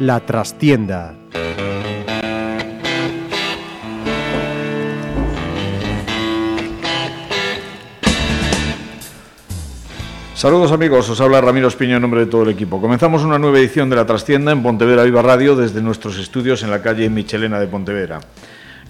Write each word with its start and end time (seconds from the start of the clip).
La 0.00 0.20
trastienda. 0.20 1.23
Saludos 10.44 10.72
amigos, 10.72 11.08
os 11.08 11.22
habla 11.22 11.40
Ramiro 11.40 11.68
Espiño 11.68 11.96
en 11.96 12.02
nombre 12.02 12.20
de 12.20 12.26
todo 12.26 12.42
el 12.42 12.50
equipo. 12.50 12.78
Comenzamos 12.78 13.24
una 13.24 13.38
nueva 13.38 13.58
edición 13.58 13.88
de 13.88 13.96
La 13.96 14.04
Trastienda 14.04 14.52
en 14.52 14.62
Pontevedra 14.62 15.04
Viva 15.04 15.22
Radio 15.22 15.56
desde 15.56 15.80
nuestros 15.80 16.18
estudios 16.18 16.62
en 16.62 16.70
la 16.70 16.82
calle 16.82 17.08
Michelena 17.08 17.58
de 17.58 17.66
Pontevedra. 17.66 18.20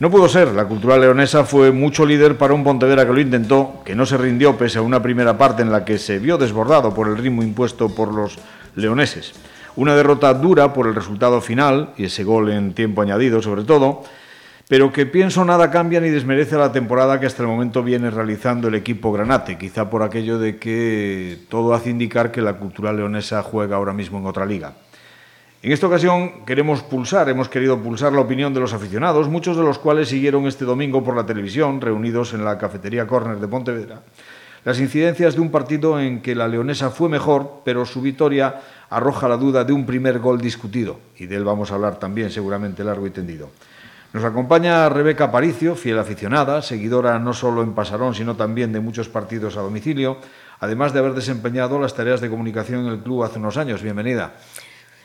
No 0.01 0.11
pudo 0.11 0.29
ser, 0.29 0.49
la 0.49 0.65
cultura 0.65 0.99
leonesa 0.99 1.45
fue 1.45 1.71
mucho 1.71 2.05
líder 2.05 2.37
para 2.37 2.55
un 2.55 2.65
Pontevedra 2.65 3.07
que 3.07 3.13
lo 3.13 3.21
intentó, 3.21 3.83
que 3.85 3.95
no 3.95 4.05
se 4.05 4.17
rindió 4.17 4.59
pese 4.59 4.79
a 4.79 4.83
una 4.83 5.01
primera 5.01 5.39
parte 5.39 5.63
en 5.63 5.71
la 5.71 5.85
que 5.85 5.97
se 5.99 6.19
vio 6.19 6.39
desbordado 6.39 6.93
por 6.93 7.07
el 7.07 7.17
ritmo 7.17 7.45
impuesto 7.45 7.89
por 7.89 8.13
los 8.13 8.37
leoneses. 8.75 9.35
Una 9.77 9.95
derrota 9.95 10.35
dura 10.35 10.73
por 10.73 10.89
el 10.89 10.97
resultado 10.97 11.41
final 11.41 11.91
y 11.97 12.07
ese 12.07 12.25
gol 12.25 12.51
en 12.51 12.75
tiempo 12.75 13.01
añadido 13.01 13.41
sobre 13.41 13.63
todo, 13.63 14.03
pero 14.69 14.93
que 14.93 15.05
pienso 15.05 15.45
nada 15.45 15.71
cambia 15.71 16.01
ni 16.01 16.09
desmerece 16.09 16.57
la 16.57 16.73
temporada 16.73 17.21
que 17.21 17.27
hasta 17.27 17.43
el 17.43 17.49
momento 17.49 17.83
viene 17.83 18.11
realizando 18.11 18.69
el 18.69 18.75
equipo 18.75 19.13
Granate, 19.13 19.59
quizá 19.59 19.91
por 19.91 20.03
aquello 20.03 20.39
de 20.39 20.57
que 20.57 21.39
todo 21.49 21.75
hace 21.75 21.91
indicar 21.91 22.33
que 22.33 22.41
la 22.41 22.55
cultura 22.55 22.93
leonesa 22.93 23.43
juega 23.43 23.77
ahora 23.77 23.93
mismo 23.93 24.19
en 24.19 24.27
otra 24.27 24.47
liga. 24.47 24.73
En 25.63 25.73
esta 25.73 25.87
ocasión 25.87 26.45
queremos 26.45 26.83
pulsar, 26.83 27.29
hemos 27.29 27.49
querido 27.49 27.79
pulsar 27.79 28.13
la 28.13 28.21
opinión 28.21 28.53
de 28.53 28.61
los 28.61 28.75
aficionados, 28.75 29.29
muchos 29.29 29.57
de 29.57 29.63
los 29.63 29.79
cuales 29.79 30.09
siguieron 30.09 30.47
este 30.47 30.65
domingo 30.65 31.03
por 31.03 31.17
la 31.17 31.25
televisión, 31.25 31.81
reunidos 31.81 32.35
en 32.35 32.45
la 32.45 32.59
cafetería 32.59 33.07
Corner 33.07 33.39
de 33.39 33.49
Pontevedra, 33.49 34.03
las 34.65 34.79
incidencias 34.79 35.35
de 35.35 35.41
un 35.41 35.51
partido 35.51 36.01
en 36.01 36.21
que 36.21 36.35
la 36.35 36.49
leonesa 36.49 36.91
fue 36.91 37.09
mejor, 37.09 37.63
pero 37.65 37.85
su 37.85 38.01
victoria 38.01 38.61
arroja 38.91 39.29
la 39.29 39.37
duda 39.37 39.65
de 39.65 39.73
un 39.73 39.85
primer 39.87 40.19
gol 40.21 40.41
discutido, 40.41 40.99
y 41.19 41.27
de 41.27 41.37
él 41.37 41.45
vamos 41.45 41.71
a 41.71 41.75
hablar 41.75 41.99
también 41.99 42.31
seguramente 42.31 42.85
largo 42.85 43.07
y 43.07 43.11
tendido. 43.11 43.51
Nos 44.15 44.23
acompaña 44.23 44.89
Rebeca 44.89 45.33
Paricio, 45.33 45.75
fiel 45.75 45.99
aficionada, 45.99 46.63
seguidora 46.63 47.19
no 47.19 47.33
solo 47.35 47.65
en 47.65 47.75
Pasarón, 47.75 48.15
sino 48.15 48.37
también 48.37 48.73
de 48.73 48.79
muchos 48.79 49.09
partidos 49.09 49.57
a 49.57 49.61
domicilio, 49.61 50.19
además 50.61 50.93
de 50.93 51.01
haber 51.01 51.15
desempeñado 51.15 51.81
las 51.81 51.95
tareas 51.95 52.21
de 52.21 52.31
comunicación 52.31 52.87
en 52.87 52.93
el 52.93 53.01
club 53.01 53.25
hace 53.25 53.41
unos 53.41 53.57
años. 53.57 53.83
Bienvenida. 53.83 54.35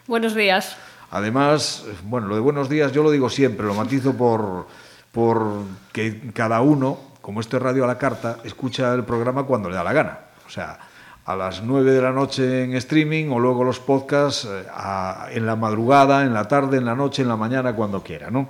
Buenos 0.06 0.36
días. 0.36 0.78
Además, 1.10 1.86
bueno, 2.04 2.28
lo 2.28 2.36
de 2.36 2.42
buenos 2.42 2.70
días 2.70 2.92
yo 2.92 3.02
lo 3.02 3.10
digo 3.10 3.32
siempre, 3.32 3.66
lo 3.66 3.74
matizo 3.74 4.14
por, 4.14 4.68
por 5.12 5.64
que 5.92 6.30
cada 6.32 6.62
uno, 6.62 7.00
como 7.20 7.42
esto 7.42 7.58
es 7.58 7.64
radio 7.64 7.86
a 7.86 7.88
la 7.88 7.98
carta, 7.98 8.38
escucha 8.44 8.94
el 8.94 9.06
programa 9.06 9.42
cuando 9.42 9.72
le 9.72 9.76
da 9.76 9.84
la 9.84 9.94
gana. 9.94 10.20
O 10.46 10.52
sea, 10.52 10.78
a 11.26 11.36
las 11.36 11.64
9 11.64 11.94
de 11.94 12.02
la 12.04 12.12
noche 12.12 12.64
en 12.64 12.76
streaming 12.76 13.32
o 13.32 13.40
luego 13.40 13.64
los 13.64 13.80
podcasts 13.80 14.46
eh, 14.46 14.68
a, 14.72 15.30
en 15.32 15.48
la 15.48 15.56
madrugada, 15.56 16.22
en 16.22 16.34
la 16.36 16.48
tarde, 16.48 16.78
en 16.78 16.86
la 16.86 16.94
noche, 16.94 17.24
en 17.24 17.28
la 17.28 17.38
mañana, 17.38 17.74
cuando 17.74 18.04
quiera, 18.04 18.30
¿no? 18.30 18.50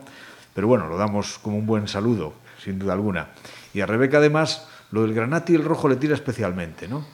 Pero 0.54 0.68
bueno, 0.68 0.88
lo 0.88 0.98
damos 0.98 1.40
como 1.40 1.58
un 1.58 1.66
buen 1.66 1.88
saludo, 1.88 2.34
sin 2.64 2.80
duda 2.80 2.94
alguna. 2.94 3.30
Y 3.74 3.82
a 3.82 3.86
Rebeca, 3.86 4.18
además, 4.18 4.68
lo 4.92 5.04
del 5.04 5.14
granate 5.14 5.54
y 5.54 5.56
el 5.56 5.64
rojo 5.64 5.88
le 5.88 5.96
tira 5.96 6.16
especialmente, 6.16 6.88
¿no? 6.88 7.06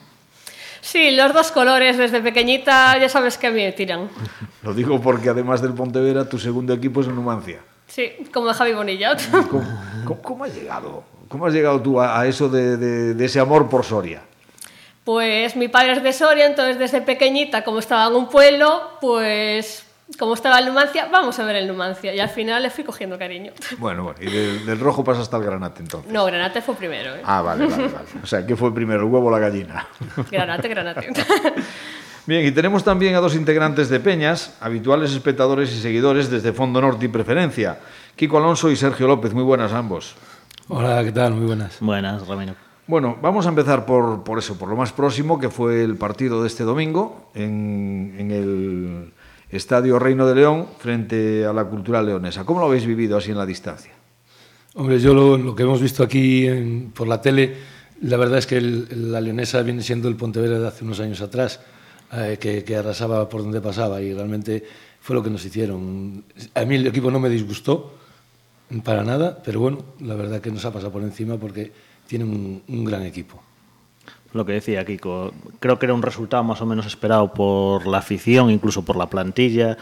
Sí, 0.86 1.12
los 1.12 1.34
dos 1.34 1.52
colores 1.52 1.98
desde 1.98 2.22
pequeñita 2.22 2.98
ya 3.00 3.10
sabes 3.10 3.40
que 3.40 3.48
a 3.48 3.52
mí 3.52 3.64
me 3.64 3.72
tiran. 3.72 4.08
Lo 4.62 4.72
digo 4.72 5.02
porque 5.02 5.30
además 5.30 5.60
del 5.60 5.74
Pontevedra, 5.74 6.30
tu 6.30 6.38
segundo 6.38 6.74
equipo 6.74 7.02
es 7.02 7.08
el 7.08 7.16
Numancia. 7.16 7.60
Sí, 7.88 8.12
como 8.32 8.50
de 8.50 8.54
Javi 8.54 8.74
Bonilla. 8.74 9.18
¿Cómo, 9.50 9.64
cómo, 10.06 10.22
cómo 10.22 10.44
has 10.44 10.54
llegado? 10.54 11.04
¿Cómo 11.28 11.48
has 11.48 11.54
llegado 11.54 11.82
tú 11.82 12.00
a, 12.00 12.20
a 12.20 12.28
eso 12.28 12.50
de, 12.50 12.78
de, 12.78 13.14
de, 13.16 13.26
ese 13.26 13.40
amor 13.40 13.68
por 13.68 13.84
Soria? 13.84 14.22
Pues 15.04 15.56
mi 15.56 15.70
padre 15.70 15.94
es 15.94 16.04
de 16.04 16.14
Soria, 16.14 16.46
entonces 16.46 16.78
desde 16.78 17.02
pequeñita, 17.02 17.64
como 17.64 17.80
estaba 17.80 18.06
en 18.06 18.14
un 18.14 18.30
pueblo, 18.30 18.92
pues 19.02 19.85
como 20.20 20.36
estaba 20.36 20.60
el 20.60 20.68
Numancia, 20.68 21.08
vamos 21.12 21.40
a 21.40 21.46
ver 21.46 21.56
el 21.56 21.68
Numancia. 21.68 22.14
Y 22.14 22.20
al 22.20 22.30
final 22.30 22.62
le 22.62 22.70
fui 22.70 22.84
cogiendo 22.84 23.18
cariño. 23.18 23.52
Bueno, 23.80 24.04
bueno, 24.04 24.20
y 24.22 24.26
del, 24.26 24.66
del 24.66 24.80
rojo 24.80 25.04
pasa 25.04 25.22
hasta 25.22 25.38
el 25.38 25.44
granate 25.44 25.82
entonces. 25.82 26.12
No, 26.12 26.26
granate 26.26 26.62
fue 26.62 26.76
primero. 26.76 27.16
¿eh? 27.16 27.22
Ah, 27.24 27.42
vale, 27.42 27.66
vale, 27.66 27.88
vale. 27.88 28.08
O 28.24 28.28
sea, 28.28 28.46
¿qué 28.46 28.56
fue 28.56 28.74
primero, 28.74 29.02
el 29.02 29.06
huevo 29.06 29.28
o 29.28 29.32
la 29.32 29.40
gallina? 29.40 29.88
Granate, 30.32 30.68
granate. 30.68 31.10
Bien, 32.28 32.44
y 32.46 32.52
tenemos 32.52 32.84
también 32.84 33.14
a 33.16 33.20
dos 33.20 33.36
integrantes 33.36 33.90
de 33.90 34.00
Peñas, 34.00 34.58
habituales 34.60 35.12
espectadores 35.12 35.72
y 35.74 35.80
seguidores 35.80 36.30
desde 36.32 36.54
Fondo 36.54 36.82
Norte 36.82 37.06
y 37.06 37.08
Preferencia. 37.08 37.78
Kiko 38.16 38.38
Alonso 38.38 38.72
y 38.72 38.76
Sergio 38.76 39.08
López, 39.08 39.34
muy 39.34 39.44
buenas 39.44 39.74
ambos. 39.74 40.16
Hola, 40.68 41.04
¿qué 41.04 41.12
tal? 41.12 41.34
Muy 41.34 41.46
buenas. 41.46 41.78
Buenas, 41.80 42.28
Ramiro. 42.28 42.56
Bueno, 42.88 43.18
vamos 43.22 43.46
a 43.46 43.50
empezar 43.50 43.86
por, 43.86 44.24
por 44.24 44.40
eso, 44.40 44.58
por 44.58 44.70
lo 44.70 44.76
más 44.76 44.92
próximo, 44.92 45.40
que 45.40 45.50
fue 45.50 45.84
el 45.84 45.98
partido 45.98 46.42
de 46.42 46.48
este 46.48 46.64
domingo 46.64 47.30
en, 47.36 48.16
en 48.18 48.32
el 48.32 49.14
Estadio 49.50 50.00
Reino 50.00 50.28
de 50.28 50.36
León 50.36 50.68
frente 50.80 51.46
a 51.46 51.54
la 51.54 51.66
cultura 51.66 52.02
leonesa. 52.02 52.44
¿Cómo 52.46 52.60
lo 52.60 52.68
habéis 52.68 52.86
vivido 52.86 53.18
así 53.18 53.32
en 53.32 53.38
la 53.38 53.46
distancia? 53.46 53.92
Hombre, 54.74 55.00
yo 55.00 55.14
lo, 55.14 55.38
lo 55.38 55.56
que 55.56 55.64
hemos 55.64 55.82
visto 55.82 56.04
aquí 56.04 56.48
en, 56.48 56.92
por 56.92 57.08
la 57.08 57.22
tele, 57.22 57.56
la 58.02 58.18
verdad 58.18 58.40
es 58.40 58.48
que 58.48 58.58
el, 58.58 59.12
la 59.12 59.22
leonesa 59.22 59.62
viene 59.62 59.82
siendo 59.82 60.10
el 60.10 60.16
Pontevedra 60.16 60.60
de 60.60 60.68
hace 60.68 60.84
unos 60.84 61.00
años 61.00 61.22
atrás, 61.22 61.62
eh, 62.12 62.38
que, 62.40 62.64
que, 62.64 62.76
arrasaba 62.76 63.30
por 63.30 63.42
donde 63.42 63.62
pasaba 63.62 64.02
y 64.02 64.14
realmente 64.14 64.64
fue 65.00 65.16
lo 65.16 65.24
que 65.24 65.30
nos 65.30 65.46
hicieron. 65.46 66.26
A 66.54 66.66
mí 66.66 66.76
el 66.76 66.88
equipo 66.88 67.10
no 67.10 67.20
me 67.20 67.30
disgustó 67.30 67.94
para 68.84 69.04
nada, 69.04 69.42
pero 69.44 69.60
bueno, 69.60 69.86
la 70.02 70.16
verdad 70.16 70.42
que 70.42 70.52
nos 70.52 70.66
ha 70.66 70.74
pasado 70.74 70.92
por 70.92 71.04
encima 71.04 71.38
porque 71.38 71.72
tienen 72.08 72.30
un, 72.30 72.64
un 72.68 72.84
gran 72.84 73.04
equipo 73.04 73.45
lo 74.36 74.46
que 74.46 74.54
decía 74.54 74.86
Kiko, 74.86 75.32
creo 75.60 75.80
que 75.80 75.86
era 75.86 75.94
un 75.94 76.02
resultado 76.02 76.44
más 76.44 76.62
o 76.62 76.66
menos 76.66 76.86
esperado 76.86 77.34
por 77.34 77.88
la 77.88 78.00
afición, 78.00 78.52
incluso 78.52 78.84
por 78.84 78.98
la 78.98 79.10
plantilla. 79.10 79.78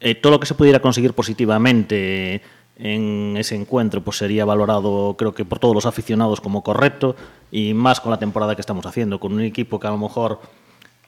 Eh, 0.00 0.14
todo 0.14 0.32
lo 0.32 0.40
que 0.40 0.46
se 0.46 0.54
pudiera 0.54 0.80
conseguir 0.80 1.12
positivamente 1.12 2.40
en 2.78 3.36
ese 3.36 3.56
encuentro 3.56 4.02
pues 4.02 4.18
sería 4.18 4.44
valorado 4.44 5.16
creo 5.18 5.34
que 5.34 5.46
por 5.46 5.58
todos 5.58 5.74
los 5.74 5.86
aficionados 5.86 6.42
como 6.42 6.62
correcto 6.62 7.16
y 7.50 7.72
más 7.72 8.00
con 8.00 8.10
la 8.10 8.18
temporada 8.18 8.54
que 8.54 8.60
estamos 8.60 8.84
haciendo, 8.84 9.18
con 9.18 9.32
un 9.32 9.40
equipo 9.40 9.80
que 9.80 9.86
a 9.86 9.90
lo 9.90 9.98
mejor 9.98 10.40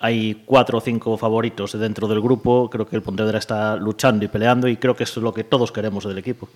hay 0.01 0.43
cuatro 0.47 0.79
o 0.79 0.81
cinco 0.81 1.17
favoritos 1.19 1.79
dentro 1.79 2.09
del 2.09 2.21
grupo, 2.21 2.71
creo 2.71 2.87
que 2.87 2.97
el 2.97 3.03
Pontevedra 3.03 3.39
está 3.39 3.77
luchando 3.77 4.25
y 4.25 4.29
peleando 4.29 4.67
y 4.67 4.77
creo 4.77 4.97
que 4.97 5.05
eso 5.05 5.21
es 5.21 5.25
lo 5.25 5.35
que 5.35 5.45
todos 5.45 5.73
queremos 5.73 6.05
del 6.05 6.19
equipo. 6.19 6.49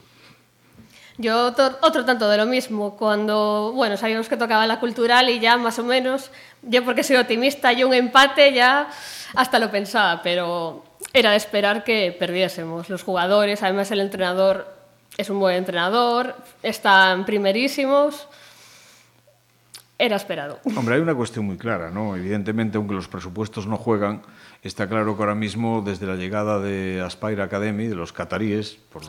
Yo 1.19 1.47
otro, 1.47 2.05
tanto 2.05 2.29
de 2.29 2.39
lo 2.39 2.47
mismo, 2.47 2.97
cuando, 2.97 3.73
bueno, 3.75 3.97
sabíamos 3.97 4.29
que 4.29 4.37
tocaba 4.37 4.67
la 4.67 4.81
cultural 4.81 5.29
y 5.29 5.41
ya 5.41 5.59
más 5.59 5.79
o 5.79 5.85
menos, 5.85 6.31
yo 6.63 6.85
porque 6.85 7.03
soy 7.03 7.17
optimista 7.17 7.73
y 7.73 7.85
un 7.85 7.93
empate 7.93 8.53
ya 8.53 8.89
hasta 9.35 9.59
lo 9.59 9.71
pensaba, 9.71 10.23
pero 10.23 10.85
era 11.13 11.33
de 11.33 11.37
esperar 11.37 11.85
que 11.85 12.17
perdiésemos 12.19 12.89
los 12.89 13.03
jugadores, 13.03 13.63
además 13.63 13.91
el 13.91 14.01
entrenador 14.01 14.75
es 15.19 15.29
un 15.29 15.39
buen 15.39 15.57
entrenador, 15.57 16.35
están 16.63 17.27
primerísimos, 17.27 18.27
era 19.99 20.17
esperado. 20.17 20.61
Hombre, 20.77 20.95
hay 20.95 21.01
una 21.03 21.15
cuestión 21.15 21.45
muy 21.45 21.59
clara, 21.59 21.91
¿no? 21.91 22.17
Evidentemente, 22.17 22.79
aunque 22.79 22.95
los 22.95 23.09
presupuestos 23.09 23.67
no 23.67 23.77
juegan, 23.77 24.23
está 24.63 24.89
claro 24.89 25.15
que 25.15 25.23
ahora 25.23 25.35
mismo, 25.35 25.83
desde 25.85 26.07
la 26.07 26.17
llegada 26.17 26.59
de 26.59 27.03
Aspire 27.05 27.43
Academy, 27.43 27.87
de 27.87 27.95
los 27.95 28.13
cataríes, 28.15 28.79
por 28.91 29.05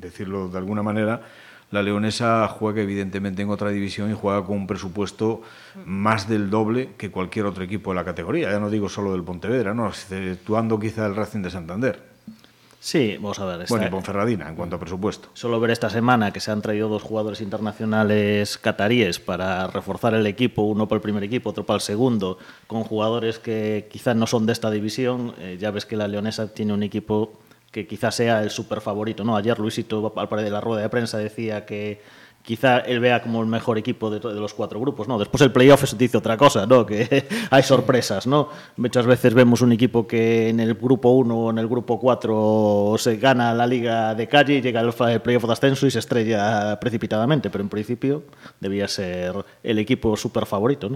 decirlo 0.00 0.48
de 0.48 0.58
alguna 0.58 0.82
manera, 0.82 1.22
la 1.70 1.82
leonesa 1.82 2.46
juega 2.48 2.82
evidentemente 2.82 3.42
en 3.42 3.50
otra 3.50 3.70
división 3.70 4.10
y 4.10 4.14
juega 4.14 4.44
con 4.44 4.56
un 4.56 4.66
presupuesto 4.66 5.42
más 5.84 6.28
del 6.28 6.50
doble 6.50 6.90
que 6.96 7.10
cualquier 7.10 7.46
otro 7.46 7.64
equipo 7.64 7.90
de 7.90 7.96
la 7.96 8.04
categoría. 8.04 8.50
Ya 8.50 8.60
no 8.60 8.70
digo 8.70 8.88
solo 8.88 9.12
del 9.12 9.24
Pontevedra, 9.24 9.74
¿no? 9.74 9.88
exceptuando 9.88 10.78
quizá 10.78 11.06
el 11.06 11.16
Racing 11.16 11.42
de 11.42 11.50
Santander. 11.50 12.14
Sí, 12.84 13.16
vamos 13.16 13.38
a 13.38 13.46
ver. 13.46 13.62
Esta... 13.62 13.74
Bueno, 13.74 13.86
y 13.86 13.90
Ponferradina, 13.90 14.46
en 14.46 14.54
cuanto 14.56 14.76
a 14.76 14.78
presupuesto. 14.78 15.30
Solo 15.32 15.58
ver 15.58 15.70
esta 15.70 15.88
semana 15.88 16.34
que 16.34 16.40
se 16.40 16.50
han 16.50 16.60
traído 16.60 16.90
dos 16.90 17.02
jugadores 17.02 17.40
internacionales 17.40 18.58
cataríes 18.58 19.18
para 19.20 19.68
reforzar 19.68 20.12
el 20.12 20.26
equipo, 20.26 20.60
uno 20.62 20.86
para 20.86 20.98
el 20.98 21.02
primer 21.02 21.24
equipo, 21.24 21.48
otro 21.48 21.64
para 21.64 21.76
el 21.76 21.80
segundo, 21.80 22.36
con 22.66 22.84
jugadores 22.84 23.38
que 23.38 23.88
quizás 23.90 24.14
no 24.16 24.26
son 24.26 24.44
de 24.44 24.52
esta 24.52 24.70
división. 24.70 25.34
Eh, 25.38 25.56
ya 25.58 25.70
ves 25.70 25.86
que 25.86 25.96
la 25.96 26.06
leonesa 26.08 26.52
tiene 26.52 26.74
un 26.74 26.82
equipo 26.82 27.32
que 27.74 27.88
quizás 27.88 28.14
sea 28.14 28.40
el 28.40 28.50
super 28.50 28.80
favorito. 28.80 29.24
¿no? 29.24 29.36
Ayer 29.36 29.58
Luisito, 29.58 30.12
al 30.16 30.28
pared 30.28 30.44
de 30.44 30.50
la 30.50 30.60
rueda 30.60 30.82
de 30.82 30.88
prensa, 30.88 31.18
decía 31.18 31.66
que 31.66 32.00
quizá 32.40 32.78
él 32.78 33.00
vea 33.00 33.20
como 33.20 33.40
el 33.40 33.48
mejor 33.48 33.78
equipo 33.78 34.10
de, 34.10 34.20
los 34.20 34.54
cuatro 34.54 34.78
grupos, 34.78 35.08
¿no? 35.08 35.18
Después 35.18 35.40
el 35.40 35.50
playoff 35.50 35.84
se 35.84 35.96
dice 35.96 36.16
otra 36.18 36.36
cosa, 36.36 36.66
¿no? 36.66 36.86
Que 36.86 37.26
hay 37.50 37.62
sorpresas, 37.64 38.28
¿no? 38.28 38.48
Muchas 38.76 39.06
veces 39.06 39.34
vemos 39.34 39.60
un 39.60 39.72
equipo 39.72 40.06
que 40.06 40.50
en 40.50 40.60
el 40.60 40.74
grupo 40.74 41.10
1 41.10 41.36
o 41.36 41.50
en 41.50 41.58
el 41.58 41.66
grupo 41.66 41.98
4 41.98 42.94
se 42.96 43.16
gana 43.16 43.52
la 43.54 43.66
liga 43.66 44.14
de 44.14 44.28
calle 44.28 44.58
y 44.58 44.60
llega 44.62 44.80
el 44.80 45.20
playoff 45.20 45.44
de 45.46 45.52
ascenso 45.52 45.86
y 45.88 45.90
se 45.90 45.98
estrella 45.98 46.78
precipitadamente, 46.78 47.50
pero 47.50 47.64
en 47.64 47.70
principio 47.70 48.22
debía 48.60 48.86
ser 48.86 49.34
el 49.64 49.80
equipo 49.80 50.16
super 50.16 50.46
favorito. 50.46 50.90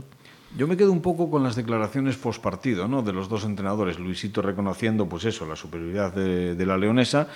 Yo 0.57 0.67
me 0.67 0.77
quedo 0.77 0.93
un 0.93 1.03
poco 1.03 1.31
con 1.31 1.43
las 1.43 1.57
declaraciones 1.57 2.17
post 2.17 2.43
partido 2.43 2.89
¿no? 2.89 3.03
de 3.03 3.13
los 3.13 3.29
dos 3.29 3.45
entrenadores, 3.45 3.99
Luisito 3.99 4.43
reconociendo 4.43 5.07
pues 5.07 5.25
eso, 5.25 5.47
la 5.47 5.57
superioridad 5.57 6.13
de, 6.13 6.55
de 6.55 6.67
la 6.67 6.79
leonesa 6.79 7.29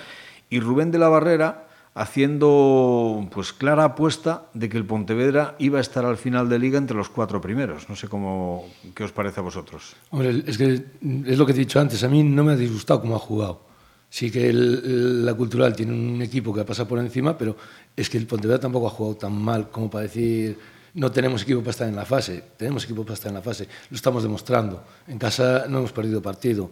y 0.49 0.59
Rubén 0.59 0.91
de 0.91 0.99
la 0.99 1.09
Barrera 1.09 1.67
haciendo 1.95 3.27
pues 3.31 3.53
clara 3.53 3.83
apuesta 3.83 4.45
de 4.53 4.67
que 4.67 4.77
el 4.77 4.85
Pontevedra 4.85 5.55
iba 5.59 5.77
a 5.77 5.81
estar 5.81 6.05
al 6.05 6.17
final 6.17 6.49
de 6.49 6.59
liga 6.59 6.77
entre 6.77 6.97
los 6.97 7.09
cuatro 7.09 7.39
primeros. 7.39 7.87
No 7.87 7.95
sé 7.95 8.07
cómo 8.07 8.65
qué 8.95 9.03
os 9.03 9.11
parece 9.11 9.39
a 9.39 9.43
vosotros. 9.43 9.95
Hombre, 10.09 10.43
es 10.45 10.57
que 10.57 10.83
es 11.25 11.37
lo 11.37 11.45
que 11.45 11.51
he 11.51 11.55
dicho 11.55 11.79
antes, 11.79 12.03
a 12.03 12.09
mí 12.09 12.23
no 12.23 12.43
me 12.43 12.53
ha 12.53 12.55
disgustado 12.55 13.01
cómo 13.01 13.15
ha 13.15 13.19
jugado. 13.19 13.61
Sí 14.09 14.29
que 14.31 14.49
el, 14.49 15.25
la 15.25 15.33
Cultural 15.33 15.75
tiene 15.75 15.93
un 15.93 16.21
equipo 16.21 16.53
que 16.53 16.61
ha 16.61 16.65
pasado 16.65 16.87
por 16.87 16.99
encima, 16.99 17.37
pero 17.37 17.55
es 17.95 18.09
que 18.09 18.17
el 18.17 18.27
Pontevedra 18.27 18.59
tampoco 18.59 18.87
ha 18.87 18.91
jugado 18.91 19.15
tan 19.15 19.33
mal 19.33 19.69
como 19.69 19.89
para 19.89 20.03
decir 20.03 20.57
no 20.95 21.11
tenemos 21.11 21.41
equipo 21.41 21.59
para 21.59 21.71
estar 21.71 21.87
en 21.87 21.95
la 21.95 22.05
fase. 22.05 22.43
Tenemos 22.57 22.83
equipo 22.83 23.03
para 23.03 23.15
estar 23.15 23.29
en 23.29 23.35
la 23.35 23.41
fase. 23.41 23.67
Lo 23.89 23.95
estamos 23.95 24.23
demostrando. 24.23 24.83
En 25.07 25.17
casa 25.17 25.65
no 25.67 25.79
hemos 25.79 25.91
perdido 25.91 26.21
partido. 26.21 26.69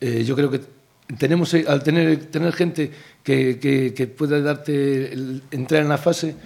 Eh, 0.00 0.22
yo 0.24 0.36
creo 0.36 0.50
que 0.50 0.60
tenemos, 1.16 1.54
eh, 1.54 1.64
al 1.66 1.82
tener, 1.82 2.26
tener 2.26 2.52
gente 2.52 2.92
que, 3.22 3.58
que, 3.58 3.94
que 3.94 4.06
pueda 4.06 4.40
darte 4.40 5.12
el, 5.12 5.42
entrar 5.50 5.82
en 5.82 5.88
la 5.88 5.98
fase, 5.98 6.36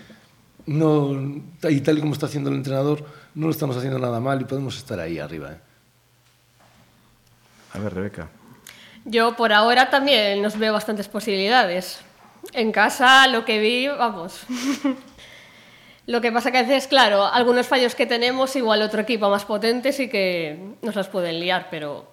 no, 0.67 1.43
y 1.69 1.81
tal 1.81 1.99
y 1.99 2.01
como 2.01 2.13
está 2.13 2.27
haciendo 2.27 2.51
el 2.51 2.57
entrenador, 2.57 3.05
no 3.35 3.47
lo 3.47 3.53
estamos 3.53 3.77
haciendo 3.77 3.99
nada 3.99 4.21
mal 4.21 4.41
y 4.41 4.45
podemos 4.45 4.77
estar 4.77 5.01
ahí 5.01 5.19
arriba. 5.19 5.53
¿eh? 5.53 5.59
A 7.73 7.79
ver, 7.81 7.95
Rebeca. 7.95 8.29
Yo 9.05 9.35
por 9.35 9.53
ahora 9.53 9.91
también 9.91 10.41
nos 10.41 10.57
veo 10.57 10.73
bastantes 10.73 11.09
posibilidades. 11.09 12.01
En 12.53 12.71
casa 12.71 13.27
lo 13.27 13.45
que 13.45 13.59
vi, 13.59 13.89
vamos. 13.89 14.47
lo 16.07 16.21
que 16.21 16.33
pasa 16.33 16.51
que 16.51 16.59
a 16.59 16.63
veces, 16.63 16.89
claro, 16.89 17.27
algunos 17.27 17.69
fallos 17.69 17.95
que 17.95 18.07
tenemos, 18.07 18.57
igual 18.57 18.83
otro 18.83 19.03
equipo 19.03 19.31
más 19.31 19.45
potente 19.45 19.93
sí 19.93 20.09
que 20.09 20.59
nos 20.83 20.97
las 20.97 21.09
pueden 21.09 21.39
liar, 21.39 21.69
pero 21.71 22.07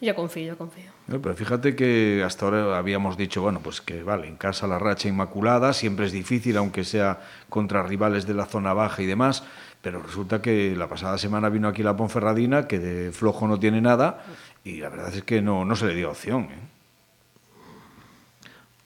yo 0.00 0.14
confío, 0.14 0.46
yo 0.46 0.58
confío. 0.58 0.90
Pero 1.06 1.34
fíjate 1.34 1.74
que 1.74 2.22
hasta 2.24 2.44
ahora 2.44 2.78
habíamos 2.78 3.16
dicho, 3.16 3.42
bueno, 3.42 3.60
pues 3.60 3.80
que 3.80 4.02
vale, 4.02 4.28
en 4.28 4.36
casa 4.36 4.66
la 4.66 4.78
racha 4.78 5.08
inmaculada, 5.08 5.72
siempre 5.72 6.06
es 6.06 6.12
difícil, 6.12 6.56
aunque 6.56 6.84
sea 6.84 7.20
contra 7.48 7.82
rivales 7.82 8.26
de 8.26 8.34
la 8.34 8.46
zona 8.46 8.72
baja 8.72 9.02
y 9.02 9.06
demás, 9.06 9.42
pero 9.82 10.02
resulta 10.02 10.40
que 10.40 10.74
la 10.76 10.88
pasada 10.88 11.18
semana 11.18 11.48
vino 11.48 11.68
aquí 11.68 11.82
la 11.82 11.96
Ponferradina, 11.96 12.68
que 12.68 12.78
de 12.78 13.12
flojo 13.12 13.46
no 13.48 13.58
tiene 13.58 13.80
nada, 13.80 14.22
y 14.64 14.78
la 14.78 14.88
verdad 14.88 15.14
es 15.14 15.24
que 15.24 15.42
no, 15.42 15.64
no 15.64 15.76
se 15.76 15.86
le 15.86 15.94
dio 15.94 16.10
opción. 16.10 16.44
¿eh? 16.44 16.77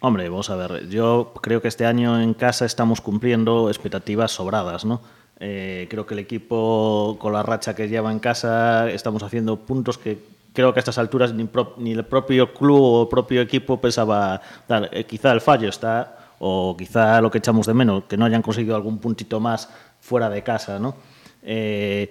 Hombre, 0.05 0.29
vamos 0.29 0.51
a 0.51 0.57
ver, 0.57 0.89
yo 0.89 1.33
creo 1.41 1.63
que 1.63 1.69
este 1.69 1.87
año 1.87 2.21
en 2.21 2.35
casa 2.35 2.65
estamos 2.65 3.01
cumpliendo 3.01 3.69
expectativas 3.69 4.33
sobradas, 4.33 4.85
¿no? 4.85 5.01
Eh, 5.39 5.87
creo 5.89 6.07
que 6.07 6.15
el 6.15 6.19
equipo, 6.19 7.17
con 7.21 7.33
la 7.33 7.45
racha 7.45 7.77
que 7.77 7.89
lleva 7.89 8.11
en 8.11 8.19
casa, 8.19 8.91
estamos 8.91 9.23
haciendo 9.23 9.59
puntos 9.61 9.99
que 9.99 10.19
creo 10.53 10.73
que 10.73 10.81
a 10.81 10.83
estas 10.83 10.99
alturas 10.99 11.33
ni, 11.35 11.45
pro, 11.45 11.75
ni 11.77 11.93
el 11.93 12.05
propio 12.05 12.53
club 12.53 12.81
o 12.81 13.03
el 13.03 13.09
propio 13.11 13.41
equipo 13.43 13.81
pensaba 13.81 14.43
dar. 14.67 14.91
Eh, 14.93 15.05
quizá 15.05 15.31
el 15.31 15.41
fallo 15.41 15.69
está, 15.69 16.35
o 16.41 16.77
quizá 16.77 17.21
lo 17.21 17.31
que 17.31 17.39
echamos 17.39 17.69
de 17.69 17.75
menos, 17.75 18.03
que 18.09 18.17
no 18.17 18.25
hayan 18.25 18.43
conseguido 18.43 18.75
algún 18.75 18.99
puntito 18.99 19.39
más 19.39 19.69
fuera 20.01 20.29
de 20.29 20.43
casa, 20.43 20.81
¿no? 20.81 20.97
Eh, 21.45 22.11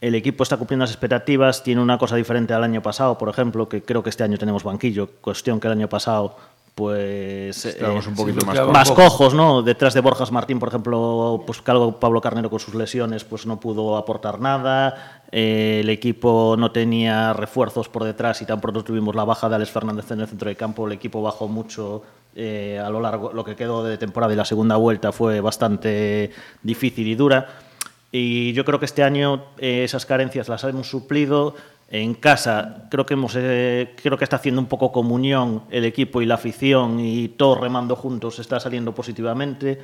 el 0.00 0.14
equipo 0.14 0.42
está 0.42 0.56
cumpliendo 0.56 0.84
las 0.84 0.90
expectativas, 0.90 1.62
tiene 1.62 1.82
una 1.82 1.98
cosa 1.98 2.16
diferente 2.16 2.54
al 2.54 2.64
año 2.64 2.82
pasado, 2.82 3.18
por 3.18 3.28
ejemplo, 3.28 3.68
que 3.68 3.82
creo 3.82 4.02
que 4.02 4.08
este 4.08 4.24
año 4.24 4.38
tenemos 4.38 4.64
banquillo, 4.64 5.10
cuestión 5.20 5.60
que 5.60 5.66
el 5.68 5.74
año 5.74 5.88
pasado 5.88 6.36
pues 6.80 7.66
Estábamos 7.66 8.06
un 8.06 8.14
poquito 8.14 8.40
sí, 8.40 8.46
más, 8.46 8.68
más 8.68 8.90
cojos, 8.90 9.34
¿no? 9.34 9.60
Detrás 9.60 9.92
de 9.92 10.00
Borjas 10.00 10.32
Martín, 10.32 10.58
por 10.58 10.70
ejemplo, 10.70 11.42
pues 11.46 11.60
Pablo 11.60 12.22
Carnero 12.22 12.48
con 12.48 12.58
sus 12.58 12.74
lesiones, 12.74 13.22
pues 13.22 13.44
no 13.44 13.60
pudo 13.60 13.98
aportar 13.98 14.40
nada. 14.40 15.24
Eh, 15.30 15.80
el 15.82 15.90
equipo 15.90 16.56
no 16.58 16.72
tenía 16.72 17.34
refuerzos 17.34 17.90
por 17.90 18.04
detrás 18.04 18.40
y 18.40 18.46
tan 18.46 18.62
pronto 18.62 18.82
tuvimos 18.82 19.14
la 19.14 19.24
baja 19.24 19.50
de 19.50 19.56
Alex 19.56 19.70
Fernández 19.70 20.10
en 20.10 20.20
el 20.20 20.26
centro 20.26 20.48
de 20.48 20.56
campo. 20.56 20.86
El 20.86 20.94
equipo 20.94 21.20
bajó 21.20 21.48
mucho 21.48 22.00
eh, 22.34 22.80
a 22.82 22.88
lo 22.88 22.98
largo, 22.98 23.30
lo 23.34 23.44
que 23.44 23.56
quedó 23.56 23.84
de 23.84 23.98
temporada 23.98 24.32
y 24.32 24.36
la 24.36 24.46
segunda 24.46 24.76
vuelta 24.76 25.12
fue 25.12 25.42
bastante 25.42 26.30
difícil 26.62 27.06
y 27.08 27.14
dura. 27.14 27.46
Y 28.10 28.54
yo 28.54 28.64
creo 28.64 28.78
que 28.78 28.86
este 28.86 29.02
año 29.02 29.44
eh, 29.58 29.84
esas 29.84 30.06
carencias 30.06 30.48
las 30.48 30.64
hemos 30.64 30.88
suplido. 30.88 31.54
En 31.92 32.14
casa 32.14 32.86
creo 32.88 33.04
que 33.04 33.14
hemos 33.14 33.34
eh, 33.36 33.94
creo 34.00 34.16
que 34.16 34.22
está 34.22 34.36
haciendo 34.36 34.60
un 34.60 34.68
poco 34.68 34.92
comunión 34.92 35.64
el 35.70 35.84
equipo 35.84 36.22
y 36.22 36.26
la 36.26 36.36
afición 36.36 37.00
y 37.00 37.28
todo 37.28 37.56
remando 37.56 37.96
juntos 37.96 38.38
está 38.38 38.60
saliendo 38.60 38.94
positivamente 38.94 39.80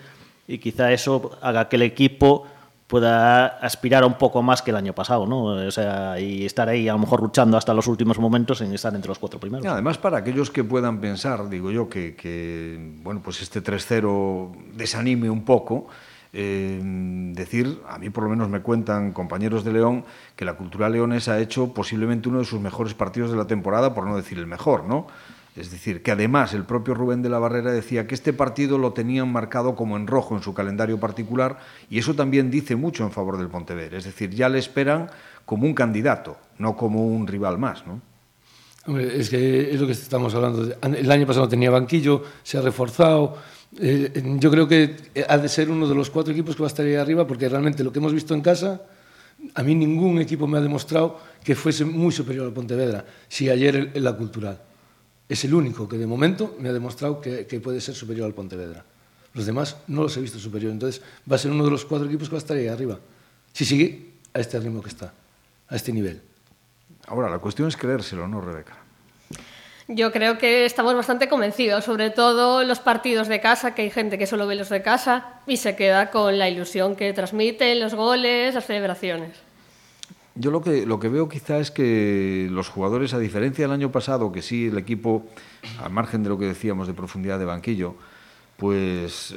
y 0.47 0.59
quizá 0.59 0.93
eso 0.93 1.37
haga 1.43 1.69
que 1.69 1.75
el 1.75 1.83
equipo 1.83 2.47
pueda 2.87 3.47
aspirar 3.47 4.05
un 4.05 4.15
poco 4.15 4.43
más 4.43 4.63
que 4.63 4.71
el 4.71 4.77
año 4.77 4.93
pasado, 4.95 5.27
¿no? 5.27 5.45
O 5.47 5.71
sea, 5.71 6.21
y 6.21 6.47
estar 6.47 6.69
ahí 6.69 6.89
a 6.89 6.93
lo 6.93 7.01
mejor 7.01 7.21
luchando 7.21 7.57
hasta 7.57 7.75
los 7.75 7.89
últimos 7.89 8.19
momentos 8.19 8.61
en 8.61 8.73
estar 8.73 8.95
entre 8.95 9.09
los 9.09 9.19
cuatro 9.19 9.41
primeros. 9.41 9.67
Además, 9.67 9.99
para 9.99 10.19
aquellos 10.19 10.51
que 10.51 10.63
puedan 10.63 11.01
pensar, 11.01 11.49
digo 11.49 11.73
yo, 11.73 11.89
que, 11.89 12.15
que 12.15 12.95
bueno, 13.03 13.21
pues 13.25 13.43
este 13.43 13.63
3-0 13.63 14.73
desanime 14.75 15.29
un 15.29 15.45
poco, 15.45 15.89
eh, 16.39 16.79
decir, 17.33 17.81
a 17.89 17.99
mí 17.99 18.11
por 18.11 18.25
lo 18.25 18.29
menos 18.29 18.51
me 18.51 18.61
cuentan 18.61 19.13
compañeros 19.13 19.65
de 19.65 19.73
León, 19.73 20.05
que 20.37 20.45
la 20.45 20.53
cultura 20.53 20.91
leonesa 20.91 21.33
ha 21.33 21.39
hecho 21.39 21.73
posiblemente 21.73 22.29
uno 22.29 22.41
de 22.41 22.45
sus 22.45 22.61
mejores 22.61 22.93
partidos 22.93 23.31
de 23.31 23.39
la 23.39 23.47
temporada, 23.47 23.95
por 23.95 24.05
no 24.07 24.19
decir 24.19 24.37
el 24.37 24.47
mejor, 24.47 24.85
¿no? 24.85 25.07
Es 25.57 25.71
decir, 25.71 26.03
que 26.03 26.11
además 26.11 26.53
el 26.53 26.65
propio 26.65 26.93
Rubén 26.93 27.23
de 27.23 27.31
la 27.31 27.39
Barrera 27.39 27.73
decía 27.73 28.07
que 28.07 28.15
este 28.15 28.35
partido 28.35 28.77
lo 28.77 28.93
tenían 28.93 29.33
marcado 29.33 29.75
como 29.75 29.97
en 29.97 30.07
rojo 30.07 30.37
en 30.37 30.43
su 30.43 30.53
calendario 30.53 31.01
particular 31.01 31.57
y 31.89 31.99
eso 31.99 32.15
también 32.15 32.51
dice 32.51 32.77
mucho 32.77 33.05
en 33.05 33.13
favor 33.13 33.39
del 33.39 33.49
Pontevedra. 33.49 33.97
Es 33.97 34.05
decir, 34.05 34.29
ya 34.29 34.51
le 34.51 34.59
esperan 34.59 35.09
como 35.47 35.65
un 35.65 35.73
candidato, 35.73 36.37
no 36.59 36.77
como 36.77 37.07
un 37.07 37.27
rival 37.27 37.57
más, 37.57 37.87
¿no? 37.87 38.03
Es 38.87 39.31
que 39.31 39.73
lo 39.79 39.87
que 39.87 39.93
estamos 39.93 40.35
hablando. 40.35 40.77
El 40.83 41.11
año 41.11 41.27
pasado 41.27 41.49
tenía 41.49 41.71
banquillo, 41.71 42.23
se 42.43 42.59
ha 42.59 42.61
reforzado. 42.61 43.37
Eh, 43.81 44.23
yo 44.39 44.51
creo 44.51 44.69
que 44.69 44.97
ha 45.29 45.39
de 45.39 45.49
ser 45.49 45.71
uno 45.71 45.89
de 45.89 45.95
los 45.95 46.09
cuatro 46.09 46.33
equipos 46.33 46.55
que 46.55 46.63
va 46.63 46.69
a 46.69 46.71
estar 46.71 46.87
ahí 46.87 46.95
arriba 46.95 47.27
porque 47.27 47.49
realmente 47.49 47.83
lo 47.83 47.93
que 47.93 47.99
hemos 47.99 48.13
visto 48.13 48.33
en 48.33 48.43
casa, 48.43 48.83
a 49.55 49.63
mí 49.65 49.75
ningún 49.75 50.21
equipo 50.21 50.47
me 50.47 50.59
ha 50.59 50.61
demostrado 50.61 51.19
que 51.43 51.57
fuese 51.57 51.85
muy 51.85 52.13
superior 52.13 52.47
al 52.47 52.53
Pontevedra. 52.53 53.05
Si 53.29 53.51
ayer 53.51 53.91
en 53.93 54.05
la 54.05 54.17
cultural. 54.17 54.63
es 55.29 55.45
el 55.45 55.55
único 55.55 55.89
que 55.89 55.99
de 55.99 56.07
momento 56.07 56.57
me 56.61 56.69
ha 56.69 56.73
demostrado 56.73 57.21
que, 57.21 57.47
que, 57.47 57.59
puede 57.59 57.81
ser 57.81 57.97
superior 57.97 58.27
al 58.27 58.35
Pontevedra. 58.35 58.85
Los 59.35 59.47
demás 59.47 59.77
no 59.89 60.03
los 60.03 60.17
he 60.17 60.21
visto 60.21 60.39
superior. 60.39 60.71
Entonces 60.71 61.03
va 61.31 61.35
a 61.35 61.39
ser 61.39 61.51
uno 61.51 61.65
de 61.65 61.71
los 61.71 61.85
cuatro 61.85 62.07
equipos 62.07 62.29
que 62.29 62.37
va 62.37 62.39
a 62.39 62.45
estar 62.47 62.57
ahí 62.57 62.69
arriba. 62.69 63.01
Si 63.53 63.65
sigue 63.65 64.13
a 64.33 64.39
este 64.39 64.61
ritmo 64.61 64.81
que 64.81 64.91
está, 64.91 65.13
a 65.69 65.75
este 65.75 65.93
nivel. 65.93 66.21
Ahora, 67.07 67.31
la 67.31 67.39
cuestión 67.39 67.69
es 67.69 67.77
creérselo, 67.77 68.27
¿no, 68.27 68.41
Rebeca? 68.41 68.77
Yo 69.89 70.11
creo 70.11 70.37
que 70.37 70.65
estamos 70.65 70.95
bastante 70.95 71.29
convencidos, 71.29 71.85
sobre 71.85 72.11
todo 72.11 72.65
los 72.65 72.81
partidos 72.81 73.29
de 73.29 73.41
casa, 73.41 73.75
que 73.75 73.83
hay 73.83 73.91
gente 73.91 74.19
que 74.19 74.27
solo 74.27 74.49
ve 74.49 74.57
los 74.57 74.69
de 74.69 74.83
casa 74.83 75.41
y 75.47 75.59
se 75.59 75.77
queda 75.77 76.11
con 76.11 76.39
la 76.39 76.49
ilusión 76.49 76.97
que 76.97 77.13
transmiten, 77.13 77.79
los 77.79 77.95
goles, 77.95 78.55
las 78.55 78.67
celebraciones. 78.67 79.39
Yo 80.35 80.51
lo 80.51 80.61
que, 80.61 80.85
lo 80.85 80.99
que 80.99 81.09
veo 81.09 81.29
quizá 81.29 81.59
es 81.59 81.71
que 81.71 82.49
los 82.51 82.69
jugadores, 82.69 83.15
a 83.15 83.21
diferencia 83.21 83.65
del 83.65 83.73
año 83.73 83.93
pasado, 83.93 84.33
que 84.33 84.43
sí 84.43 84.67
el 84.67 84.77
equipo, 84.77 85.25
al 85.81 85.93
margen 85.93 86.25
de 86.25 86.31
lo 86.31 86.39
que 86.39 86.47
decíamos 86.47 86.89
de 86.89 86.95
profundidad 86.95 87.39
de 87.39 87.45
banquillo, 87.45 87.95
pues 88.57 89.37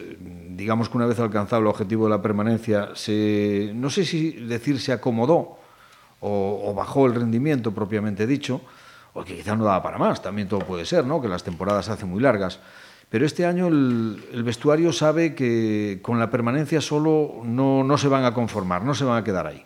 digamos 0.49 0.89
que 0.89 0.97
una 0.97 1.05
vez 1.05 1.19
alcanzado 1.19 1.61
el 1.61 1.67
objetivo 1.67 2.05
de 2.05 2.09
la 2.09 2.21
permanencia, 2.23 2.89
se, 2.95 3.71
no 3.75 3.91
sé 3.91 4.03
si 4.03 4.31
decir 4.31 4.79
se 4.79 4.93
acomodó 4.93 5.58
o, 6.21 6.73
bajó 6.75 7.05
el 7.05 7.15
rendimiento 7.15 7.71
propiamente 7.71 8.27
dicho, 8.27 8.61
o 9.13 9.23
que 9.23 9.35
quizá 9.35 9.55
no 9.55 9.63
daba 9.63 9.81
para 9.81 9.97
más, 9.97 10.21
también 10.21 10.47
todo 10.47 10.59
puede 10.59 10.85
ser, 10.85 11.05
¿no? 11.05 11.21
que 11.21 11.27
las 11.27 11.43
temporadas 11.43 11.85
se 11.85 11.91
hacen 11.91 12.09
muy 12.09 12.21
largas. 12.21 12.59
Pero 13.09 13.25
este 13.25 13.45
año 13.45 13.67
el, 13.67 14.43
vestuario 14.43 14.93
sabe 14.93 15.33
que 15.33 15.99
con 16.01 16.19
la 16.19 16.29
permanencia 16.29 16.79
solo 16.79 17.41
no, 17.43 17.83
no 17.83 17.97
se 17.97 18.07
van 18.07 18.23
a 18.23 18.33
conformar, 18.33 18.83
no 18.83 18.93
se 18.93 19.03
van 19.03 19.17
a 19.17 19.23
quedar 19.23 19.47
ahí. 19.47 19.65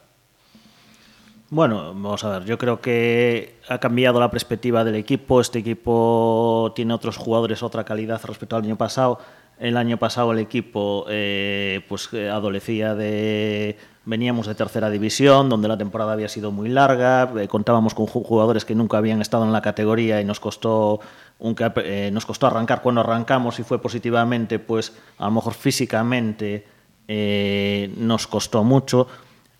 Bueno, 1.49 1.93
vamos 1.93 2.23
a 2.23 2.29
ver, 2.29 2.45
yo 2.45 2.57
creo 2.57 2.81
que 2.81 3.57
ha 3.69 3.77
cambiado 3.77 4.19
la 4.19 4.31
perspectiva 4.31 4.83
del 4.83 4.95
equipo. 4.95 5.39
Este 5.39 5.59
equipo 5.59 6.71
tiene 6.75 6.95
otros 6.95 7.17
jugadores, 7.17 7.61
otra 7.61 7.83
calidad 7.83 8.19
respecto 8.23 8.55
al 8.55 8.63
año 8.63 8.75
pasado. 8.75 9.19
El 9.59 9.77
año 9.77 9.97
pasado 9.97 10.31
el 10.31 10.39
equipo 10.39 11.05
eh, 11.09 11.85
pues 11.87 12.11
adolecía 12.11 12.95
de 12.95 13.77
veníamos 14.05 14.47
de 14.47 14.55
tercera 14.55 14.89
división, 14.89 15.49
donde 15.49 15.67
la 15.67 15.77
temporada 15.77 16.13
había 16.13 16.27
sido 16.27 16.51
muy 16.51 16.69
larga, 16.69 17.31
eh, 17.37 17.47
contábamos 17.47 17.93
con 17.93 18.05
jugadores 18.05 18.65
que 18.65 18.75
nunca 18.75 18.97
habían 18.97 19.21
estado 19.21 19.45
en 19.45 19.53
la 19.53 19.61
categoría 19.61 20.19
y 20.19 20.25
nos 20.25 20.39
costó 20.39 20.99
eh, 21.39 22.09
nos 22.13 22.25
costó 22.25 22.47
arrancar 22.47 22.81
cuando 22.81 23.01
arrancamos 23.01 23.59
y 23.59 23.63
fue 23.63 23.81
positivamente, 23.81 24.59
pues 24.59 24.93
a 25.17 25.25
lo 25.25 25.31
mejor 25.31 25.53
físicamente 25.53 26.65
eh, 27.07 27.93
nos 27.97 28.27
costó 28.27 28.63
mucho. 28.63 29.07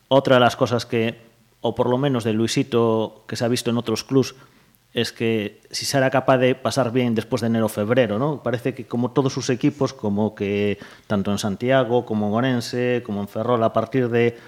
Otra 0.08 0.36
de 0.36 0.40
las 0.40 0.56
cosas 0.56 0.86
que 0.86 1.22
o 1.60 1.74
por 1.74 1.88
lo 1.88 1.98
menos 1.98 2.24
de 2.24 2.32
Luisito 2.32 3.24
que 3.26 3.36
se 3.36 3.44
ha 3.44 3.48
visto 3.48 3.70
en 3.70 3.78
otros 3.78 4.04
clubs 4.04 4.34
es 4.94 5.12
que 5.12 5.60
si 5.72 5.84
será 5.84 6.08
capaz 6.08 6.38
de 6.38 6.54
pasar 6.54 6.92
bien 6.92 7.16
después 7.16 7.42
de 7.42 7.48
enero 7.48 7.68
febrero, 7.68 8.18
¿no? 8.18 8.42
Parece 8.42 8.74
que 8.74 8.86
como 8.86 9.10
todos 9.10 9.32
sus 9.32 9.50
equipos, 9.50 9.92
como 9.92 10.36
que 10.36 10.78
tanto 11.08 11.32
en 11.32 11.38
Santiago 11.38 12.06
como 12.06 12.28
en 12.28 12.34
Orense, 12.34 13.02
como 13.04 13.20
en 13.20 13.26
Ferrol, 13.26 13.62
a 13.64 13.72
partir 13.72 14.08
de 14.08 14.38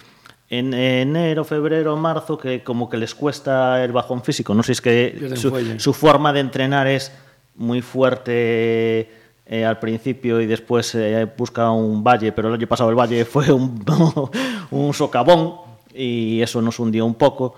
en 0.48 0.72
enero, 0.72 1.44
febrero, 1.44 1.96
marzo, 1.96 2.38
que 2.38 2.62
como 2.62 2.88
que 2.88 2.96
les 2.96 3.12
cuesta 3.16 3.82
el 3.82 3.90
bajón 3.90 4.22
físico. 4.22 4.54
No 4.54 4.62
sé 4.62 4.68
si 4.68 4.72
es 4.72 4.80
que 4.80 5.36
su, 5.36 5.80
su, 5.80 5.92
forma 5.92 6.32
de 6.32 6.38
entrenar 6.38 6.86
es 6.86 7.10
muy 7.56 7.82
fuerte 7.82 9.10
eh, 9.46 9.64
al 9.64 9.80
principio 9.80 10.40
y 10.40 10.46
después 10.46 10.94
eh, 10.94 11.28
busca 11.36 11.72
un 11.72 12.04
valle, 12.04 12.30
pero 12.30 12.46
el 12.48 12.54
año 12.54 12.68
pasado 12.68 12.90
el 12.90 12.96
valle 12.96 13.24
fue 13.24 13.50
un, 13.52 13.84
un 14.70 14.94
socavón 14.94 15.56
y 15.92 16.40
eso 16.40 16.62
nos 16.62 16.78
hundió 16.78 17.04
un 17.04 17.14
poco. 17.14 17.56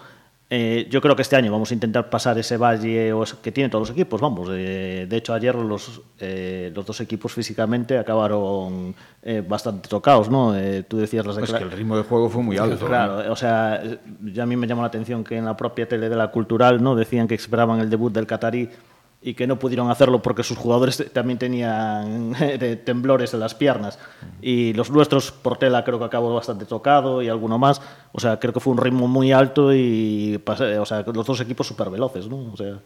Eh, 0.50 0.86
yo 0.88 1.02
creo 1.02 1.14
que 1.14 1.20
este 1.20 1.36
año 1.36 1.52
vamos 1.52 1.70
a 1.70 1.74
intentar 1.74 2.08
pasar 2.08 2.38
ese 2.38 2.56
valle 2.56 3.12
que 3.42 3.52
tienen 3.52 3.70
todos 3.70 3.88
los 3.88 3.90
equipos. 3.94 4.18
Vamos, 4.20 4.48
eh, 4.52 5.06
de 5.06 5.16
hecho 5.16 5.34
ayer 5.34 5.54
los, 5.54 6.00
eh, 6.18 6.72
los 6.74 6.86
dos 6.86 7.00
equipos 7.02 7.32
físicamente 7.32 7.98
acabaron 7.98 8.94
eh, 9.22 9.44
bastante 9.46 9.90
tocados, 9.90 10.30
¿no? 10.30 10.56
Eh, 10.56 10.84
tú 10.84 10.96
decías 10.96 11.26
las 11.26 11.36
Pues 11.36 11.52
que 11.52 11.62
el 11.62 11.70
ritmo 11.70 11.98
de 11.98 12.02
juego 12.02 12.30
fue 12.30 12.42
muy 12.42 12.56
alto. 12.56 12.86
Claro, 12.86 13.22
¿no? 13.24 13.32
o 13.32 13.36
sea, 13.36 13.82
ya 14.24 14.44
a 14.44 14.46
mí 14.46 14.56
me 14.56 14.66
llamó 14.66 14.80
la 14.80 14.88
atención 14.88 15.22
que 15.22 15.36
en 15.36 15.44
la 15.44 15.54
propia 15.54 15.86
tele 15.86 16.08
de 16.08 16.16
la 16.16 16.28
cultural, 16.30 16.82
¿no? 16.82 16.94
Decían 16.96 17.28
que 17.28 17.34
esperaban 17.34 17.80
el 17.80 17.90
debut 17.90 18.12
del 18.12 18.26
catarí 18.26 18.70
y 19.20 19.34
que 19.34 19.46
no 19.46 19.58
pudieron 19.58 19.90
hacerlo 19.90 20.22
porque 20.22 20.44
sus 20.44 20.56
jugadores 20.56 21.10
también 21.12 21.38
tenían 21.38 22.34
temblores 22.84 23.34
en 23.34 23.40
las 23.40 23.54
piernas. 23.54 23.98
Y 24.40 24.72
los 24.74 24.90
nuestros, 24.90 25.32
Portela 25.32 25.84
creo 25.84 25.98
que 25.98 26.04
acabó 26.04 26.34
bastante 26.34 26.66
tocado 26.66 27.20
y 27.22 27.28
alguno 27.28 27.58
más. 27.58 27.80
O 28.12 28.20
sea, 28.20 28.38
creo 28.38 28.52
que 28.52 28.60
fue 28.60 28.72
un 28.72 28.78
ritmo 28.78 29.08
muy 29.08 29.32
alto 29.32 29.74
y 29.74 30.40
o 30.46 30.86
sea, 30.86 31.02
los 31.02 31.26
dos 31.26 31.40
equipos 31.40 31.66
súper 31.66 31.90
veloces, 31.90 32.28
¿no? 32.28 32.52
O 32.52 32.56
sea... 32.56 32.78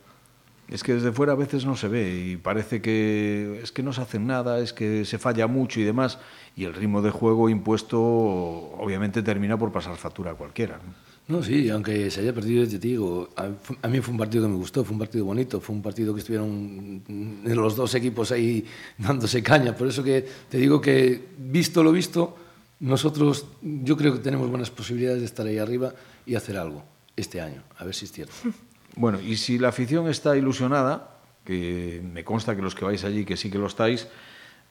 Es 0.68 0.82
que 0.82 0.94
desde 0.94 1.12
fuera 1.12 1.32
a 1.32 1.36
veces 1.36 1.66
no 1.66 1.76
se 1.76 1.86
ve 1.88 2.30
y 2.30 2.36
parece 2.38 2.80
que 2.80 3.60
es 3.62 3.72
que 3.72 3.82
no 3.82 3.92
se 3.92 4.00
hacen 4.00 4.26
nada, 4.26 4.58
es 4.58 4.72
que 4.72 5.04
se 5.04 5.18
falla 5.18 5.46
mucho 5.46 5.80
y 5.80 5.84
demás. 5.84 6.18
Y 6.56 6.64
el 6.64 6.72
ritmo 6.72 7.02
de 7.02 7.10
juego 7.10 7.50
impuesto 7.50 8.00
obviamente 8.00 9.22
termina 9.22 9.58
por 9.58 9.70
pasar 9.70 9.96
factura 9.96 10.30
a 10.30 10.34
cualquiera. 10.34 10.80
No, 11.28 11.42
sí, 11.42 11.70
aunque 11.70 12.10
se 12.10 12.20
haya 12.20 12.32
perdido, 12.32 12.66
te 12.66 12.78
digo, 12.78 13.28
a, 13.36 13.88
mí 13.88 14.00
fue 14.00 14.12
un 14.12 14.18
partido 14.18 14.44
que 14.44 14.50
me 14.50 14.56
gustó, 14.56 14.84
fue 14.84 14.92
un 14.92 14.98
partido 14.98 15.24
bonito, 15.24 15.60
fue 15.60 15.74
un 15.74 15.82
partido 15.82 16.12
que 16.12 16.20
estuvieron 16.20 17.40
los 17.44 17.76
dos 17.76 17.94
equipos 17.94 18.32
ahí 18.32 18.64
dándose 18.98 19.42
caña. 19.42 19.76
Por 19.76 19.88
eso 19.88 20.02
que 20.02 20.26
te 20.48 20.58
digo 20.58 20.80
que, 20.80 21.28
visto 21.38 21.82
lo 21.82 21.92
visto, 21.92 22.36
nosotros 22.80 23.46
yo 23.62 23.96
creo 23.96 24.14
que 24.14 24.18
tenemos 24.18 24.48
buenas 24.50 24.70
posibilidades 24.70 25.20
de 25.20 25.26
estar 25.26 25.46
ahí 25.46 25.58
arriba 25.58 25.94
y 26.26 26.34
hacer 26.34 26.56
algo 26.56 26.82
este 27.16 27.40
año, 27.40 27.62
a 27.78 27.84
ver 27.84 27.94
si 27.94 28.04
es 28.06 28.12
cierto. 28.12 28.34
Bueno, 28.94 29.22
y 29.22 29.38
si 29.38 29.56
la 29.56 29.68
afición 29.68 30.06
está 30.10 30.36
ilusionada, 30.36 31.16
que 31.46 32.02
me 32.12 32.24
consta 32.24 32.54
que 32.54 32.60
los 32.60 32.74
que 32.74 32.84
vais 32.84 33.02
allí, 33.04 33.24
que 33.24 33.38
sí 33.38 33.50
que 33.50 33.56
lo 33.56 33.66
estáis, 33.66 34.06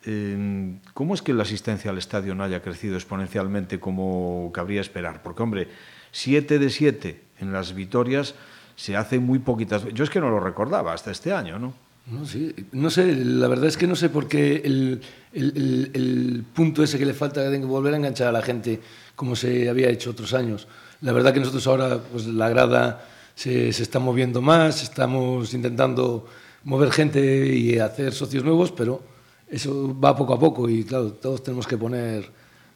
eh, 0.05 0.77
¿cómo 0.93 1.15
es 1.15 1.23
que 1.23 1.33
la 1.33 1.41
asistencia 1.41 1.89
al 1.89 1.97
estadio 1.97 2.35
no 2.35 2.43
haya 2.43 2.61
crecido 2.61 2.95
exponencialmente 2.95 3.79
como 3.79 4.51
cabría 4.53 4.81
esperar? 4.81 5.23
Porque, 5.23 5.41
hombre, 5.41 5.67
7 6.11 6.59
de 6.59 6.69
7 6.69 7.21
en 7.39 7.53
las 7.53 7.73
victorias 7.73 8.35
se 8.75 8.95
hace 8.95 9.19
muy 9.19 9.39
poquitas. 9.39 9.83
Yo 9.93 10.03
es 10.03 10.09
que 10.09 10.19
no 10.19 10.29
lo 10.29 10.39
recordaba 10.39 10.93
hasta 10.93 11.11
este 11.11 11.31
año, 11.33 11.59
¿no? 11.59 11.73
No, 12.07 12.25
sí. 12.25 12.53
no 12.71 12.89
sé, 12.89 13.15
la 13.15 13.47
verdad 13.47 13.67
es 13.67 13.77
que 13.77 13.85
no 13.85 13.95
sé 13.95 14.09
por 14.09 14.27
qué 14.27 14.55
el, 14.65 15.01
el, 15.33 15.53
el, 15.55 15.91
el, 15.93 16.45
punto 16.51 16.83
ese 16.83 16.97
que 16.97 17.05
le 17.05 17.13
falta 17.13 17.47
de 17.47 17.59
volver 17.59 17.93
a 17.93 17.97
enganchar 17.97 18.27
a 18.27 18.31
la 18.31 18.41
gente 18.41 18.81
como 19.15 19.35
se 19.35 19.69
había 19.69 19.87
hecho 19.89 20.09
otros 20.09 20.33
años. 20.33 20.67
La 21.01 21.11
verdad 21.11 21.31
que 21.31 21.39
nosotros 21.39 21.65
ahora, 21.67 21.99
pues 22.11 22.25
la 22.25 22.49
grada 22.49 23.05
se, 23.35 23.71
se 23.71 23.83
está 23.83 23.99
moviendo 23.99 24.41
más, 24.41 24.81
estamos 24.81 25.53
intentando 25.53 26.27
mover 26.63 26.91
gente 26.91 27.55
y 27.55 27.77
hacer 27.79 28.13
socios 28.13 28.43
nuevos, 28.43 28.71
pero 28.71 29.03
eso 29.47 29.97
va 29.99 30.15
poco 30.15 30.33
a 30.33 30.39
poco 30.39 30.69
y 30.69 30.83
claro, 30.83 31.11
todos 31.13 31.43
tenemos 31.43 31.67
que 31.67 31.77
poner 31.77 32.29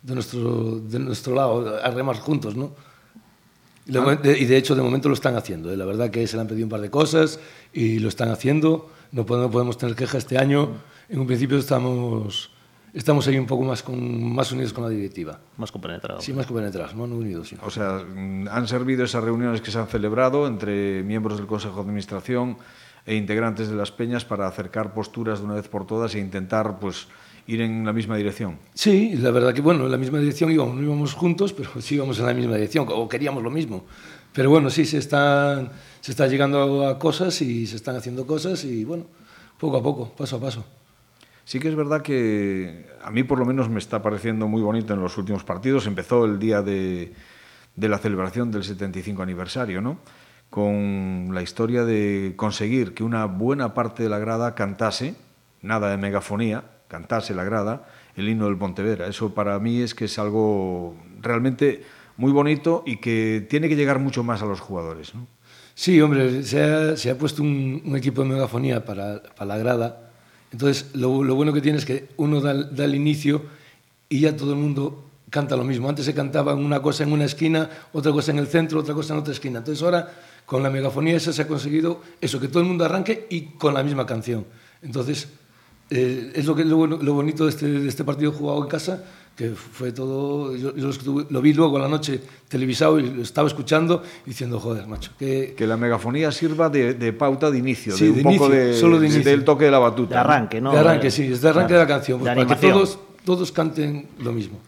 de 0.03 0.13
nuestro, 0.13 0.79
de 0.79 0.99
nuestro 0.99 1.33
lado, 1.33 1.79
a 1.83 1.89
remar 1.89 2.17
juntos, 2.17 2.55
¿no? 2.55 2.75
Ah. 3.93 4.17
Y 4.23 4.45
de 4.45 4.57
hecho, 4.57 4.75
de 4.75 4.81
momento 4.81 5.09
lo 5.09 5.15
están 5.15 5.35
haciendo. 5.35 5.71
¿eh? 5.71 5.77
La 5.77 5.85
verdad 5.85 6.09
que 6.09 6.25
se 6.27 6.35
le 6.35 6.41
han 6.41 6.47
pedido 6.47 6.65
un 6.65 6.69
par 6.69 6.81
de 6.81 6.89
cosas 6.89 7.39
y 7.73 7.99
lo 7.99 8.09
están 8.09 8.29
haciendo. 8.29 8.89
No 9.11 9.25
podemos, 9.25 9.47
no 9.47 9.51
podemos 9.51 9.77
tener 9.77 9.95
queja 9.95 10.17
este 10.17 10.37
año. 10.37 10.69
En 11.07 11.19
un 11.19 11.27
principio 11.27 11.57
estamos, 11.57 12.51
estamos 12.93 13.27
ahí 13.27 13.37
un 13.37 13.45
poco 13.45 13.63
más, 13.63 13.83
con, 13.83 14.33
más 14.33 14.51
unidos 14.51 14.73
con 14.73 14.83
la 14.83 14.89
directiva. 14.89 15.39
Más 15.57 15.71
compenetrados. 15.71 16.23
Sí, 16.23 16.33
más 16.33 16.47
compenetrados, 16.47 16.95
más 16.95 17.09
unidos. 17.09 17.49
Sí. 17.49 17.57
O 17.63 17.69
sea, 17.69 17.99
han 17.99 18.67
servido 18.67 19.03
esas 19.03 19.23
reuniones 19.23 19.61
que 19.61 19.69
se 19.69 19.77
han 19.77 19.87
celebrado 19.87 20.47
entre 20.47 21.03
miembros 21.03 21.37
del 21.37 21.45
Consejo 21.45 21.75
de 21.75 21.81
Administración 21.81 22.57
e 23.05 23.15
integrantes 23.15 23.69
de 23.69 23.75
las 23.75 23.91
peñas 23.91 24.25
para 24.25 24.47
acercar 24.47 24.95
posturas 24.95 25.39
de 25.39 25.45
una 25.45 25.55
vez 25.55 25.67
por 25.67 25.85
todas 25.85 26.15
e 26.15 26.19
intentar, 26.19 26.79
pues, 26.79 27.07
ir 27.47 27.61
en 27.61 27.85
la 27.85 27.93
misma 27.93 28.17
dirección. 28.17 28.57
Sí, 28.73 29.15
la 29.15 29.31
verdad 29.31 29.53
que 29.53 29.61
bueno, 29.61 29.85
en 29.85 29.91
la 29.91 29.97
misma 29.97 30.19
dirección 30.19 30.51
íbamos, 30.51 30.75
no 30.75 30.81
íbamos 30.81 31.13
juntos, 31.13 31.53
pero 31.53 31.69
sí 31.79 31.95
íbamos 31.95 32.19
en 32.19 32.25
la 32.25 32.33
misma 32.33 32.55
dirección, 32.55 32.87
o 32.89 33.07
queríamos 33.07 33.43
lo 33.43 33.51
mismo. 33.51 33.85
Pero 34.33 34.49
bueno, 34.49 34.69
sí, 34.69 34.85
se 34.85 34.97
está, 34.97 35.71
se 36.01 36.11
está 36.11 36.27
llegando 36.27 36.87
a 36.87 36.99
cosas 36.99 37.41
y 37.41 37.67
se 37.67 37.75
están 37.75 37.95
haciendo 37.95 38.27
cosas 38.27 38.63
y 38.65 38.83
bueno, 38.83 39.05
poco 39.59 39.77
a 39.77 39.83
poco, 39.83 40.09
paso 40.09 40.37
a 40.37 40.41
paso. 40.41 40.65
Sí 41.45 41.59
que 41.59 41.69
es 41.69 41.75
verdad 41.75 42.01
que 42.01 42.87
a 43.03 43.11
mí 43.11 43.23
por 43.23 43.37
lo 43.37 43.45
menos 43.45 43.69
me 43.69 43.79
está 43.79 44.01
pareciendo 44.01 44.47
muy 44.47 44.61
bonito 44.61 44.93
en 44.93 44.99
los 44.99 45.17
últimos 45.17 45.43
partidos. 45.43 45.85
Empezó 45.85 46.25
el 46.25 46.39
día 46.39 46.63
de, 46.63 47.13
de 47.75 47.89
la 47.89 47.99
celebración 47.99 48.51
del 48.51 48.63
75 48.63 49.21
aniversario, 49.21 49.79
¿no? 49.79 49.99
con 50.49 51.31
la 51.33 51.41
historia 51.41 51.83
de 51.83 52.33
conseguir 52.37 52.93
que 52.93 53.03
una 53.03 53.25
buena 53.25 53.73
parte 53.73 54.03
de 54.03 54.09
la 54.09 54.19
grada 54.19 54.55
cantase, 54.55 55.15
nada 55.61 55.89
de 55.89 55.97
megafonía, 55.97 56.63
cantase 56.95 57.33
la 57.35 57.43
grada 57.43 57.85
el 58.15 58.29
himno 58.29 58.45
del 58.45 58.57
Pontevedra. 58.57 59.07
Eso 59.07 59.33
para 59.33 59.59
mí 59.59 59.81
es 59.81 59.93
que 59.93 60.05
es 60.05 60.17
algo 60.17 60.95
realmente 61.21 61.83
muy 62.17 62.31
bonito 62.31 62.83
y 62.85 62.97
que 62.97 63.45
tiene 63.49 63.67
que 63.67 63.75
llegar 63.75 63.99
mucho 63.99 64.23
más 64.23 64.41
a 64.41 64.45
los 64.45 64.61
jugadores. 64.61 65.11
Sí, 65.73 65.99
hombre, 65.99 66.43
se 66.43 67.09
ha, 67.11 67.17
puesto 67.17 67.43
un, 67.43 67.93
equipo 67.97 68.23
de 68.23 68.29
megafonía 68.29 68.85
para, 68.85 69.21
para 69.21 69.45
la 69.45 69.57
grada. 69.57 70.11
Entonces, 70.53 70.91
lo, 70.93 71.23
lo, 71.23 71.35
bueno 71.35 71.51
que 71.51 71.59
tiene 71.59 71.77
es 71.77 71.85
que 71.85 72.07
uno 72.15 72.39
da, 72.39 72.53
da, 72.53 72.85
el 72.85 72.95
inicio 72.95 73.41
y 74.07 74.21
ya 74.21 74.37
todo 74.37 74.53
el 74.53 74.59
mundo 74.59 75.03
canta 75.29 75.57
lo 75.57 75.65
mismo. 75.65 75.89
Antes 75.89 76.05
se 76.05 76.13
cantaba 76.13 76.53
una 76.53 76.81
cosa 76.81 77.03
en 77.03 77.11
una 77.11 77.25
esquina, 77.25 77.69
otra 77.91 78.13
cosa 78.13 78.31
en 78.31 78.39
el 78.39 78.47
centro, 78.47 78.79
otra 78.79 78.93
cosa 78.93 79.13
en 79.13 79.19
otra 79.19 79.33
esquina. 79.33 79.59
Entonces, 79.59 79.83
ahora 79.83 80.13
con 80.45 80.63
la 80.63 80.69
megafonía 80.69 81.17
esa 81.17 81.33
se 81.33 81.41
ha 81.41 81.47
conseguido 81.47 82.01
eso, 82.21 82.39
que 82.39 82.47
todo 82.47 82.61
el 82.61 82.67
mundo 82.69 82.85
arranque 82.85 83.27
y 83.29 83.41
con 83.57 83.73
la 83.73 83.83
misma 83.83 84.05
canción. 84.05 84.45
Entonces, 84.81 85.27
eh, 85.89 86.31
es 86.35 86.45
lo, 86.45 86.55
que, 86.55 86.65
lo, 86.65 86.87
lo 86.87 87.13
bonito 87.13 87.43
de 87.45 87.51
este, 87.51 87.67
de 87.67 87.87
este, 87.87 88.03
partido 88.03 88.31
jugado 88.31 88.63
en 88.63 88.69
casa, 88.69 89.03
que 89.35 89.51
fue 89.51 89.91
todo. 89.91 90.55
Yo, 90.55 90.75
yo 90.75 90.89
lo 91.29 91.41
vi 91.41 91.53
luego 91.53 91.77
a 91.77 91.81
la 91.81 91.87
noche 91.87 92.21
televisado 92.47 92.99
y 92.99 93.03
lo 93.09 93.21
estaba 93.21 93.47
escuchando 93.47 94.01
diciendo, 94.25 94.59
joder, 94.59 94.87
macho. 94.87 95.11
Que, 95.19 95.53
que 95.55 95.67
la 95.67 95.77
megafonía 95.77 96.31
sirva 96.31 96.69
de, 96.69 96.95
de 96.95 97.13
pauta 97.13 97.51
de 97.51 97.59
inicio, 97.59 97.95
sí, 97.95 98.05
de 98.05 98.11
un 98.11 98.17
de 98.17 98.23
poco 98.23 98.45
inicio, 98.45 98.49
de, 98.49 98.73
solo 98.73 98.99
de 98.99 99.07
inicio. 99.07 99.29
del 99.29 99.43
toque 99.43 99.65
de 99.65 99.71
la 99.71 99.79
batuta. 99.79 100.15
De 100.15 100.21
arranque, 100.21 100.59
¿no? 100.59 100.71
De 100.71 100.79
arranque, 100.79 101.11
sí, 101.11 101.23
es 101.23 101.41
de 101.41 101.49
arranque 101.49 101.73
de, 101.73 101.79
de 101.79 101.85
la 101.85 101.87
canción, 101.87 102.19
pues 102.19 102.33
para 102.33 102.47
que 102.47 102.55
todos, 102.55 102.99
todos 103.23 103.51
canten 103.51 104.07
lo 104.19 104.31
mismo. 104.31 104.59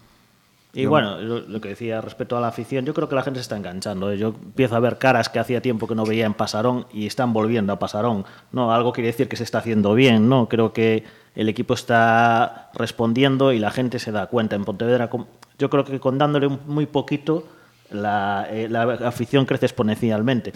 Y 0.77 0.86
bueno, 0.86 1.19
lo, 1.19 1.39
lo, 1.39 1.60
que 1.60 1.69
decía 1.69 2.01
respecto 2.01 2.38
a 2.38 2.39
la 2.39 2.50
afición, 2.50 2.86
yo 2.86 2.93
creo 2.93 3.10
que 3.10 3.15
la 3.15 3.24
gente 3.24 3.39
se 3.39 3.41
está 3.41 3.57
enganchando. 3.57 4.12
¿eh? 4.12 4.17
Yo 4.19 4.27
empiezo 4.27 4.75
a 4.75 4.79
ver 4.79 5.00
caras 5.00 5.27
que 5.27 5.39
hacía 5.39 5.60
tiempo 5.60 5.88
que 5.88 5.96
no 5.96 6.05
veía 6.05 6.27
en 6.27 6.36
Pasarón 6.36 6.86
y 6.93 7.07
están 7.07 7.34
volviendo 7.34 7.74
a 7.74 7.79
Pasarón. 7.79 8.25
No, 8.51 8.72
algo 8.72 8.93
quiere 8.93 9.07
decir 9.07 9.27
que 9.27 9.36
se 9.38 9.43
está 9.43 9.57
haciendo 9.57 9.96
bien, 9.96 10.29
¿no? 10.29 10.48
Creo 10.48 10.74
que 10.74 11.03
el 11.34 11.50
equipo 11.50 11.74
está 11.74 12.69
respondiendo 12.75 13.53
y 13.53 13.57
la 13.57 13.72
gente 13.72 13.98
se 13.98 14.12
da 14.12 14.27
cuenta. 14.27 14.55
En 14.55 14.65
Pontevedra, 14.65 15.10
yo 15.57 15.69
creo 15.72 15.84
que 15.84 16.00
con 16.00 16.19
dándole 16.19 16.48
muy 16.48 16.86
poquito, 16.86 17.43
la, 17.89 18.48
eh, 18.51 18.67
la 18.69 18.84
afición 18.84 19.48
crece 19.48 19.65
exponencialmente. 19.65 20.53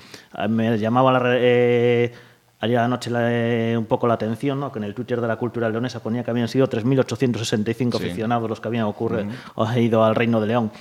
Me 0.49 0.77
llamaba 0.77 1.13
la. 1.13 1.21
Eh, 1.33 2.13
Ayer 2.61 2.77
anoche 2.77 3.09
la, 3.09 3.77
un 3.77 3.85
poco 3.85 4.07
la 4.07 4.13
atención, 4.13 4.59
¿no? 4.59 4.71
que 4.71 4.79
en 4.79 4.85
el 4.85 4.93
Twitter 4.93 5.19
de 5.19 5.27
la 5.27 5.35
Cultura 5.35 5.69
Leonesa 5.69 6.01
ponía 6.01 6.23
que 6.23 6.31
habían 6.31 6.47
sido 6.47 6.69
3.865 6.69 7.97
sí. 7.97 7.97
aficionados 7.97 8.49
los 8.49 8.61
que 8.61 8.67
habían 8.67 8.85
ocurre, 8.85 9.23
uh 9.55 9.61
-huh. 9.61 9.81
ido 9.81 10.03
al 10.05 10.15
Reino 10.15 10.39
de 10.39 10.47
León. 10.47 10.71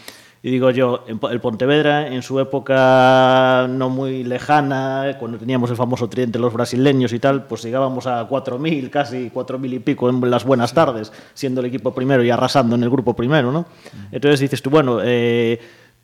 Y 0.42 0.50
digo 0.50 0.70
yo, 0.70 1.04
el 1.06 1.40
Pontevedra, 1.40 2.06
en 2.08 2.22
su 2.22 2.40
época 2.40 3.66
no 3.68 3.90
muy 3.90 4.24
lejana, 4.24 5.16
cuando 5.18 5.36
teníamos 5.36 5.68
el 5.68 5.76
famoso 5.76 6.08
tridente 6.08 6.38
los 6.38 6.54
brasileños 6.54 7.12
y 7.12 7.18
tal, 7.18 7.44
pues 7.44 7.62
llegábamos 7.62 8.06
a 8.06 8.26
4.000, 8.26 8.88
casi 8.88 9.30
4.000 9.30 9.74
y 9.74 9.78
pico 9.80 10.08
en 10.08 10.30
las 10.30 10.44
buenas 10.44 10.72
tardes, 10.72 11.12
siendo 11.34 11.60
el 11.60 11.66
equipo 11.66 11.94
primero 11.94 12.24
y 12.24 12.30
arrasando 12.30 12.74
en 12.74 12.82
el 12.82 12.88
grupo 12.88 13.14
primero, 13.14 13.52
¿no? 13.52 13.66
Entonces 14.10 14.40
dices 14.40 14.62
tú, 14.62 14.70
bueno, 14.70 15.00
eh, 15.02 15.60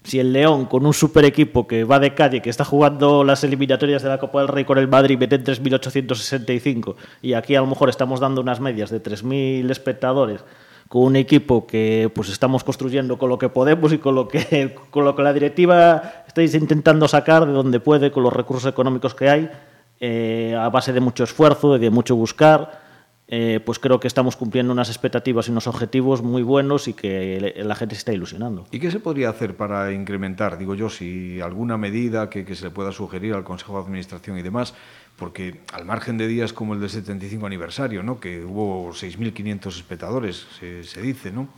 si 0.06 0.20
el 0.20 0.32
León, 0.32 0.66
con 0.66 0.86
un 0.86 0.94
super 0.94 1.24
equipo 1.24 1.66
que 1.66 1.82
va 1.82 1.98
de 1.98 2.14
calle, 2.14 2.40
que 2.40 2.48
está 2.48 2.64
jugando 2.64 3.24
las 3.24 3.42
eliminatorias 3.42 4.02
de 4.02 4.08
la 4.08 4.18
Copa 4.18 4.38
del 4.38 4.48
Rey 4.48 4.64
con 4.64 4.78
el 4.78 4.86
Madrid, 4.86 5.18
mete 5.18 5.34
en 5.34 5.44
3.865, 5.44 6.94
y 7.22 7.32
aquí 7.32 7.56
a 7.56 7.60
lo 7.60 7.66
mejor 7.66 7.88
estamos 7.88 8.20
dando 8.20 8.40
unas 8.40 8.60
medias 8.60 8.90
de 8.90 9.02
3.000 9.02 9.68
espectadores, 9.68 10.44
con 10.88 11.02
un 11.02 11.16
equipo 11.16 11.66
que 11.66 12.08
pues 12.14 12.28
estamos 12.28 12.62
construyendo 12.62 13.18
con 13.18 13.28
lo 13.28 13.38
que 13.38 13.48
podemos 13.48 13.92
y 13.92 13.98
con 13.98 14.14
lo 14.14 14.28
que, 14.28 14.76
con 14.90 15.04
lo 15.04 15.16
que 15.16 15.22
la 15.22 15.32
directiva 15.32 16.22
estáis 16.28 16.54
intentando 16.54 17.08
sacar 17.08 17.44
de 17.44 17.52
donde 17.52 17.80
puede, 17.80 18.12
con 18.12 18.22
los 18.22 18.32
recursos 18.32 18.70
económicos 18.70 19.14
que 19.14 19.28
hay, 19.28 19.50
eh, 19.98 20.56
a 20.56 20.68
base 20.68 20.92
de 20.92 21.00
mucho 21.00 21.24
esfuerzo 21.24 21.78
de 21.78 21.90
mucho 21.90 22.14
buscar, 22.14 22.85
eh, 23.28 23.60
pues 23.64 23.78
creo 23.78 23.98
que 23.98 24.06
estamos 24.06 24.36
cumpliendo 24.36 24.72
unas 24.72 24.88
expectativas 24.88 25.48
y 25.48 25.50
unos 25.50 25.66
objetivos 25.66 26.22
muy 26.22 26.42
buenos 26.42 26.86
y 26.86 26.92
que 26.94 27.54
la 27.56 27.74
gente 27.74 27.94
se 27.94 28.00
está 28.00 28.12
ilusionando. 28.12 28.66
¿Y 28.70 28.78
qué 28.78 28.90
se 28.90 29.00
podría 29.00 29.30
hacer 29.30 29.56
para 29.56 29.92
incrementar, 29.92 30.58
digo 30.58 30.74
yo, 30.74 30.88
si 30.88 31.40
alguna 31.40 31.76
medida 31.76 32.30
que, 32.30 32.54
se 32.54 32.64
le 32.64 32.70
pueda 32.70 32.92
sugerir 32.92 33.34
al 33.34 33.44
Consejo 33.44 33.74
de 33.78 33.84
Administración 33.84 34.38
y 34.38 34.42
demás? 34.42 34.74
Porque 35.16 35.60
al 35.72 35.84
margen 35.86 36.18
de 36.18 36.28
días 36.28 36.52
como 36.52 36.74
el 36.74 36.80
del 36.80 36.90
75 36.90 37.46
aniversario, 37.46 38.02
¿no? 38.02 38.20
que 38.20 38.44
hubo 38.44 38.92
6.500 38.92 39.68
espectadores, 39.68 40.46
se, 40.58 40.84
se 40.84 41.02
dice, 41.02 41.32
¿no? 41.32 41.48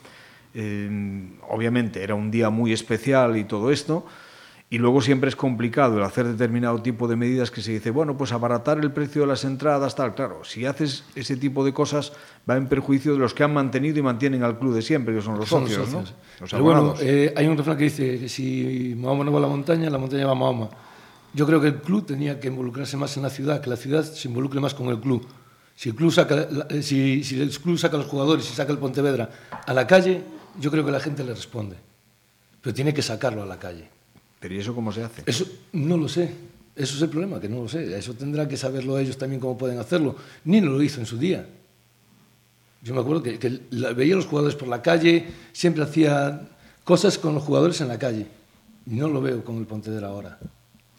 Eh, 0.54 1.28
obviamente 1.48 2.02
era 2.02 2.14
un 2.14 2.30
día 2.30 2.50
muy 2.50 2.72
especial 2.72 3.36
y 3.36 3.44
todo 3.44 3.70
esto, 3.70 4.06
y 4.70 4.76
luego 4.76 5.00
siempre 5.00 5.30
es 5.30 5.36
complicado 5.36 5.96
el 5.96 6.04
hacer 6.04 6.26
determinado 6.26 6.82
tipo 6.82 7.08
de 7.08 7.16
medidas 7.16 7.50
que 7.50 7.62
se 7.62 7.72
dice, 7.72 7.90
bueno, 7.90 8.18
pues 8.18 8.32
abaratar 8.32 8.78
el 8.78 8.92
precio 8.92 9.22
de 9.22 9.28
las 9.28 9.44
entradas, 9.44 9.94
tal. 9.96 10.14
Claro, 10.14 10.44
si 10.44 10.66
haces 10.66 11.04
ese 11.14 11.36
tipo 11.36 11.64
de 11.64 11.72
cosas 11.72 12.12
va 12.48 12.56
en 12.56 12.66
perjuicio 12.66 13.14
de 13.14 13.18
los 13.18 13.32
que 13.32 13.44
han 13.44 13.54
mantenido 13.54 13.98
y 13.98 14.02
mantienen 14.02 14.42
al 14.42 14.58
club 14.58 14.74
de 14.74 14.82
siempre, 14.82 15.14
que 15.14 15.22
son 15.22 15.38
los 15.38 15.48
Son 15.48 15.62
socios, 15.62 15.88
socios. 15.88 16.10
¿no? 16.12 16.40
Los 16.40 16.50
Pero 16.50 16.62
bueno, 16.62 16.94
eh, 17.00 17.32
hay 17.34 17.46
un 17.46 17.56
refrán 17.56 17.78
que 17.78 17.84
dice 17.84 18.18
que 18.18 18.28
si 18.28 18.94
Mahoma 18.98 19.24
no 19.24 19.32
va 19.32 19.38
a 19.38 19.42
la 19.42 19.48
montaña, 19.48 19.88
la 19.88 19.98
montaña 19.98 20.26
va 20.26 20.32
a 20.32 20.34
Mahoma. 20.34 20.68
Yo 21.32 21.46
creo 21.46 21.60
que 21.62 21.68
el 21.68 21.76
club 21.76 22.04
tenía 22.04 22.38
que 22.38 22.48
involucrarse 22.48 22.98
más 22.98 23.16
en 23.16 23.22
la 23.22 23.30
ciudad, 23.30 23.62
que 23.62 23.70
la 23.70 23.76
ciudad 23.76 24.02
se 24.04 24.28
involucre 24.28 24.60
más 24.60 24.74
con 24.74 24.88
el 24.88 25.00
club. 25.00 25.26
Si 25.76 25.88
el 25.88 25.94
club 25.94 26.12
saca, 26.12 26.46
eh, 26.68 26.82
si, 26.82 27.24
si 27.24 27.40
el 27.40 27.50
club 27.58 27.78
saca 27.78 27.96
a 27.96 28.00
los 28.00 28.08
jugadores 28.08 28.50
y 28.50 28.54
saca 28.54 28.70
el 28.70 28.78
Pontevedra 28.78 29.30
a 29.66 29.72
la 29.72 29.86
calle, 29.86 30.22
yo 30.60 30.70
creo 30.70 30.84
que 30.84 30.90
la 30.90 31.00
gente 31.00 31.24
le 31.24 31.32
responde. 31.32 31.76
Pero 32.60 32.74
tiene 32.74 32.92
que 32.92 33.00
sacarlo 33.00 33.42
a 33.42 33.46
la 33.46 33.58
calle. 33.58 33.97
Pero 34.40 34.54
¿y 34.54 34.58
eso 34.58 34.74
cómo 34.74 34.92
se 34.92 35.02
hace? 35.02 35.22
Eso 35.26 35.46
no 35.72 35.96
lo 35.96 36.08
sé. 36.08 36.30
Eso 36.76 36.94
es 36.96 37.02
el 37.02 37.08
problema, 37.08 37.40
que 37.40 37.48
no 37.48 37.62
lo 37.62 37.68
sé. 37.68 37.96
Eso 37.98 38.14
tendrán 38.14 38.46
que 38.48 38.56
saberlo 38.56 38.98
ellos 38.98 39.18
también 39.18 39.40
cómo 39.40 39.58
pueden 39.58 39.78
hacerlo. 39.78 40.14
Ni 40.44 40.60
lo 40.60 40.80
hizo 40.82 41.00
en 41.00 41.06
su 41.06 41.18
día. 41.18 41.44
Yo 42.82 42.94
me 42.94 43.00
acuerdo 43.00 43.22
que, 43.22 43.38
que 43.38 43.60
la- 43.70 43.92
veía 43.92 44.14
a 44.14 44.16
los 44.16 44.26
jugadores 44.26 44.54
por 44.54 44.68
la 44.68 44.80
calle, 44.80 45.26
siempre 45.52 45.82
hacía 45.82 46.48
cosas 46.84 47.18
con 47.18 47.34
los 47.34 47.42
jugadores 47.42 47.80
en 47.80 47.88
la 47.88 47.98
calle. 47.98 48.26
Y 48.86 48.94
no 48.94 49.08
lo 49.08 49.20
veo 49.20 49.42
con 49.44 49.56
el 49.58 49.66
Pontevedra 49.66 50.08
ahora. 50.08 50.38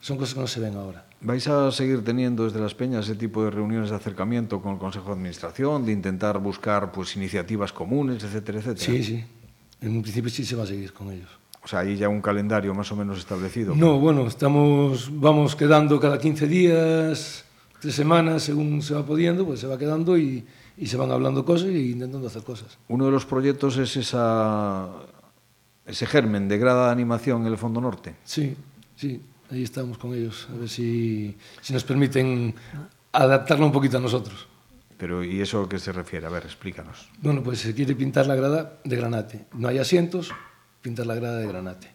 Son 0.02 0.18
cosas 0.18 0.34
que 0.34 0.40
no 0.42 0.48
se 0.48 0.60
ven 0.60 0.76
ahora. 0.76 1.06
¿Vais 1.22 1.48
a 1.48 1.72
seguir 1.72 2.04
teniendo 2.04 2.44
desde 2.46 2.60
las 2.60 2.74
peñas 2.76 3.06
ese 3.06 3.16
tipo 3.16 3.44
de 3.44 3.52
reuniones 3.52 3.90
de 3.90 3.96
acercamiento 3.96 4.62
con 4.62 4.74
el 4.74 4.80
Consejo 4.80 5.08
de 5.08 5.12
Administración, 5.14 5.86
de 5.86 5.92
intentar 5.94 6.40
buscar 6.40 6.92
pues 6.92 7.16
iniciativas 7.16 7.74
comunes, 7.74 8.24
etcétera, 8.24 8.60
etcétera? 8.60 8.86
Sí, 8.86 9.04
sí. 9.04 9.24
En 9.82 9.92
un 9.96 10.02
principio 10.02 10.30
sí 10.30 10.46
se 10.46 10.56
va 10.56 10.64
a 10.64 10.68
seguir 10.68 10.94
con 10.94 11.12
ellos. 11.12 11.30
O 11.64 11.68
sea, 11.68 11.80
hay 11.80 11.98
ya 11.98 12.10
un 12.10 12.22
calendario 12.22 12.74
más 12.74 12.92
o 12.92 12.96
menos 12.96 13.18
establecido. 13.18 13.76
No, 13.76 14.00
bueno, 14.00 14.26
estamos, 14.28 15.10
vamos 15.12 15.56
quedando 15.56 16.00
cada 16.00 16.18
15 16.18 16.48
días, 16.48 17.46
tres 17.80 17.96
semanas, 17.96 18.44
según 18.44 18.82
se 18.82 18.94
va 18.94 19.06
pudiendo, 19.06 19.46
pues 19.46 19.60
se 19.60 19.68
va 19.68 19.78
quedando 19.78 20.18
y, 20.18 20.46
y 20.78 20.88
se 20.88 20.98
van 20.98 21.12
hablando 21.12 21.44
cosas 21.44 21.70
y 21.70 21.92
intentando 21.92 22.28
hacer 22.28 22.44
cosas. 22.44 22.78
Uno 22.88 23.06
de 23.06 23.12
los 23.12 23.26
proyectos 23.26 23.78
es 23.78 23.98
esa, 23.98 24.88
ese 25.86 26.06
germen 26.06 26.48
de 26.48 26.58
grada 26.58 26.88
de 26.88 26.92
animación 26.94 27.42
en 27.42 27.48
el 27.48 27.58
Fondo 27.58 27.82
Norte. 27.82 28.16
Sí, 28.24 28.56
sí, 28.96 29.22
ahí 29.52 29.64
estamos 29.64 29.98
con 29.98 30.14
ellos, 30.14 30.48
a 30.54 30.58
ver 30.58 30.70
si, 30.70 31.36
si 31.62 31.74
nos 31.74 31.84
permiten 31.84 32.56
adaptarlo 33.12 33.66
un 33.66 33.72
poquito 33.72 33.98
a 33.98 34.02
nosotros. 34.02 34.48
Pero 34.98 35.24
¿y 35.24 35.40
eso 35.40 35.64
a 35.64 35.70
qué 35.70 35.80
se 35.80 35.92
refiere? 35.94 36.26
A 36.26 36.30
ver, 36.30 36.44
explícanos. 36.44 37.10
Bueno, 37.22 37.42
pues 37.42 37.60
se 37.60 37.74
quiere 37.74 37.96
pintar 37.96 38.28
la 38.28 38.36
grada 38.36 38.80
de 38.84 38.96
granate. 38.98 39.46
No 39.54 39.70
hay 39.70 39.78
asientos, 39.78 40.32
pintar 40.82 41.06
la 41.06 41.16
grada 41.16 41.38
de 41.40 41.48
granate. 41.48 41.88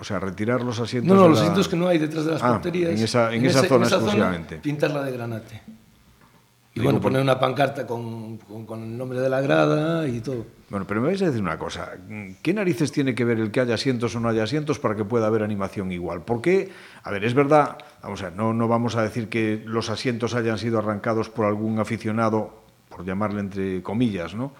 O 0.00 0.04
sea, 0.04 0.20
retirar 0.20 0.62
los 0.62 0.78
asientos. 0.78 1.08
No, 1.08 1.14
no, 1.16 1.22
de 1.24 1.28
los 1.30 1.38
la- 1.38 1.44
asientos 1.44 1.68
que 1.68 1.76
no 1.76 1.88
hay 1.88 1.98
detrás 1.98 2.24
de 2.24 2.32
las 2.32 2.42
Ah, 2.42 2.52
porterías. 2.52 2.90
en 2.90 2.98
esa- 2.98 3.34
en 3.34 3.44
esa 3.44 3.64
zona 3.64 3.86
exclusivamente. 3.86 4.56
pintarla 4.58 5.02
de 5.02 5.12
granate. 5.12 5.62
Y 6.74 6.80
bueno, 6.80 7.00
poner 7.00 7.20
una 7.20 7.40
pancarta 7.40 7.84
con, 7.84 8.36
con- 8.38 8.64
con 8.64 8.80
el 8.84 8.96
nombre 8.96 9.18
de 9.18 9.28
la 9.28 9.40
grada 9.40 10.06
y 10.06 10.20
todo. 10.20 10.46
Bueno, 10.70 10.86
pero 10.86 11.00
me 11.00 11.08
vais 11.08 11.20
a 11.22 11.26
decir 11.26 11.40
una 11.42 11.58
cosa. 11.58 11.94
¿Qué 12.40 12.54
narices 12.54 12.92
tiene 12.92 13.16
que 13.16 13.24
ver 13.24 13.40
el 13.40 13.50
que 13.50 13.58
haya 13.58 13.74
asientos 13.74 14.14
o 14.14 14.20
no 14.20 14.28
haya 14.28 14.44
asientos 14.44 14.78
para 14.78 14.94
que 14.94 15.04
pueda 15.04 15.26
haber 15.26 15.42
animación 15.42 15.90
igual? 15.90 16.22
¿Por 16.22 16.40
qué? 16.40 16.70
A 17.02 17.10
ver, 17.10 17.24
es 17.24 17.34
verdad, 17.34 17.78
vamos 18.00 18.22
a 18.22 18.26
ver, 18.26 18.36
no, 18.36 18.54
no 18.54 18.68
vamos 18.68 18.94
a 18.94 19.02
decir 19.02 19.28
que 19.28 19.60
los 19.66 19.90
asientos 19.90 20.34
hayan 20.36 20.58
sido 20.58 20.78
arrancados 20.78 21.30
por 21.30 21.46
algún 21.46 21.80
aficionado, 21.80 22.62
por 22.88 23.04
llamarle 23.04 23.40
entre 23.40 23.82
comillas, 23.82 24.34
¿no? 24.36 24.52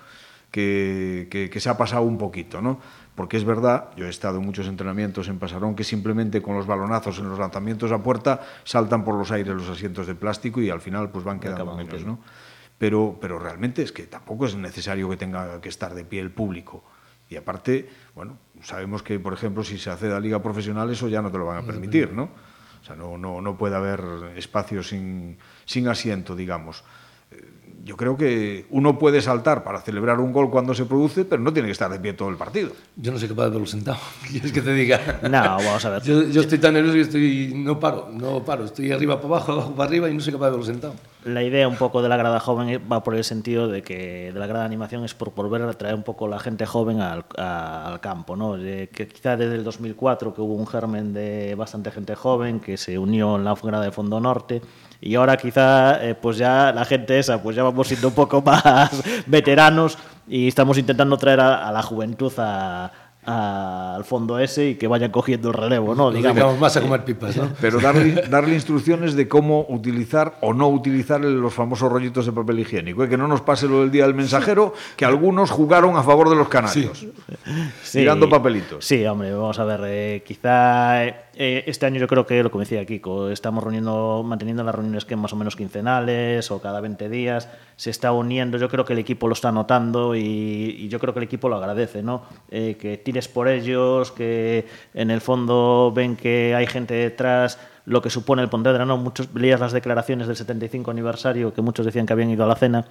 Que, 0.51 1.29
que- 1.31 1.51
que 1.51 1.61
se 1.61 1.69
ha 1.69 1.77
pasado 1.77 2.03
un 2.03 2.19
poquito, 2.19 2.61
¿no? 2.61 2.81
Porque 3.19 3.37
es 3.37 3.43
verdad, 3.43 3.91
yo 3.97 4.07
he 4.07 4.11
estado 4.11 4.39
en 4.39 4.47
muchos 4.47 4.69
entrenamientos 4.69 5.27
en 5.27 5.41
Pasarón 5.41 5.75
que 5.75 5.83
simplemente 5.83 6.41
con 6.41 6.55
los 6.55 6.69
balonazos 6.69 7.19
en 7.19 7.29
los 7.29 7.37
lanzamientos 7.37 7.91
a 7.91 8.01
puerta 8.01 8.47
saltan 8.63 9.03
por 9.03 9.17
los 9.17 9.33
aires 9.33 9.53
los 9.57 9.69
asientos 9.69 10.07
de 10.07 10.15
plástico 10.15 10.61
y 10.61 10.71
al 10.71 10.81
final 10.81 11.11
pues 11.11 11.25
van 11.25 11.41
quedando 11.41 11.75
menos. 11.75 12.05
¿no? 12.05 12.21
Pero, 12.79 13.19
pero 13.21 13.41
realmente 13.41 13.83
es 13.83 13.91
que 13.91 14.05
tampoco 14.05 14.47
es 14.47 14.55
necesario 14.55 15.11
que 15.11 15.17
tenga 15.17 15.61
que 15.61 15.69
estar 15.69 15.95
de 15.95 16.05
pie 16.05 16.21
el 16.21 16.31
público. 16.31 16.85
Y 17.29 17.35
aparte, 17.35 17.91
bueno, 18.15 18.39
sabemos 18.63 19.03
que, 19.03 19.19
por 19.19 19.33
ejemplo, 19.33 19.65
si 19.65 19.79
se 19.79 19.91
hace 19.91 20.09
la 20.09 20.21
liga 20.21 20.41
profesional, 20.41 20.89
eso 20.89 21.09
ya 21.09 21.21
no 21.21 21.33
te 21.33 21.39
lo 21.39 21.47
van 21.47 21.65
a 21.65 21.67
permitir, 21.67 22.13
¿no? 22.13 22.31
O 22.81 22.85
sea, 22.85 22.95
no, 22.95 23.19
no, 23.19 23.41
no 23.41 23.59
puede 23.59 23.75
haber 23.75 24.01
espacio 24.37 24.85
sin, 24.85 25.39
sin 25.65 25.89
asiento, 25.89 26.37
digamos. 26.37 26.85
Yo 27.89 27.97
creo 27.97 28.19
que 28.19 28.67
uno 28.69 28.99
puede 28.99 29.23
saltar 29.23 29.65
para 29.65 29.81
celebrar 29.81 30.21
un 30.21 30.31
gol 30.31 30.51
cuando 30.51 30.75
se 30.75 30.85
produce, 30.85 31.25
pero 31.25 31.41
no 31.41 31.55
tiene 31.55 31.69
que 31.69 31.73
estar 31.73 31.91
de 31.91 31.99
pie 31.99 32.13
todo 32.13 32.29
el 32.29 32.37
partido. 32.37 32.71
Yo 32.97 33.11
no 33.13 33.19
soy 33.19 33.29
capaz 33.29 33.45
de 33.45 33.51
verlo 33.53 33.67
sentado. 33.67 33.97
¿Qué 34.25 34.29
¿Quieres 34.33 34.53
que 34.53 34.61
te 34.61 34.75
diga? 34.75 35.01
No, 35.23 35.31
vamos 35.41 35.83
a 35.87 35.89
ver. 35.91 36.03
Yo, 36.03 36.23
yo 36.25 36.43
estoy 36.43 36.59
tan 36.59 36.75
nervioso 36.75 36.95
que 36.97 37.01
estoy, 37.01 37.53
no 37.57 37.81
paro, 37.81 38.11
no 38.13 38.45
paro. 38.45 38.67
Estoy 38.67 38.93
arriba 38.93 39.17
para 39.17 39.29
abajo, 39.37 39.53
abajo 39.53 39.75
para 39.75 39.89
arriba 39.89 40.11
y 40.11 40.13
no 40.15 40.21
soy 40.21 40.35
capaz 40.35 40.45
de 40.47 40.51
verlo 40.51 40.67
sentado. 40.67 40.95
La 41.25 41.43
idea 41.43 41.67
un 41.67 41.77
poco 41.77 42.03
de 42.03 42.11
la 42.11 42.19
grada 42.19 42.41
joven 42.41 42.81
va 42.93 43.03
por 43.03 43.15
el 43.15 43.25
sentido 43.25 43.69
de 43.69 43.83
que 43.83 44.33
de 44.35 44.39
la 44.39 44.47
grada 44.47 44.61
de 44.65 44.67
animación 44.67 45.05
es 45.05 45.15
por 45.15 45.33
volver 45.35 45.63
a 45.63 45.73
traer 45.73 45.95
un 45.95 46.03
poco 46.03 46.29
la 46.29 46.39
gente 46.39 46.67
joven 46.67 47.01
al, 47.01 47.25
a- 47.39 47.87
al 47.89 48.01
campo, 48.01 48.37
¿no? 48.37 48.57
De 48.59 48.89
que 48.91 49.09
quizá 49.09 49.37
desde 49.39 49.55
el 49.55 49.65
2004 49.65 50.35
que 50.35 50.43
hubo 50.43 50.55
un 50.55 50.67
germen 50.67 51.15
de 51.15 51.55
bastante 51.55 51.91
gente 51.91 52.15
joven 52.15 52.61
que 52.61 52.77
se 52.77 52.99
unió 52.99 53.37
en 53.37 53.45
la 53.45 53.55
grada 53.63 53.85
de 53.85 53.93
Fondo 53.93 54.21
Norte 54.21 54.61
y 55.01 55.15
ahora 55.15 55.37
quizá 55.37 56.05
eh, 56.05 56.15
pues 56.15 56.37
ya 56.39 56.73
la 56.73 56.85
gente 56.85 57.19
esa 57.19 57.43
pues 57.43 57.55
ya 57.57 57.63
vamos 57.63 57.87
siendo 57.89 58.09
un 58.09 58.15
poco 58.15 58.43
más 58.47 58.91
veteranos 59.27 59.97
y 60.27 60.49
estamos 60.49 60.77
intentando 60.79 61.17
traer 61.17 61.41
a, 61.41 61.69
a 61.69 61.73
la 61.73 61.83
juventud 61.83 62.33
a- 62.39 62.91
a- 63.31 63.95
al 63.97 64.05
fondo 64.05 64.39
ese 64.39 64.71
y 64.71 64.75
que 64.77 64.87
vayan 64.87 65.11
cogiendo 65.11 65.49
el 65.49 65.55
relevo, 65.55 65.95
¿no? 65.95 66.11
Nos 66.11 66.15
dedicamos 66.23 66.59
más 66.59 66.75
a 66.79 66.81
comer 66.81 67.05
pipas, 67.05 67.37
¿no? 67.37 67.51
Pero 67.61 67.79
darle, 67.79 68.23
darle 68.31 68.55
instrucciones 68.55 69.15
de 69.17 69.29
cómo 69.29 69.67
utilizar 69.69 70.39
o 70.41 70.55
no 70.55 70.69
utilizar 70.69 71.21
los 71.21 71.53
famosos 71.53 71.93
rollitos 71.93 72.25
de 72.25 72.33
papel 72.33 72.61
higiénico. 72.61 73.05
¿eh? 73.05 73.09
Que 73.09 73.19
no 73.19 73.29
nos 73.29 73.43
pase 73.43 73.67
lo 73.69 73.81
del 73.81 73.91
día 73.91 74.05
del 74.07 74.15
mensajero, 74.15 74.73
que 74.97 75.05
algunos 75.05 75.51
jugaron 75.51 75.97
a 75.97 76.03
favor 76.03 76.31
de 76.31 76.37
los 76.37 76.49
canarios. 76.49 77.07
Sí. 77.83 77.99
Tirando 77.99 78.31
papelitos. 78.31 78.85
Sí, 78.87 79.05
hombre, 79.05 79.33
vamos 79.35 79.59
a 79.59 79.65
ver. 79.65 79.81
eh, 79.85 80.23
quizá 80.27 81.03
eh, 81.41 81.63
este 81.69 81.87
año 81.87 82.01
yo 82.01 82.09
creo 82.09 82.27
que 82.27 82.43
lo 82.43 82.51
que 82.51 82.59
decía 82.59 82.85
Kiko, 82.85 83.31
estamos 83.31 83.63
reuniendo, 83.63 84.25
manteniendo 84.27 84.65
las 84.65 84.75
reuniones 84.75 85.05
que 85.05 85.15
más 85.15 85.33
o 85.33 85.37
menos 85.37 85.55
quincenales 85.55 86.51
o 86.51 86.61
cada 86.61 86.81
20 86.81 87.09
días. 87.09 87.49
Se 87.77 87.91
está 87.91 88.11
uniendo, 88.11 88.59
yo 88.59 88.69
creo 88.69 88.85
que 88.85 88.95
el 88.95 88.99
equipo 88.99 89.29
lo 89.29 89.35
está 89.35 89.53
notando 89.53 90.17
y, 90.17 90.21
y 90.21 90.89
yo 90.89 90.99
creo 90.99 91.15
que 91.15 91.21
el 91.21 91.25
equipo 91.25 91.49
lo 91.49 91.55
agradece, 91.55 92.03
¿no? 92.03 92.25
Eh, 92.51 92.77
que 92.77 92.99
tires 92.99 93.29
por 93.29 93.47
ellos, 93.47 94.11
que 94.11 94.67
en 94.95 95.13
el 95.13 95.21
fondo 95.21 95.93
ven 95.95 96.17
que 96.17 96.57
hay 96.57 96.67
gente 96.67 96.95
detrás 96.95 97.57
lo 97.89 98.03
que 98.03 98.11
supone 98.11 98.43
el 98.43 98.49
Pontevedra. 98.49 98.85
Muchos 98.85 99.29
leías 99.35 99.59
las 99.59 99.73
declaraciones 99.73 100.27
del 100.27 100.37
75 100.37 100.91
aniversario 100.91 101.55
que 101.55 101.63
muchos 101.63 101.87
decían 101.87 102.07
que 102.07 102.13
habían 102.13 102.31
ido 102.31 102.45
a 102.45 102.47
la 102.47 102.55
cena 102.55 102.85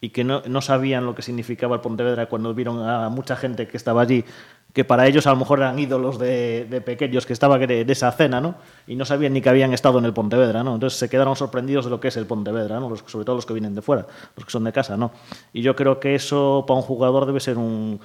y 0.00 0.10
que 0.10 0.22
no, 0.22 0.42
no 0.46 0.60
sabían 0.60 1.04
lo 1.04 1.14
que 1.14 1.22
significaba 1.22 1.76
el 1.76 1.80
Pontevedra 1.80 2.26
cuando 2.26 2.54
vieron 2.54 2.88
a 2.88 3.08
mucha 3.08 3.36
gente 3.36 3.66
que 3.66 3.76
estaba 3.76 4.02
allí, 4.02 4.24
que 4.72 4.84
para 4.84 5.06
ellos 5.06 5.26
a 5.26 5.30
lo 5.30 5.36
mejor 5.36 5.58
eran 5.58 5.78
ídolos 5.78 6.18
de, 6.18 6.66
de 6.70 6.80
pequeños 6.80 7.26
que 7.26 7.32
estaban 7.32 7.62
en 7.62 7.90
esa 7.90 8.12
cena, 8.12 8.40
¿no? 8.40 8.54
Y 8.86 8.94
no 8.94 9.04
sabían 9.04 9.32
ni 9.32 9.40
que 9.40 9.48
habían 9.48 9.72
estado 9.72 9.98
en 9.98 10.04
el 10.04 10.12
Pontevedra, 10.12 10.62
¿no? 10.62 10.74
Entonces 10.74 10.98
se 10.98 11.08
quedaron 11.08 11.34
sorprendidos 11.34 11.86
de 11.86 11.90
lo 11.90 12.00
que 12.00 12.08
es 12.08 12.16
el 12.16 12.26
Pontevedra, 12.26 12.78
¿no? 12.78 12.94
Sobre 12.96 13.24
todo 13.24 13.36
los 13.36 13.46
que 13.46 13.54
vienen 13.54 13.74
de 13.74 13.82
fuera, 13.82 14.06
los 14.36 14.44
que 14.44 14.50
son 14.52 14.64
de 14.64 14.72
casa, 14.72 14.96
¿no? 14.96 15.10
Y 15.52 15.62
yo 15.62 15.74
creo 15.74 15.98
que 15.98 16.14
eso 16.14 16.64
para 16.66 16.78
un 16.78 16.82
jugador 16.82 17.26
debe 17.26 17.40
ser 17.40 17.58
un 17.58 18.00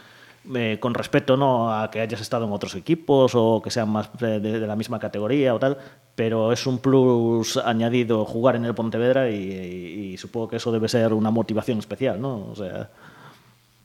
eh, 0.55 0.77
con 0.79 0.93
respecto 0.93 1.35
no 1.37 1.73
a 1.73 1.89
que 1.91 2.01
hayas 2.01 2.21
estado 2.21 2.45
en 2.45 2.51
otros 2.51 2.75
equipos 2.75 3.33
o 3.35 3.61
que 3.63 3.69
sean 3.71 3.89
más 3.89 4.09
de, 4.19 4.39
de 4.39 4.59
la 4.67 4.75
misma 4.75 4.99
categoría 4.99 5.53
o 5.53 5.59
tal, 5.59 5.77
pero 6.15 6.51
es 6.51 6.65
un 6.67 6.79
plus 6.79 7.57
añadido 7.57 8.25
jugar 8.25 8.55
en 8.55 8.65
el 8.65 8.73
Pontevedra 8.75 9.29
y, 9.29 9.35
y- 9.35 10.13
y 10.13 10.17
supongo 10.17 10.47
que 10.49 10.55
eso 10.57 10.71
debe 10.71 10.87
ser 10.89 11.13
una 11.13 11.31
motivación 11.31 11.79
especial, 11.79 12.19
¿no? 12.21 12.47
O 12.51 12.55
sea, 12.55 12.89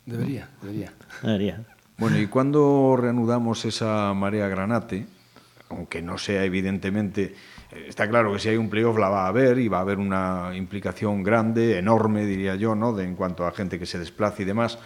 Debería, 0.06 0.48
debería. 0.60 0.92
debería. 1.22 1.60
Bueno, 1.96 2.18
¿y 2.18 2.26
cuándo 2.26 2.96
reanudamos 2.98 3.64
esa 3.64 4.12
marea 4.14 4.48
granate? 4.48 5.06
Aunque 5.70 6.02
no 6.02 6.18
sea 6.18 6.44
evidentemente... 6.44 7.34
eh, 7.72 7.86
Está 7.88 8.08
claro 8.08 8.32
que 8.32 8.38
si 8.38 8.48
hay 8.50 8.56
un 8.56 8.68
playoff 8.68 8.98
la 8.98 9.08
va 9.08 9.24
a 9.24 9.28
haber 9.28 9.58
y 9.58 9.68
va 9.68 9.78
a 9.78 9.80
haber 9.80 9.98
una 9.98 10.50
implicación 10.54 11.22
grande, 11.22 11.78
enorme, 11.78 12.26
diría 12.26 12.54
yo, 12.56 12.74
¿no? 12.74 12.92
De, 12.92 13.04
en 13.04 13.14
cuanto 13.14 13.46
a 13.46 13.52
gente 13.52 13.78
que 13.78 13.86
se 13.86 13.98
desplace 13.98 14.42
y 14.42 14.44
demás. 14.46 14.78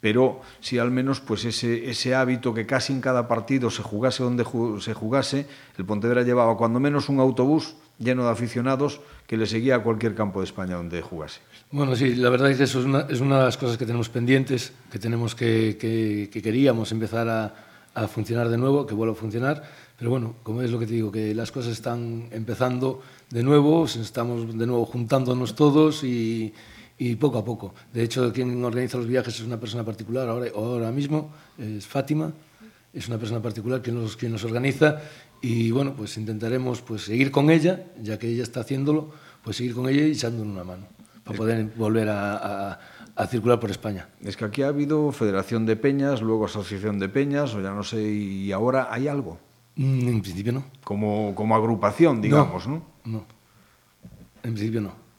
Pero 0.00 0.40
si 0.60 0.78
al 0.78 0.90
menos 0.90 1.20
pues 1.20 1.44
ese, 1.44 1.90
ese 1.90 2.14
hábito 2.14 2.54
que 2.54 2.66
casi 2.66 2.92
en 2.92 3.00
cada 3.00 3.28
partido 3.28 3.70
se 3.70 3.82
jugase 3.82 4.22
donde 4.22 4.44
se 4.80 4.94
jugase, 4.94 5.46
el 5.76 5.84
Pontevedra 5.84 6.22
llevaba 6.22 6.56
cuando 6.56 6.80
menos 6.80 7.08
un 7.08 7.20
autobús 7.20 7.76
lleno 7.98 8.24
de 8.24 8.30
aficionados 8.30 9.00
que 9.26 9.36
le 9.36 9.46
seguía 9.46 9.76
a 9.76 9.82
cualquier 9.82 10.14
campo 10.14 10.40
de 10.40 10.46
España 10.46 10.76
donde 10.76 11.02
jugase. 11.02 11.40
Bueno, 11.70 11.94
sí, 11.94 12.14
la 12.14 12.30
verdad 12.30 12.50
es 12.50 12.56
que 12.56 12.64
eso 12.64 12.80
es 12.80 12.86
una, 12.86 13.00
es 13.08 13.20
una 13.20 13.38
de 13.38 13.44
las 13.44 13.58
cosas 13.58 13.76
que 13.76 13.84
tenemos 13.84 14.08
pendientes, 14.08 14.72
que 14.90 14.98
tenemos 14.98 15.34
que, 15.34 15.76
que 15.78 16.42
queríamos 16.42 16.90
empezar 16.92 17.28
a, 17.28 17.54
a 17.94 18.08
funcionar 18.08 18.48
de 18.48 18.56
nuevo, 18.56 18.86
que 18.86 18.94
vuelva 18.94 19.12
a 19.12 19.16
funcionar, 19.16 19.62
pero 19.98 20.10
bueno, 20.10 20.36
como 20.42 20.62
es 20.62 20.70
lo 20.70 20.78
que 20.78 20.86
te 20.86 20.94
digo, 20.94 21.10
que 21.10 21.34
las 21.34 21.50
cosas 21.52 21.72
están 21.72 22.28
empezando 22.30 23.02
de 23.30 23.42
nuevo, 23.42 23.84
estamos 23.84 24.56
de 24.56 24.66
nuevo 24.66 24.86
juntándonos 24.86 25.54
todos 25.54 26.04
y, 26.04 26.54
y 27.00 27.16
poco 27.16 27.38
a 27.38 27.44
poco. 27.44 27.74
De 27.94 28.02
hecho, 28.02 28.30
quien 28.30 28.62
organiza 28.62 28.98
los 28.98 29.06
viajes 29.06 29.34
es 29.34 29.40
una 29.40 29.58
persona 29.58 29.82
particular 29.84 30.28
ahora, 30.28 30.50
ahora 30.54 30.92
mismo, 30.92 31.32
es 31.56 31.86
Fátima, 31.86 32.30
es 32.92 33.08
una 33.08 33.16
persona 33.16 33.40
particular 33.40 33.80
que 33.80 33.90
nos, 33.90 34.18
quien 34.18 34.32
nos 34.32 34.44
organiza 34.44 35.00
y 35.40 35.70
bueno, 35.70 35.94
pues 35.94 36.18
intentaremos 36.18 36.82
pues, 36.82 37.04
seguir 37.04 37.30
con 37.30 37.48
ella, 37.48 37.86
ya 38.02 38.18
que 38.18 38.28
ella 38.28 38.42
está 38.42 38.60
haciéndolo, 38.60 39.12
pues 39.42 39.56
seguir 39.56 39.74
con 39.74 39.88
ella 39.88 40.06
y 40.06 40.10
echándole 40.10 40.50
una 40.50 40.62
mano 40.62 40.88
para 41.24 41.38
poder 41.38 41.72
volver 41.74 42.10
a, 42.10 42.72
a, 42.72 42.80
a 43.16 43.26
circular 43.26 43.58
por 43.58 43.70
España. 43.70 44.10
Es 44.20 44.36
que 44.36 44.44
aquí 44.44 44.60
ha 44.60 44.68
habido 44.68 45.10
Federación 45.10 45.64
de 45.64 45.76
Peñas, 45.76 46.20
luego 46.20 46.44
Asociación 46.44 46.98
de 46.98 47.08
Peñas, 47.08 47.54
o 47.54 47.62
ya 47.62 47.70
no 47.72 47.82
sé, 47.82 48.02
y 48.12 48.52
ahora 48.52 48.88
hay 48.90 49.08
algo. 49.08 49.38
Mm, 49.76 50.06
En 50.06 50.20
principio 50.20 50.52
no. 50.52 50.64
Como, 50.84 51.34
como 51.34 51.56
agrupación, 51.56 52.20
digamos, 52.20 52.68
¿no? 52.68 52.84
No. 53.06 53.24
En 54.42 54.52
principio 54.52 54.82
no. 54.82 55.09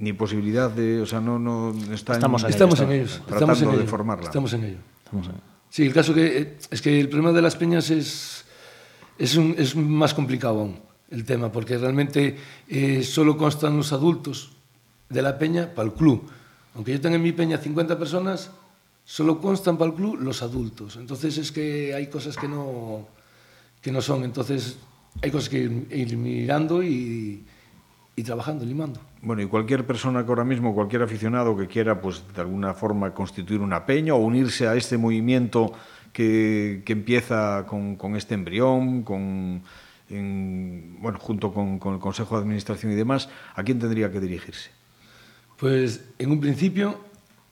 Ni 0.00 0.12
posibilidad 0.14 0.70
de, 0.70 1.00
o 1.02 1.06
sea, 1.06 1.20
no, 1.20 1.38
no 1.38 1.72
está 1.94 2.14
Estamos 2.14 2.42
en 2.42 2.48
ello, 2.48 2.54
Estamos 2.54 2.80
en 2.80 2.90
ellos. 2.92 3.10
tratando 3.26 3.34
Estamos 3.52 3.62
en 3.62 3.70
de 3.70 3.76
ello. 3.82 3.86
formarla. 3.90 4.24
Estamos 4.24 4.52
en 4.54 4.64
ello. 4.64 4.78
Estamos 5.04 5.26
en- 5.28 5.34
Sí, 5.68 5.86
el 5.86 5.92
caso 5.92 6.12
que 6.14 6.38
eh, 6.38 6.56
es 6.70 6.82
que 6.82 6.98
el 7.00 7.08
problema 7.08 7.32
de 7.32 7.42
las 7.42 7.54
peñas 7.54 7.90
es, 7.90 8.44
es, 9.18 9.36
un- 9.36 9.54
es 9.56 9.76
más 9.76 10.14
complicado 10.14 10.58
aún 10.60 10.80
el 11.10 11.24
tema, 11.24 11.52
porque 11.52 11.76
realmente 11.78 12.36
eh, 12.68 13.02
solo 13.04 13.36
constan 13.36 13.76
los 13.76 13.92
adultos 13.92 14.52
de 15.10 15.22
la 15.22 15.38
peña 15.38 15.74
para 15.74 15.88
el 15.88 15.94
club. 15.94 16.28
Aunque 16.74 16.92
yo 16.92 17.00
tenga 17.00 17.16
en 17.16 17.22
mi 17.22 17.32
peña 17.32 17.58
50 17.58 17.98
personas, 17.98 18.50
solo 19.04 19.38
constan 19.40 19.76
para 19.76 19.90
el 19.90 19.96
club 19.96 20.18
los 20.20 20.40
adultos. 20.42 20.96
Entonces 20.96 21.36
es 21.36 21.52
que 21.52 21.94
hay 21.94 22.06
cosas 22.06 22.36
que 22.36 22.48
no, 22.48 23.06
que 23.82 23.92
no 23.92 24.00
son. 24.00 24.24
Entonces 24.24 24.78
hay 25.20 25.30
cosas 25.30 25.48
que 25.50 25.58
ir, 25.58 25.86
ir 25.90 26.16
mirando 26.16 26.82
y, 26.82 27.44
y 28.16 28.22
trabajando, 28.22 28.64
limando. 28.64 29.00
Bueno, 29.22 29.42
y 29.42 29.46
cualquier 29.46 29.86
persona 29.86 30.24
que 30.24 30.28
ahora 30.30 30.44
mismo, 30.44 30.74
cualquier 30.74 31.02
aficionado 31.02 31.54
que 31.56 31.66
quiera, 31.66 32.00
pues 32.00 32.24
de 32.34 32.40
alguna 32.40 32.72
forma 32.72 33.12
constituir 33.12 33.60
una 33.60 33.84
peña 33.84 34.14
o 34.14 34.18
unirse 34.18 34.66
a 34.66 34.74
este 34.76 34.96
movimiento 34.96 35.72
que, 36.12 36.82
que 36.86 36.92
empieza 36.94 37.66
con, 37.66 37.96
con 37.96 38.16
este 38.16 38.34
embrión, 38.34 39.02
con, 39.02 39.62
en- 40.08 40.96
bueno, 41.00 41.18
junto 41.18 41.52
con, 41.52 41.74
el 41.92 41.98
Consejo 42.00 42.36
de 42.36 42.42
Administración 42.42 42.92
y 42.92 42.94
demás, 42.94 43.28
¿a 43.54 43.62
quién 43.62 43.78
tendría 43.78 44.10
que 44.10 44.20
dirigirse? 44.20 44.70
Pues 45.58 46.02
en 46.18 46.30
un 46.30 46.40
principio, 46.40 46.98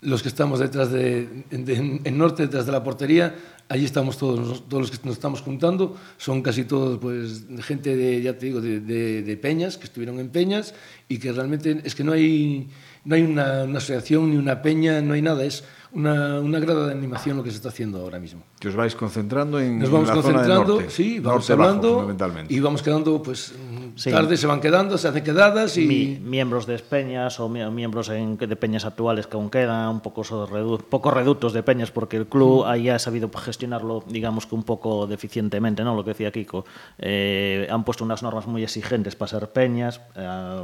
los 0.01 0.23
que 0.23 0.29
estamos 0.29 0.61
detrás 0.61 0.91
de, 0.91 1.45
en 1.51 2.17
norte, 2.19 2.45
detrás 2.45 2.65
de 2.65 2.73
la 2.73 2.83
portería, 2.83 3.35
allí 3.69 3.85
estamos 3.85 4.17
todos, 4.19 4.67
todos 4.69 4.83
los 4.89 4.91
que 4.91 5.07
nos 5.07 5.15
estamos 5.17 5.43
juntando, 5.43 5.97
son 6.17 6.43
casi 6.43 6.65
todos, 6.65 6.99
pues, 6.99 7.45
gente 7.61 7.95
de, 7.97 8.23
ya 8.23 8.37
te 8.39 8.47
digo, 8.47 8.61
de, 8.61 8.81
de- 8.81 9.23
de 9.23 9.37
peñas, 9.37 9.77
que 9.77 9.85
estuvieron 9.85 10.19
en 10.21 10.31
peñas, 10.31 10.75
y 11.09 11.19
que 11.19 11.33
realmente 11.33 11.81
es 11.85 11.95
que 11.95 12.03
no 12.05 12.13
hay, 12.13 12.69
no 13.05 13.15
hay 13.15 13.23
una, 13.23 13.65
una 13.65 13.79
asociación 13.79 14.31
ni 14.31 14.37
una 14.37 14.63
peña, 14.63 15.01
no 15.03 15.15
hay 15.15 15.23
nada, 15.23 15.45
es 15.45 15.65
una, 15.93 16.41
una 16.41 16.59
grada 16.61 16.87
de 16.87 16.93
animación 16.93 17.37
lo 17.39 17.43
que 17.43 17.51
se 17.51 17.57
está 17.57 17.69
haciendo 17.71 18.01
ahora 18.01 18.19
mismo. 18.19 18.43
Que 18.61 18.69
os 18.69 18.75
vais 18.75 18.95
concentrando 18.95 19.59
en, 19.61 19.79
Nos 19.79 19.91
vamos 19.91 20.09
en 20.11 20.17
la 20.17 20.23
zona 20.23 20.39
del 20.43 20.47
concentrando, 20.49 20.75
norte, 20.81 20.91
sí, 20.91 21.19
vamos 21.21 21.49
norte 21.49 21.53
bajo, 21.55 21.63
hablando 21.63 21.89
fundamentalmente. 21.95 22.55
y 22.55 22.61
vamos 22.61 22.83
quedando, 22.83 23.23
pues, 23.23 23.53
Sí. 23.99 24.13
tarde 24.13 24.37
se 24.37 24.47
van 24.47 24.61
quedando, 24.61 24.97
se 24.97 25.09
hacen 25.09 25.25
quedadas 25.25 25.77
y... 25.77 25.87
Mi- 25.87 26.19
miembros 26.21 26.67
de 26.67 26.79
peñas 26.79 27.41
o 27.41 27.49
mi- 27.49 27.69
miembros 27.71 28.09
en- 28.11 28.37
de 28.39 28.55
peñas 28.57 28.85
actuales 28.85 29.27
que 29.27 29.37
aún 29.37 29.51
quedan, 29.51 29.89
un 29.89 30.01
poco 30.01 30.23
redu- 30.23 30.81
pocos 30.81 31.13
reductos 31.13 31.53
de 31.53 31.65
peñas, 31.65 31.91
porque 31.91 32.17
el 32.17 32.27
club 32.29 32.65
ahí 32.65 32.89
ha 32.89 32.99
sabido 33.01 33.29
gestionarlo, 33.37 34.05
digamos 34.07 34.47
que 34.47 34.55
un 34.55 34.63
poco 34.63 35.09
deficientemente, 35.09 35.83
¿no? 35.83 35.97
Lo 35.97 36.05
que 36.05 36.11
decía 36.11 36.31
Kiko. 36.31 36.65
Eh, 36.99 37.67
han 37.71 37.83
puesto 37.83 38.05
unas 38.05 38.23
normas 38.23 38.47
muy 38.47 38.63
exigentes 38.63 39.17
para 39.17 39.31
ser 39.31 39.51
peñas, 39.51 40.01
eh, 40.15 40.61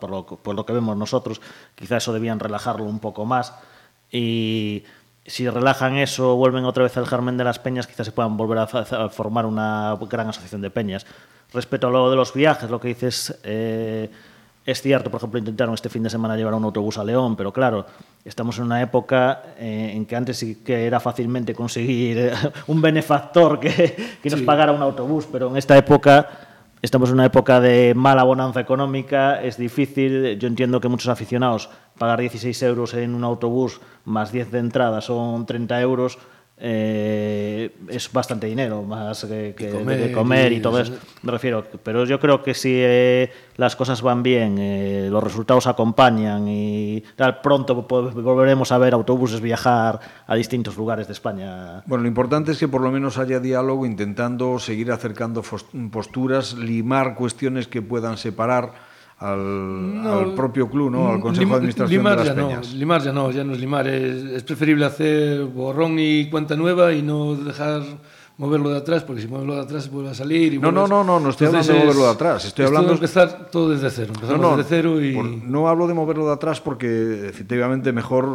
por, 0.00 0.08
lo, 0.10 0.24
por 0.24 0.54
lo 0.54 0.64
que 0.64 0.72
vemos 0.72 0.96
nosotros, 0.96 1.42
quizá 1.74 1.98
eso 1.98 2.14
debían 2.14 2.40
relajarlo 2.40 2.84
un 2.84 3.00
poco 3.00 3.26
más. 3.26 3.52
Y 4.10 4.84
si 5.28 5.48
relajan 5.48 5.96
eso, 5.96 6.36
vuelven 6.36 6.64
otra 6.64 6.82
vez 6.82 6.96
al 6.96 7.06
germen 7.06 7.36
de 7.36 7.44
las 7.44 7.58
peñas, 7.58 7.86
quizás 7.86 8.06
se 8.06 8.12
puedan 8.12 8.36
volver 8.36 8.58
a, 8.58 9.08
formar 9.08 9.46
una 9.46 9.96
gran 10.08 10.28
asociación 10.28 10.62
de 10.62 10.70
peñas. 10.70 11.06
Respecto 11.52 11.88
a 11.88 11.90
lo 11.90 12.10
de 12.10 12.16
los 12.16 12.32
viajes, 12.32 12.68
lo 12.70 12.80
que 12.80 12.88
dices 12.88 13.38
eh, 13.42 14.10
es 14.64 14.82
cierto. 14.82 15.10
Por 15.10 15.18
ejemplo, 15.18 15.38
intentaron 15.38 15.74
este 15.74 15.88
fin 15.88 16.02
de 16.02 16.10
semana 16.10 16.36
llevar 16.36 16.54
un 16.54 16.64
autobús 16.64 16.98
a 16.98 17.04
León, 17.04 17.36
pero 17.36 17.52
claro, 17.52 17.86
estamos 18.24 18.58
en 18.58 18.64
una 18.64 18.82
época 18.82 19.42
eh, 19.58 19.92
en 19.94 20.06
que 20.06 20.16
antes 20.16 20.38
sí 20.38 20.62
que 20.64 20.86
era 20.86 20.98
fácilmente 21.00 21.54
conseguir 21.54 22.18
eh, 22.18 22.32
un 22.66 22.80
benefactor 22.80 23.60
que, 23.60 24.18
que 24.22 24.30
nos 24.30 24.42
pagara 24.42 24.72
un 24.72 24.82
autobús, 24.82 25.26
pero 25.30 25.48
en 25.48 25.56
esta 25.56 25.76
época 25.76 26.47
Estamos 26.80 27.08
en 27.08 27.14
una 27.14 27.24
época 27.24 27.60
de 27.60 27.92
mala 27.96 28.22
bonanza 28.22 28.60
económica, 28.60 29.42
es 29.42 29.56
difícil. 29.56 30.38
Yo 30.38 30.46
entiendo 30.46 30.80
que 30.80 30.86
muchos 30.86 31.08
aficionados 31.08 31.70
pagar 31.98 32.20
16 32.20 32.62
euros 32.62 32.94
en 32.94 33.16
un 33.16 33.24
autobús 33.24 33.80
más 34.04 34.30
10 34.30 34.52
de 34.52 34.58
entrada 34.60 35.00
son 35.00 35.44
30 35.44 35.80
euros. 35.80 36.18
Eh, 36.60 37.70
es 37.88 38.12
bastante 38.12 38.48
dinero, 38.48 38.82
más 38.82 39.24
que, 39.24 39.54
comer, 39.72 40.00
de 40.00 40.12
comer 40.12 40.52
y, 40.52 40.60
todo 40.60 40.80
eso. 40.80 40.92
Me 41.22 41.30
refiero, 41.30 41.64
pero 41.82 42.04
yo 42.04 42.18
creo 42.18 42.42
que 42.42 42.52
si 42.52 42.72
eh, 42.74 43.30
las 43.56 43.76
cosas 43.76 44.02
van 44.02 44.22
bien, 44.22 44.56
eh, 44.58 45.08
los 45.10 45.22
resultados 45.22 45.68
acompañan 45.68 46.48
y 46.48 47.02
tal, 47.14 47.40
pronto 47.40 47.74
volveremos 47.74 48.72
a 48.72 48.78
ver 48.78 48.94
autobuses 48.94 49.40
viajar 49.40 50.00
a 50.26 50.34
distintos 50.34 50.76
lugares 50.76 51.06
de 51.06 51.12
España. 51.12 51.82
Bueno, 51.86 52.02
lo 52.02 52.08
importante 52.08 52.52
es 52.52 52.58
que 52.58 52.66
por 52.66 52.80
lo 52.80 52.90
menos 52.90 53.18
haya 53.18 53.38
diálogo 53.38 53.86
intentando 53.86 54.58
seguir 54.58 54.90
acercando 54.90 55.44
posturas, 55.92 56.54
limar 56.54 57.14
cuestiones 57.14 57.68
que 57.68 57.82
puedan 57.82 58.16
separar 58.16 58.87
al, 59.20 60.06
al 60.06 60.34
propio 60.34 60.68
club, 60.70 60.90
¿no? 60.90 61.10
al 61.12 61.20
Consejo 61.20 61.44
Lim- 61.46 61.50
de 61.50 61.56
Administración 61.56 61.98
limar 61.98 62.18
de 62.18 62.24
las 62.24 62.36
ya 62.36 62.42
Peñas. 62.42 62.72
No, 62.72 62.78
limar 62.78 63.02
ya 63.02 63.12
no, 63.12 63.30
ya 63.30 63.44
no 63.44 63.52
es 63.52 63.60
limar. 63.60 63.88
Es, 63.88 64.22
es 64.24 64.42
preferible 64.44 64.84
hacer 64.84 65.44
borrón 65.44 65.96
y 65.98 66.28
cuenta 66.30 66.54
nueva 66.56 66.92
y 66.92 67.02
no 67.02 67.34
dejar 67.34 67.82
moverlo 68.36 68.70
de 68.70 68.78
atrás, 68.78 69.02
porque 69.02 69.20
si 69.22 69.26
moverlo 69.26 69.56
de 69.56 69.62
atrás 69.62 69.90
vuelve 69.90 70.10
a 70.10 70.14
salir. 70.14 70.54
Y 70.54 70.58
No, 70.60 70.70
no, 70.70 70.86
no, 70.86 71.02
no, 71.02 71.18
no 71.18 71.30
estoy 71.30 71.48
Entonces 71.48 71.70
hablando 71.70 71.72
de 71.72 71.86
moverlo 71.94 72.04
de 72.06 72.14
atrás, 72.14 72.44
estoy 72.44 72.64
es 72.64 72.68
hablando- 72.68 72.92
empezar 72.92 73.48
todo 73.50 73.70
desde 73.70 73.90
cero. 73.90 74.12
Empezamos 74.14 74.40
No, 74.40 74.50
no, 74.52 74.56
desde 74.56 74.68
cero 74.68 75.00
y. 75.04 75.12
por- 75.14 75.24
no 75.26 75.68
hablo 75.68 75.88
de 75.88 75.94
moverlo 75.94 76.26
de 76.26 76.32
atrás 76.34 76.60
porque 76.60 77.28
efectivamente 77.28 77.92
mejor 77.92 78.28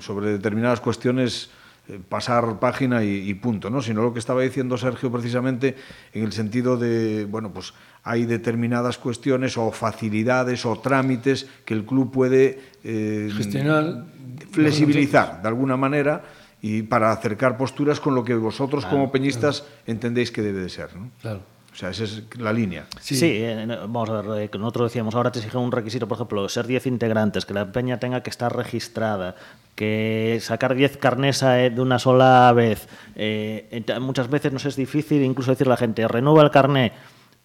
sobre 0.00 0.32
determinadas 0.32 0.80
cuestiones 0.82 1.48
eh, 1.88 1.98
pasar 2.06 2.58
página 2.60 3.02
y, 3.02 3.30
y 3.30 3.32
punto, 3.32 3.70
¿no? 3.70 3.80
Sino 3.80 4.02
lo 4.02 4.12
que 4.12 4.18
estaba 4.18 4.42
diciendo 4.42 4.76
Sergio 4.76 5.10
precisamente 5.10 5.74
en 6.12 6.24
el 6.24 6.32
sentido 6.32 6.76
de, 6.76 7.24
bueno, 7.24 7.50
pues 7.50 7.72
hay 8.02 8.24
determinadas 8.24 8.98
cuestiones 8.98 9.56
o 9.56 9.70
facilidades 9.70 10.64
o 10.66 10.78
trámites 10.78 11.46
que 11.64 11.74
el 11.74 11.84
club 11.84 12.10
puede 12.10 12.60
eh, 12.84 13.30
Gestionar. 13.34 14.04
flexibilizar 14.50 15.42
de 15.42 15.48
alguna 15.48 15.76
manera 15.76 16.22
y 16.60 16.82
para 16.82 17.12
acercar 17.12 17.56
posturas 17.56 18.00
con 18.00 18.14
lo 18.14 18.24
que 18.24 18.34
vosotros 18.34 18.84
como 18.86 19.12
peñistas 19.12 19.64
entendéis 19.86 20.30
que 20.30 20.42
debe 20.42 20.60
de 20.60 20.68
ser, 20.68 20.94
¿no? 20.96 21.10
Claro. 21.20 21.40
O 21.72 21.76
sea, 21.80 21.90
esa 21.90 22.02
es 22.02 22.24
la 22.38 22.52
línea. 22.52 22.86
Sí, 23.00 23.20
eh, 23.22 23.64
no, 23.64 23.76
vamos 23.82 24.10
a 24.10 24.20
ver, 24.20 24.42
eh, 24.42 24.48
que 24.48 24.58
nosotros 24.58 24.90
decíamos, 24.90 25.14
ahora 25.14 25.30
te 25.30 25.38
exigen 25.38 25.60
un 25.60 25.70
requisito, 25.70 26.08
por 26.08 26.16
ejemplo, 26.16 26.48
ser 26.48 26.66
10 26.66 26.86
integrantes, 26.86 27.46
que 27.46 27.54
la 27.54 27.70
peña 27.70 28.00
tenga 28.00 28.20
que 28.24 28.30
estar 28.30 28.56
registrada, 28.56 29.36
que 29.76 30.40
sacar 30.42 30.74
10 30.74 30.96
carnés 30.96 31.40
eh, 31.44 31.70
de 31.72 31.80
una 31.80 32.00
sola 32.00 32.52
vez. 32.52 32.88
Eh, 33.14 33.84
muchas 34.00 34.28
veces 34.28 34.52
nos 34.52 34.64
es 34.64 34.74
difícil 34.74 35.22
incluso 35.22 35.52
decirle 35.52 35.74
a 35.74 35.74
la 35.74 35.76
gente, 35.76 36.08
renueva 36.08 36.42
el 36.42 36.50
carné, 36.50 36.90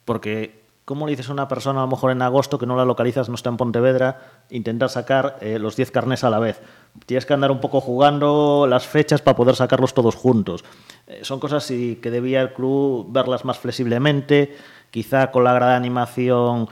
porque 0.06 0.64
¿cómo 0.86 1.06
le 1.06 1.12
dices 1.12 1.30
a 1.30 1.34
una 1.34 1.48
persona 1.48 1.80
a 1.80 1.84
lo 1.84 1.90
mejor 1.90 2.12
en 2.12 2.22
agosto 2.22 2.60
que 2.60 2.66
no 2.66 2.76
la 2.76 2.86
localizas, 2.86 3.30
no 3.30 3.36
está 3.36 3.50
en 3.50 3.58
Pontevedra, 3.58 4.44
intentar 4.50 4.90
sacar 4.90 5.38
eh, 5.42 5.60
los 5.60 5.76
10 5.76 5.92
carnés 5.92 6.24
a 6.24 6.30
la 6.30 6.40
vez? 6.40 6.62
Tienes 7.06 7.26
que 7.26 7.34
andar 7.34 7.52
un 7.52 7.60
poco 7.60 7.82
jugando 7.82 8.68
las 8.68 8.86
fechas 8.86 9.22
para 9.22 9.36
poder 9.36 9.56
sacarlos 9.56 9.94
todos 9.94 10.16
juntos. 10.16 10.64
Eh, 11.08 11.20
son 11.24 11.40
cosas 11.40 11.64
sí, 11.64 12.00
que 12.02 12.12
debía 12.12 12.42
el 12.42 12.54
club 12.54 13.08
verlas 13.10 13.46
más 13.46 13.60
flexiblemente, 13.60 14.56
quizá 14.92 15.32
con 15.32 15.44
la 15.44 15.54
grada 15.54 15.72
de 15.72 15.78
animación 15.78 16.68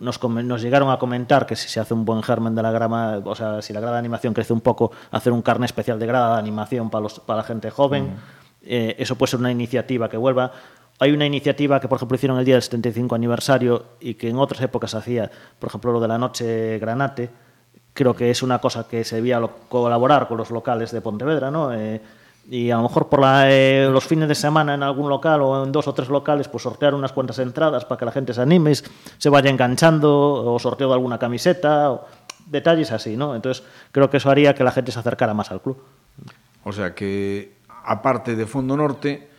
nos, 0.00 0.62
llegaron 0.62 0.90
a 0.90 0.98
comentar 0.98 1.46
que 1.46 1.56
si 1.56 1.68
se 1.68 1.78
hace 1.78 1.94
un 1.94 2.04
buen 2.04 2.22
germen 2.22 2.54
de 2.54 2.62
la 2.62 2.70
grama, 2.70 3.20
o 3.22 3.34
sea, 3.34 3.62
si 3.62 3.72
la 3.72 3.80
grada 3.80 3.96
de 3.96 4.00
animación 4.00 4.32
crece 4.32 4.52
un 4.52 4.60
poco, 4.60 4.90
hacer 5.10 5.32
un 5.32 5.42
carnet 5.42 5.66
especial 5.66 5.98
de 5.98 6.06
grada 6.06 6.34
de 6.34 6.38
animación 6.40 6.90
para, 6.90 7.02
los, 7.02 7.20
para 7.20 7.38
la 7.38 7.42
gente 7.44 7.70
joven. 7.70 8.16
Eh, 8.62 8.96
eso 8.98 9.16
puede 9.16 9.30
ser 9.30 9.40
una 9.40 9.50
iniciativa 9.50 10.08
que 10.08 10.16
vuelva. 10.16 10.52
Hay 11.00 11.12
una 11.12 11.24
iniciativa 11.24 11.80
que, 11.80 11.88
por 11.88 11.96
ejemplo, 11.96 12.14
hicieron 12.14 12.38
el 12.38 12.44
día 12.44 12.56
del 12.56 12.62
75 12.62 13.14
aniversario 13.14 13.84
y 14.00 14.14
que 14.14 14.28
en 14.28 14.36
otras 14.36 14.60
épocas 14.60 14.94
hacía, 14.94 15.30
por 15.58 15.70
ejemplo, 15.70 15.92
lo 15.92 16.00
de 16.00 16.08
la 16.08 16.18
noche 16.18 16.78
granate. 16.78 17.30
Creo 17.94 18.14
que 18.14 18.30
es 18.30 18.42
una 18.42 18.58
cosa 18.58 18.86
que 18.86 19.02
se 19.02 19.16
debía 19.16 19.40
colaborar 19.70 20.28
con 20.28 20.36
los 20.36 20.50
locales 20.50 20.92
de 20.92 21.00
Pontevedra, 21.00 21.50
¿no? 21.50 21.72
Eh, 21.72 22.00
y 22.50 22.70
a 22.70 22.76
lo 22.76 22.82
mejor 22.82 23.08
por 23.08 23.20
eh, 23.24 23.88
los 23.90 24.04
fines 24.04 24.28
de 24.28 24.34
semana 24.34 24.74
en 24.74 24.82
algún 24.82 25.08
local 25.08 25.40
o 25.40 25.64
en 25.64 25.72
dos 25.72 25.88
o 25.88 25.94
tres 25.94 26.10
locales, 26.10 26.48
pues 26.48 26.62
sortear 26.62 26.94
unas 26.94 27.12
cuantas 27.12 27.38
entradas 27.38 27.86
para 27.86 27.98
que 27.98 28.04
la 28.04 28.12
gente 28.12 28.34
se 28.34 28.42
anime, 28.42 28.74
se 28.74 29.28
vaya 29.30 29.48
enganchando, 29.48 30.52
o 30.52 30.58
sorteo 30.58 30.88
de 30.88 30.94
alguna 30.94 31.18
camiseta, 31.18 31.92
o 31.92 32.06
detalles 32.46 32.92
así, 32.92 33.16
¿no? 33.16 33.34
Entonces 33.34 33.64
creo 33.90 34.10
que 34.10 34.18
eso 34.18 34.30
haría 34.30 34.54
que 34.54 34.64
la 34.64 34.72
gente 34.72 34.92
se 34.92 34.98
acercara 34.98 35.32
más 35.32 35.50
al 35.50 35.62
club. 35.62 35.82
O 36.64 36.72
sea 36.72 36.94
que, 36.94 37.54
aparte 37.86 38.36
de 38.36 38.44
Fondo 38.44 38.76
Norte, 38.76 39.30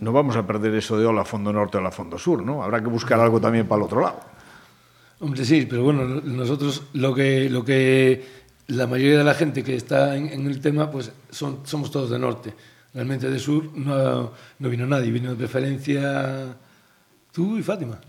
no 0.00 0.12
vamos 0.12 0.36
a 0.36 0.46
perder 0.46 0.74
eso 0.74 0.98
de 0.98 1.06
hola 1.06 1.24
Fondo 1.24 1.52
Norte, 1.52 1.78
hola 1.78 1.90
Fondo 1.90 2.18
Sur, 2.18 2.44
¿no? 2.44 2.62
Habrá 2.62 2.80
que 2.80 2.88
buscar 2.88 3.20
algo 3.20 3.40
también 3.40 3.66
para 3.66 3.80
el 3.80 3.84
otro 3.84 4.00
lado. 4.00 4.20
Hombre, 5.20 5.44
sí, 5.44 5.66
pero 5.68 5.84
bueno, 5.84 6.04
nosotros 6.04 6.84
lo 6.94 7.14
que, 7.14 7.50
lo 7.50 7.64
que 7.64 8.24
la 8.68 8.86
mayoría 8.86 9.18
de 9.18 9.24
la 9.24 9.34
gente 9.34 9.62
que 9.62 9.76
está 9.76 10.16
en, 10.16 10.28
en 10.28 10.46
el 10.46 10.60
tema, 10.60 10.90
pues 10.90 11.12
son, 11.30 11.60
somos 11.64 11.90
todos 11.90 12.10
de 12.10 12.18
norte. 12.18 12.54
Realmente 12.94 13.30
de 13.30 13.38
sur 13.38 13.76
no, 13.76 14.32
no 14.58 14.68
vino 14.68 14.86
nadie, 14.86 15.10
vino 15.10 15.30
de 15.30 15.36
preferencia 15.36 16.56
tú 17.32 17.58
y 17.58 17.62
Fátima. 17.62 18.00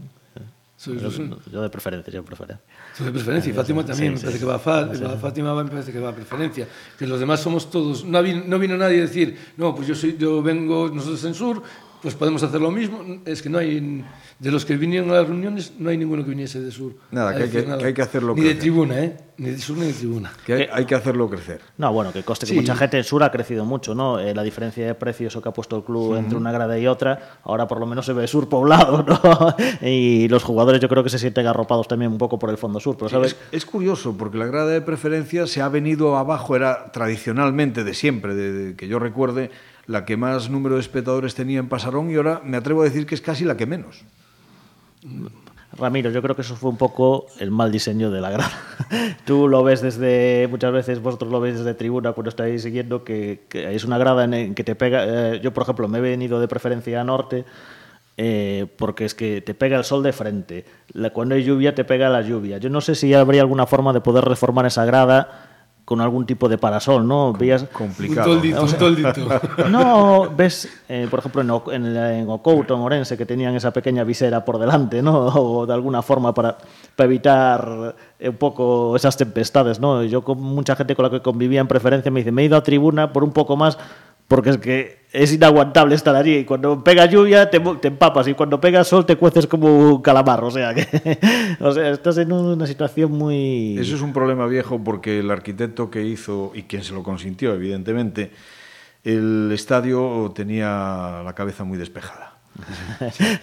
Sí, 0.82 0.98
sí, 1.00 1.12
sí. 1.12 1.30
Yo 1.52 1.62
de 1.62 1.70
preferencia, 1.70 2.12
yo 2.12 2.22
de 2.22 2.26
preferencia. 2.26 2.65
Tú 2.98 3.04
de 3.04 3.12
preferencia, 3.12 3.52
y 3.52 3.54
Fátima 3.54 3.86
también, 3.86 4.17
sí, 4.17 4.26
me 4.26 4.32
parece 4.32 4.39
sí, 4.39 4.39
que 4.39 4.50
va 4.50 4.56
a, 4.56 4.60
Fátima, 4.60 5.12
sí. 5.12 5.17
Fátima 5.22 5.63
me 5.63 5.70
parece 5.70 5.91
que 5.91 6.00
va 6.00 6.10
a 6.10 6.15
preferencia. 6.15 6.67
Que 6.98 7.06
los 7.06 7.20
demás 7.20 7.39
somos 7.39 7.70
todos. 7.70 8.04
No 8.04 8.24
vino, 8.24 8.44
no 8.48 8.58
vino 8.58 8.76
nadie 8.76 8.98
a 8.98 9.02
decir, 9.02 9.38
no, 9.58 9.76
pues 9.76 9.88
yo, 9.88 9.94
soy, 9.94 10.17
yo 10.17 10.41
vengo, 10.41 10.89
nosotros 10.89 11.24
en 11.26 11.36
Sur, 11.36 11.62
pues 12.01 12.15
podemos 12.15 12.41
hacer 12.43 12.59
lo 12.59 12.71
mismo. 12.71 13.03
Es 13.25 13.41
que 13.41 13.49
no 13.49 13.59
hay, 13.59 14.03
de 14.39 14.51
los 14.51 14.65
que 14.65 14.75
vinieron 14.75 15.09
a 15.11 15.13
las 15.13 15.27
reuniones, 15.27 15.73
no 15.77 15.89
hay 15.89 15.97
ninguno 15.97 16.23
que 16.23 16.31
viniese 16.31 16.59
de 16.59 16.71
sur. 16.71 16.93
Nada, 17.11 17.35
que 17.35 17.43
hay 17.43 17.49
que, 17.49 17.61
nada. 17.63 17.77
que 17.77 17.85
hay 17.85 17.93
que, 17.93 18.01
hacerlo 18.01 18.33
Ni 18.33 18.41
crecer. 18.41 18.55
de 18.55 18.61
tribuna, 18.61 18.99
¿eh? 19.03 19.17
Ni 19.37 19.49
de 19.51 19.59
sur 19.59 19.77
ni 19.77 19.87
de 19.87 19.93
tribuna. 19.93 20.31
Que 20.45 20.53
hay, 20.53 20.67
hay 20.71 20.85
que 20.85 20.95
hacerlo 20.95 21.29
crecer. 21.29 21.61
No, 21.77 21.91
bueno, 21.93 22.11
que 22.11 22.23
coste 22.23 22.45
que 22.45 22.53
sí. 22.53 22.59
mucha 22.59 22.75
gente 22.75 22.97
en 22.97 23.03
sur 23.03 23.23
ha 23.23 23.31
crecido 23.31 23.65
mucho, 23.65 23.95
¿no? 23.95 24.19
Eh, 24.19 24.33
la 24.33 24.43
diferencia 24.43 24.85
de 24.85 24.95
precios 24.95 25.37
que 25.41 25.49
ha 25.49 25.53
puesto 25.53 25.77
el 25.77 25.83
club 25.83 26.15
entre 26.15 26.37
una 26.37 26.51
grada 26.51 26.77
y 26.77 26.87
otra, 26.87 27.39
ahora 27.43 27.67
por 27.67 27.79
lo 27.79 27.85
menos 27.85 28.05
se 28.05 28.13
ve 28.13 28.27
sur 28.27 28.49
poblado, 28.49 29.03
¿no? 29.03 29.55
y 29.87 30.27
los 30.27 30.43
jugadores 30.43 30.81
yo 30.81 30.89
creo 30.89 31.03
que 31.03 31.09
se 31.09 31.19
sienten 31.19 31.47
arropados 31.47 31.87
también 31.87 32.11
un 32.11 32.17
poco 32.17 32.37
por 32.39 32.49
el 32.49 32.57
fondo 32.57 32.79
sur. 32.79 32.97
Pero, 32.97 33.09
¿sabes? 33.09 33.31
Es, 33.51 33.63
es, 33.63 33.65
curioso, 33.65 34.15
porque 34.17 34.37
la 34.37 34.45
grada 34.45 34.71
de 34.71 34.81
preferencia 34.81 35.47
se 35.47 35.61
ha 35.61 35.69
venido 35.69 36.17
abajo, 36.17 36.55
era 36.55 36.91
tradicionalmente 36.91 37.83
de 37.83 37.93
siempre, 37.93 38.35
de, 38.35 38.51
de 38.51 38.75
que 38.75 38.87
yo 38.87 38.99
recuerde 38.99 39.51
la 39.91 40.06
que 40.06 40.15
más 40.15 40.49
número 40.49 40.75
de 40.75 40.82
espectadores 40.82 41.36
tenía 41.36 41.60
en 41.60 41.67
Pasarón 41.67 42.10
y 42.10 42.15
ahora 42.15 42.41
me 42.43 42.58
atrevo 42.58 42.82
a 42.82 42.86
decir 42.86 43.06
que 43.06 43.13
es 43.13 43.21
casi 43.21 43.43
la 43.43 43.58
que 43.58 43.65
menos. 43.65 44.06
Ramiro, 45.73 46.10
yo 46.12 46.21
creo 46.21 46.36
que 46.36 46.41
eso 46.43 46.56
fue 46.56 46.69
un 46.69 46.77
poco 46.77 47.27
el 47.39 47.51
mal 47.51 47.71
diseño 47.71 48.10
de 48.10 48.21
la 48.21 48.30
grada. 48.30 48.51
Tú 49.25 49.47
lo 49.49 49.63
ves 49.63 49.82
desde, 49.82 50.47
muchas 50.49 50.71
veces 50.71 51.01
vosotros 51.01 51.32
lo 51.32 51.41
veis 51.41 51.58
desde 51.58 51.73
tribuna 51.73 52.13
cuando 52.13 52.30
estáis 52.30 52.62
siguiendo, 52.62 53.04
que, 53.04 53.43
que 53.49 53.75
es 53.75 53.84
una 53.84 53.97
grada 53.97 54.23
en 54.23 54.56
que 54.56 54.63
te 54.63 54.75
pega, 54.75 55.04
eh, 55.06 55.39
yo 55.41 55.54
por 55.54 55.63
ejemplo 55.63 55.88
me 55.88 55.97
he 55.97 56.01
venido 56.01 56.39
de 56.39 56.47
preferencia 56.47 57.01
a 57.01 57.04
norte, 57.04 57.45
eh, 58.15 58.67
porque 58.77 59.06
es 59.06 59.13
que 59.13 59.41
te 59.41 59.54
pega 59.54 59.77
el 59.77 59.84
sol 59.84 60.04
de 60.04 60.13
frente, 60.13 60.65
la, 60.93 61.10
cuando 61.10 61.36
hay 61.36 61.43
lluvia 61.43 61.75
te 61.75 61.84
pega 61.84 62.10
la 62.10 62.21
lluvia. 62.21 62.58
Yo 62.58 62.69
no 62.69 62.80
sé 62.80 62.95
si 62.95 63.13
habría 63.13 63.41
alguna 63.41 63.65
forma 63.65 63.91
de 63.91 64.01
poder 64.01 64.23
reformar 64.23 64.65
esa 64.65 64.86
grada 64.86 65.50
con 65.86 66.00
algún 66.00 66.26
tipo 66.26 66.48
de 66.48 66.58
parasol, 66.58 67.08
¿no? 67.08 67.34
Veías 67.34 67.63
complicado. 67.63 68.32
Un 68.32 68.36
toldito, 68.38 68.63
un 68.63 68.74
toldito. 68.74 69.41
No, 69.70 70.30
ves, 70.36 70.70
eh, 70.88 71.08
por 71.10 71.20
ejemplo, 71.20 71.41
en, 71.72 71.86
en, 71.86 71.98
en 71.98 72.30
Ocouto, 72.30 72.76
en 72.76 72.82
Orense, 72.82 73.17
que 73.17 73.26
tenían 73.26 73.56
esa 73.56 73.72
pequeña 73.72 74.04
visera 74.04 74.46
por 74.46 74.58
delante, 74.60 75.02
¿no? 75.02 75.28
O 75.36 75.65
de 75.65 75.74
alguna 75.74 76.02
forma 76.02 76.34
para, 76.34 76.58
para 76.96 77.06
evitar 77.06 77.96
un 78.20 78.36
poco 78.38 78.96
esas 78.96 79.17
tempestades, 79.17 79.80
¿no? 79.80 80.04
Yo 80.04 80.24
con 80.24 80.41
mucha 80.41 80.76
gente 80.76 80.96
con 80.96 81.04
la 81.04 81.10
que 81.10 81.22
convivía 81.22 81.60
en 81.60 81.67
preferencia 81.67 82.12
me 82.12 82.20
dice, 82.20 82.32
me 82.32 82.44
he 82.44 82.46
ido 82.46 82.58
a 82.58 82.63
tribuna 82.63 83.12
por 83.12 83.24
un 83.24 83.32
poco 83.32 83.58
más 83.58 83.78
porque 84.32 84.52
es 84.52 84.58
que 84.60 84.98
es 85.12 85.34
inaguantable 85.34 85.94
estar 85.94 86.15
allí. 86.15 86.38
Y 86.38 86.46
cuando 86.46 86.82
pega 86.86 87.06
lluvia 87.06 87.50
te, 87.50 87.58
empapas 87.58 88.30
y 88.30 88.34
cuando 88.34 88.62
pega 88.62 88.86
sol 88.86 89.06
te 89.06 89.17
cueces 89.17 89.46
como 89.46 89.67
un 89.78 90.02
calamar. 90.02 90.41
O 90.46 90.50
sea, 90.50 90.74
que, 90.74 90.88
o 91.60 91.70
sea, 91.74 91.89
estás 91.89 92.17
en 92.17 92.32
una 92.32 92.65
situación 92.65 93.12
muy... 93.12 93.78
Eso 93.78 93.94
es 93.94 94.02
un 94.02 94.13
problema 94.13 94.48
viejo 94.48 94.82
porque 94.82 95.20
el 95.20 95.30
arquitecto 95.32 95.91
que 95.91 96.06
hizo 96.06 96.54
y 96.56 96.63
quien 96.63 96.82
se 96.82 96.94
lo 96.94 97.04
consintió, 97.04 97.54
evidentemente, 97.54 98.32
el 99.04 99.52
estadio 99.52 100.32
tenía 100.34 101.24
la 101.26 101.34
cabeza 101.36 101.65
muy 101.65 101.78
despejada. 101.78 102.31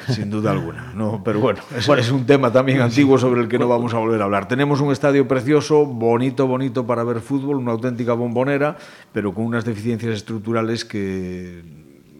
Sin 0.08 0.30
duda 0.30 0.52
alguna, 0.52 0.92
no, 0.94 1.22
pero 1.24 1.40
bueno, 1.40 1.60
es, 1.76 1.86
bueno, 1.86 2.02
es 2.02 2.10
un 2.10 2.26
tema 2.26 2.52
también 2.52 2.80
antiguo 2.80 3.18
sobre 3.18 3.40
el 3.40 3.48
que 3.48 3.58
no 3.58 3.66
vamos 3.66 3.94
a 3.94 3.98
volver 3.98 4.20
a 4.20 4.24
hablar. 4.24 4.48
Tenemos 4.48 4.80
un 4.80 4.92
estadio 4.92 5.26
precioso, 5.26 5.86
bonito, 5.86 6.46
bonito 6.46 6.86
para 6.86 7.04
ver 7.04 7.20
fútbol, 7.20 7.56
una 7.56 7.72
auténtica 7.72 8.12
bombonera, 8.12 8.76
pero 9.12 9.34
con 9.34 9.44
unas 9.44 9.64
deficiencias 9.64 10.14
estructurales 10.14 10.84
que, 10.84 11.62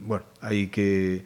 bueno, 0.03 0.25
hay 0.41 0.69
que 0.69 1.25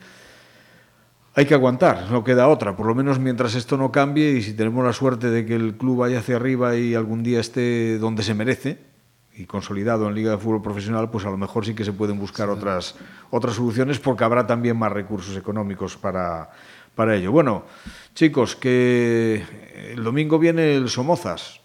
hay 1.35 1.46
que 1.46 1.55
aguantar, 1.55 2.11
no 2.11 2.25
queda 2.25 2.48
otra, 2.48 2.77
por 2.77 2.87
lo 2.87 2.94
menos 2.94 3.18
mientras 3.18 3.55
esto 3.55 3.79
no 3.79 3.90
cambie 3.90 4.33
y 4.33 4.42
si 4.42 4.53
tenemos 4.53 4.85
la 4.85 4.92
suerte 4.92 5.31
de 5.31 5.46
que 5.46 5.55
el 5.55 5.77
club 5.79 6.01
vaya 6.01 6.18
hacia 6.18 6.37
arriba 6.37 6.77
y 6.77 6.94
algún 6.94 7.22
día 7.22 7.40
esté 7.40 7.96
donde 7.98 8.22
se 8.22 8.35
merece, 8.35 8.92
y 9.35 9.47
consolidado 9.47 10.09
en 10.09 10.14
Liga 10.14 10.33
de 10.33 10.38
Fútbol 10.38 10.62
Profesional, 10.62 11.11
pues 11.11 11.25
a 11.25 11.31
lo 11.31 11.37
mejor 11.37 11.64
sí 11.64 11.75
que 11.75 11.85
se 11.85 11.92
pueden 11.92 12.18
buscar 12.18 12.49
sí. 12.49 12.55
otras, 12.55 12.95
otras 13.31 13.57
soluciones 13.57 13.99
porque 13.99 14.25
habrá 14.25 14.47
también 14.47 14.79
más 14.79 14.92
recursos 14.92 15.37
económicos 15.37 15.97
para, 15.97 16.51
para 16.95 17.16
ello. 17.16 17.33
Bueno, 17.33 17.64
chicos, 18.14 18.57
que 18.57 19.45
el 19.92 20.05
domingo 20.05 20.38
viene 20.38 20.75
el 20.75 20.88
Somozas 20.88 21.61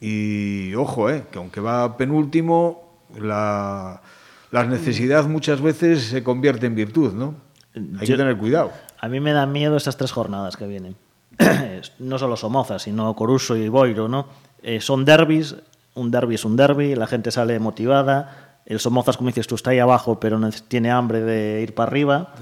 y 0.00 0.74
ojo, 0.74 1.08
eh, 1.10 1.24
que 1.30 1.38
aunque 1.38 1.60
va 1.60 1.96
penúltimo, 1.96 2.98
la, 3.18 4.02
la 4.50 4.64
necesidad 4.64 5.26
muchas 5.26 5.60
veces 5.60 6.04
se 6.04 6.22
convierte 6.22 6.66
en 6.66 6.74
virtud, 6.74 7.12
¿no? 7.12 7.34
Hay 7.74 8.06
Yo, 8.06 8.14
que 8.14 8.18
tener 8.18 8.36
cuidado. 8.36 8.72
A 9.00 9.08
mí 9.08 9.20
me 9.20 9.32
dan 9.32 9.52
miedo 9.52 9.76
estas 9.76 9.96
tres 9.96 10.12
jornadas 10.12 10.56
que 10.56 10.66
vienen. 10.66 10.96
no 11.98 12.18
solo 12.18 12.36
Somozas, 12.36 12.82
sino 12.82 13.14
Coruso 13.14 13.56
y 13.56 13.68
Boiro, 13.68 14.08
¿no? 14.08 14.28
Eh, 14.62 14.80
son 14.80 15.04
derbis, 15.04 15.56
un 15.94 16.10
derby 16.10 16.34
es 16.34 16.44
un 16.44 16.56
derby, 16.56 16.94
la 16.94 17.06
gente 17.06 17.30
sale 17.30 17.58
motivada, 17.58 18.54
el 18.66 18.80
Somozas, 18.80 19.16
como 19.16 19.28
dices 19.28 19.46
tú, 19.46 19.54
está 19.54 19.70
ahí 19.70 19.78
abajo, 19.78 20.18
pero 20.18 20.40
tiene 20.68 20.90
hambre 20.90 21.20
de 21.20 21.62
ir 21.62 21.74
para 21.74 21.90
arriba. 21.90 22.34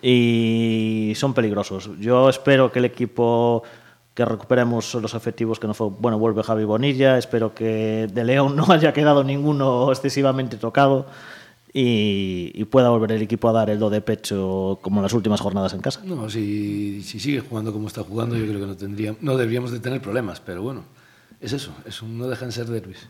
Y 0.00 1.12
son 1.16 1.34
peligrosos. 1.34 1.90
Yo 1.98 2.28
espero 2.28 2.70
que 2.70 2.78
el 2.78 2.84
equipo 2.84 3.64
que 4.14 4.24
recuperemos 4.24 4.94
los 4.94 5.14
efectivos 5.14 5.60
que 5.60 5.66
no 5.66 5.74
fue, 5.74 5.88
bueno, 5.90 6.18
vuelve 6.18 6.42
Javi 6.42 6.64
Bonilla, 6.64 7.18
espero 7.18 7.54
que 7.54 8.08
de 8.12 8.24
León 8.24 8.56
no 8.56 8.70
haya 8.70 8.92
quedado 8.92 9.22
ninguno 9.22 9.90
excesivamente 9.90 10.56
tocado 10.56 11.06
y, 11.72 12.50
y, 12.54 12.64
pueda 12.64 12.88
volver 12.88 13.12
el 13.12 13.22
equipo 13.22 13.48
a 13.48 13.52
dar 13.52 13.70
el 13.70 13.78
do 13.78 13.90
de 13.90 14.00
pecho 14.00 14.78
como 14.80 14.98
en 14.98 15.02
las 15.04 15.12
últimas 15.12 15.40
jornadas 15.40 15.74
en 15.74 15.80
casa. 15.80 16.00
No, 16.04 16.28
si, 16.30 17.02
si 17.02 17.20
sigue 17.20 17.40
jugando 17.40 17.72
como 17.72 17.86
está 17.86 18.02
jugando, 18.02 18.36
yo 18.36 18.46
creo 18.46 18.58
que 18.58 18.66
no 18.66 18.76
tendría, 18.76 19.14
no 19.20 19.36
deberíamos 19.36 19.70
de 19.70 19.78
tener 19.78 20.00
problemas, 20.00 20.40
pero 20.40 20.62
bueno 20.62 20.82
es 21.40 21.52
eso, 21.52 21.72
es 21.86 22.02
un, 22.02 22.18
no 22.18 22.28
dejan 22.28 22.52
ser 22.52 22.66
derbis. 22.66 23.06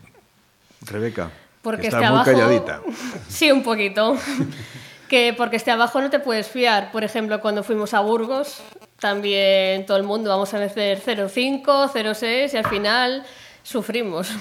Rebeca, 0.81 1.29
porque 1.61 1.87
está 1.87 1.97
muy 1.97 2.07
abajo, 2.07 2.31
calladita. 2.31 2.81
Sí, 3.27 3.51
un 3.51 3.63
poquito. 3.63 4.17
que 5.09 5.33
porque 5.35 5.57
esté 5.57 5.71
abajo 5.71 5.99
no 5.99 6.09
te 6.09 6.19
puedes 6.19 6.47
fiar. 6.47 6.91
Por 6.91 7.03
ejemplo, 7.03 7.41
cuando 7.41 7.63
fuimos 7.63 7.93
a 7.93 7.99
Burgos, 7.99 8.61
también 8.99 9.85
todo 9.85 9.97
el 9.97 10.03
mundo 10.03 10.29
vamos 10.29 10.53
a 10.53 10.63
hacer 10.63 11.01
0,5, 11.05 11.63
0,6 11.63 12.53
y 12.53 12.57
al 12.57 12.67
final 12.67 13.23
sufrimos. 13.63 14.31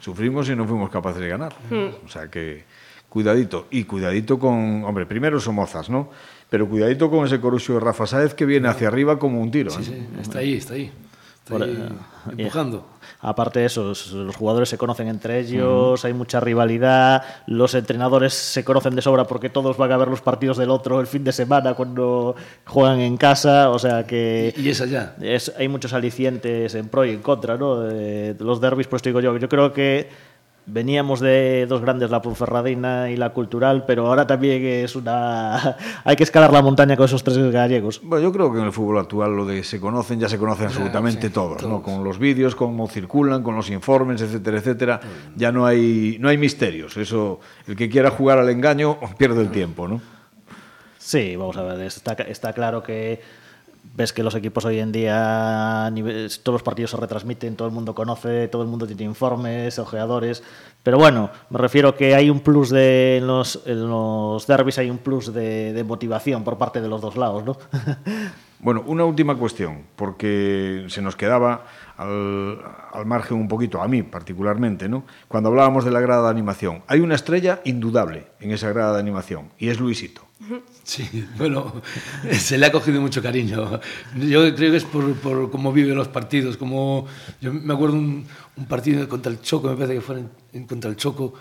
Sufrimos 0.00 0.46
y 0.50 0.54
no 0.54 0.66
fuimos 0.66 0.90
capaces 0.90 1.18
de 1.18 1.28
ganar. 1.28 1.54
Mm. 1.70 2.04
O 2.04 2.08
sea 2.10 2.28
que 2.28 2.64
cuidadito. 3.08 3.68
Y 3.70 3.84
cuidadito 3.84 4.38
con, 4.38 4.84
hombre, 4.84 5.06
primero 5.06 5.40
Somozas, 5.40 5.88
¿no? 5.88 6.10
Pero 6.50 6.68
cuidadito 6.68 7.10
con 7.10 7.24
ese 7.24 7.40
corusio 7.40 7.76
de 7.76 7.80
Rafa 7.80 8.06
Sáez 8.06 8.34
que 8.34 8.44
viene 8.44 8.68
hacia 8.68 8.88
arriba 8.88 9.18
como 9.18 9.40
un 9.40 9.50
tiro. 9.50 9.70
Sí, 9.70 9.80
¿eh? 9.80 9.84
sí, 9.84 10.20
está 10.20 10.40
ahí, 10.40 10.54
está 10.54 10.74
ahí. 10.74 10.92
Por, 11.48 11.60
uh, 11.60 11.66
empujando. 12.38 12.86
Aparte 13.20 13.60
de 13.60 13.66
eso, 13.66 13.84
los 13.84 14.36
jugadores 14.36 14.68
se 14.68 14.78
conocen 14.78 15.08
entre 15.08 15.40
ellos, 15.40 16.02
hay 16.04 16.14
mucha 16.14 16.40
rivalidad, 16.40 17.22
los 17.46 17.74
entrenadores 17.74 18.32
se 18.32 18.64
conocen 18.64 18.94
de 18.94 19.02
sobra 19.02 19.24
porque 19.24 19.50
todos 19.50 19.76
van 19.76 19.92
a 19.92 19.96
ver 19.98 20.08
los 20.08 20.22
partidos 20.22 20.56
del 20.56 20.70
otro 20.70 21.00
el 21.00 21.06
fin 21.06 21.22
de 21.22 21.32
semana 21.32 21.74
cuando 21.74 22.34
juegan 22.64 23.00
en 23.00 23.18
casa, 23.18 23.70
o 23.70 23.78
sea 23.78 24.06
que... 24.06 24.54
Y, 24.56 24.62
y 24.62 24.68
es 24.70 24.80
allá. 24.80 25.16
Es, 25.20 25.52
hay 25.58 25.68
muchos 25.68 25.92
alicientes 25.92 26.74
en 26.74 26.88
pro 26.88 27.04
y 27.04 27.10
en 27.10 27.20
contra, 27.20 27.58
¿no? 27.58 27.80
De, 27.80 28.34
de 28.34 28.44
los 28.44 28.60
derbis, 28.60 28.86
pues 28.86 29.02
digo 29.02 29.20
yo, 29.20 29.36
yo 29.36 29.48
creo 29.48 29.72
que 29.72 30.08
veníamos 30.66 31.20
de 31.20 31.66
dos 31.66 31.82
grandes, 31.82 32.10
la 32.10 32.22
Ponferradina 32.22 33.10
y 33.10 33.16
la 33.16 33.30
Cultural, 33.30 33.84
pero 33.86 34.06
ahora 34.06 34.26
también 34.26 34.64
es 34.64 34.96
una... 34.96 35.76
hay 36.04 36.16
que 36.16 36.24
escalar 36.24 36.52
la 36.52 36.62
montaña 36.62 36.96
con 36.96 37.06
esos 37.06 37.22
tres 37.22 37.36
gallegos. 37.52 38.00
Bueno, 38.02 38.22
yo 38.22 38.32
creo 38.32 38.52
que 38.52 38.58
en 38.58 38.66
el 38.66 38.72
fútbol 38.72 38.98
actual 38.98 39.36
lo 39.36 39.44
de 39.44 39.62
se 39.64 39.80
conocen, 39.80 40.20
ya 40.20 40.28
se 40.28 40.38
conocen 40.38 40.66
absolutamente 40.66 41.28
sí, 41.28 41.32
todos, 41.32 41.58
todos, 41.58 41.70
¿no? 41.70 41.82
Con 41.82 42.04
los 42.04 42.18
vídeos, 42.18 42.54
cómo 42.54 42.88
circulan, 42.88 43.42
con 43.42 43.56
los 43.56 43.70
informes, 43.70 44.22
etcétera, 44.22 44.58
etcétera. 44.58 45.00
Ya 45.36 45.52
no 45.52 45.66
hay, 45.66 46.16
no 46.20 46.28
hay 46.28 46.38
misterios. 46.38 46.96
Eso, 46.96 47.40
el 47.66 47.76
que 47.76 47.88
quiera 47.88 48.10
jugar 48.10 48.38
al 48.38 48.48
engaño 48.48 48.98
pierde 49.18 49.42
el 49.42 49.50
tiempo, 49.50 49.88
¿no? 49.88 50.00
Sí, 50.98 51.36
vamos 51.36 51.56
a 51.58 51.62
ver, 51.62 51.80
está, 51.82 52.14
está 52.14 52.54
claro 52.54 52.82
que 52.82 53.20
ves 53.94 54.12
que 54.12 54.22
los 54.22 54.34
equipos 54.34 54.64
hoy 54.64 54.80
en 54.80 54.92
día, 54.92 55.92
todos 56.42 56.54
los 56.54 56.62
partidos 56.62 56.90
se 56.90 56.96
retransmiten, 56.96 57.56
todo 57.56 57.68
el 57.68 57.74
mundo 57.74 57.94
conoce, 57.94 58.48
todo 58.48 58.62
el 58.62 58.68
mundo 58.68 58.86
tiene 58.86 59.04
informes, 59.04 59.78
ojeadores. 59.78 60.42
Pero 60.82 60.98
bueno, 60.98 61.30
me 61.50 61.58
refiero 61.58 61.94
que 61.94 62.14
hay 62.14 62.30
un 62.30 62.40
plus 62.40 62.70
de 62.70 63.18
en 63.18 63.26
los, 63.26 63.62
en 63.66 63.88
los 63.88 64.46
derbis, 64.46 64.78
hay 64.78 64.90
un 64.90 64.98
plus 64.98 65.32
de, 65.32 65.72
de 65.72 65.84
motivación 65.84 66.44
por 66.44 66.58
parte 66.58 66.80
de 66.80 66.88
los 66.88 67.00
dos 67.00 67.16
lados, 67.16 67.44
¿no? 67.44 67.56
Bueno, 68.60 68.82
una 68.86 69.04
última 69.04 69.36
cuestión, 69.36 69.82
porque 69.94 70.86
se 70.88 71.02
nos 71.02 71.16
quedaba 71.16 71.66
al, 71.98 72.58
al, 72.94 73.04
margen 73.04 73.36
un 73.36 73.46
poquito, 73.46 73.82
a 73.82 73.88
mí 73.88 74.02
particularmente, 74.02 74.88
¿no? 74.88 75.04
Cuando 75.28 75.50
hablábamos 75.50 75.84
de 75.84 75.90
la 75.90 76.00
grada 76.00 76.22
de 76.22 76.30
animación. 76.30 76.82
Hay 76.86 77.00
una 77.00 77.14
estrella 77.14 77.60
indudable 77.64 78.28
en 78.40 78.52
esa 78.52 78.72
grada 78.72 78.94
de 78.94 79.00
animación, 79.00 79.50
y 79.58 79.68
es 79.68 79.78
Luisito. 79.78 80.23
Sí, 80.82 81.26
bueno, 81.38 81.80
se 82.30 82.58
le 82.58 82.66
ha 82.66 82.72
cogido 82.72 83.00
mucho 83.00 83.22
cariño. 83.22 83.80
Yo 84.16 84.54
creo 84.54 84.70
que 84.70 84.76
es 84.76 84.84
por, 84.84 85.14
por 85.14 85.50
cómo 85.50 85.72
vive 85.72 85.94
los 85.94 86.08
partidos. 86.08 86.56
Como, 86.56 87.06
yo 87.40 87.52
me 87.52 87.72
acuerdo 87.72 87.96
un, 87.96 88.26
un 88.56 88.66
partido 88.66 89.08
contra 89.08 89.32
el 89.32 89.40
Choco, 89.40 89.68
me 89.68 89.76
parece 89.76 89.94
que 89.94 90.00
fue 90.00 90.18
en, 90.18 90.30
en 90.52 90.66
contra 90.66 90.90
el 90.90 90.96
Choco, 90.96 91.34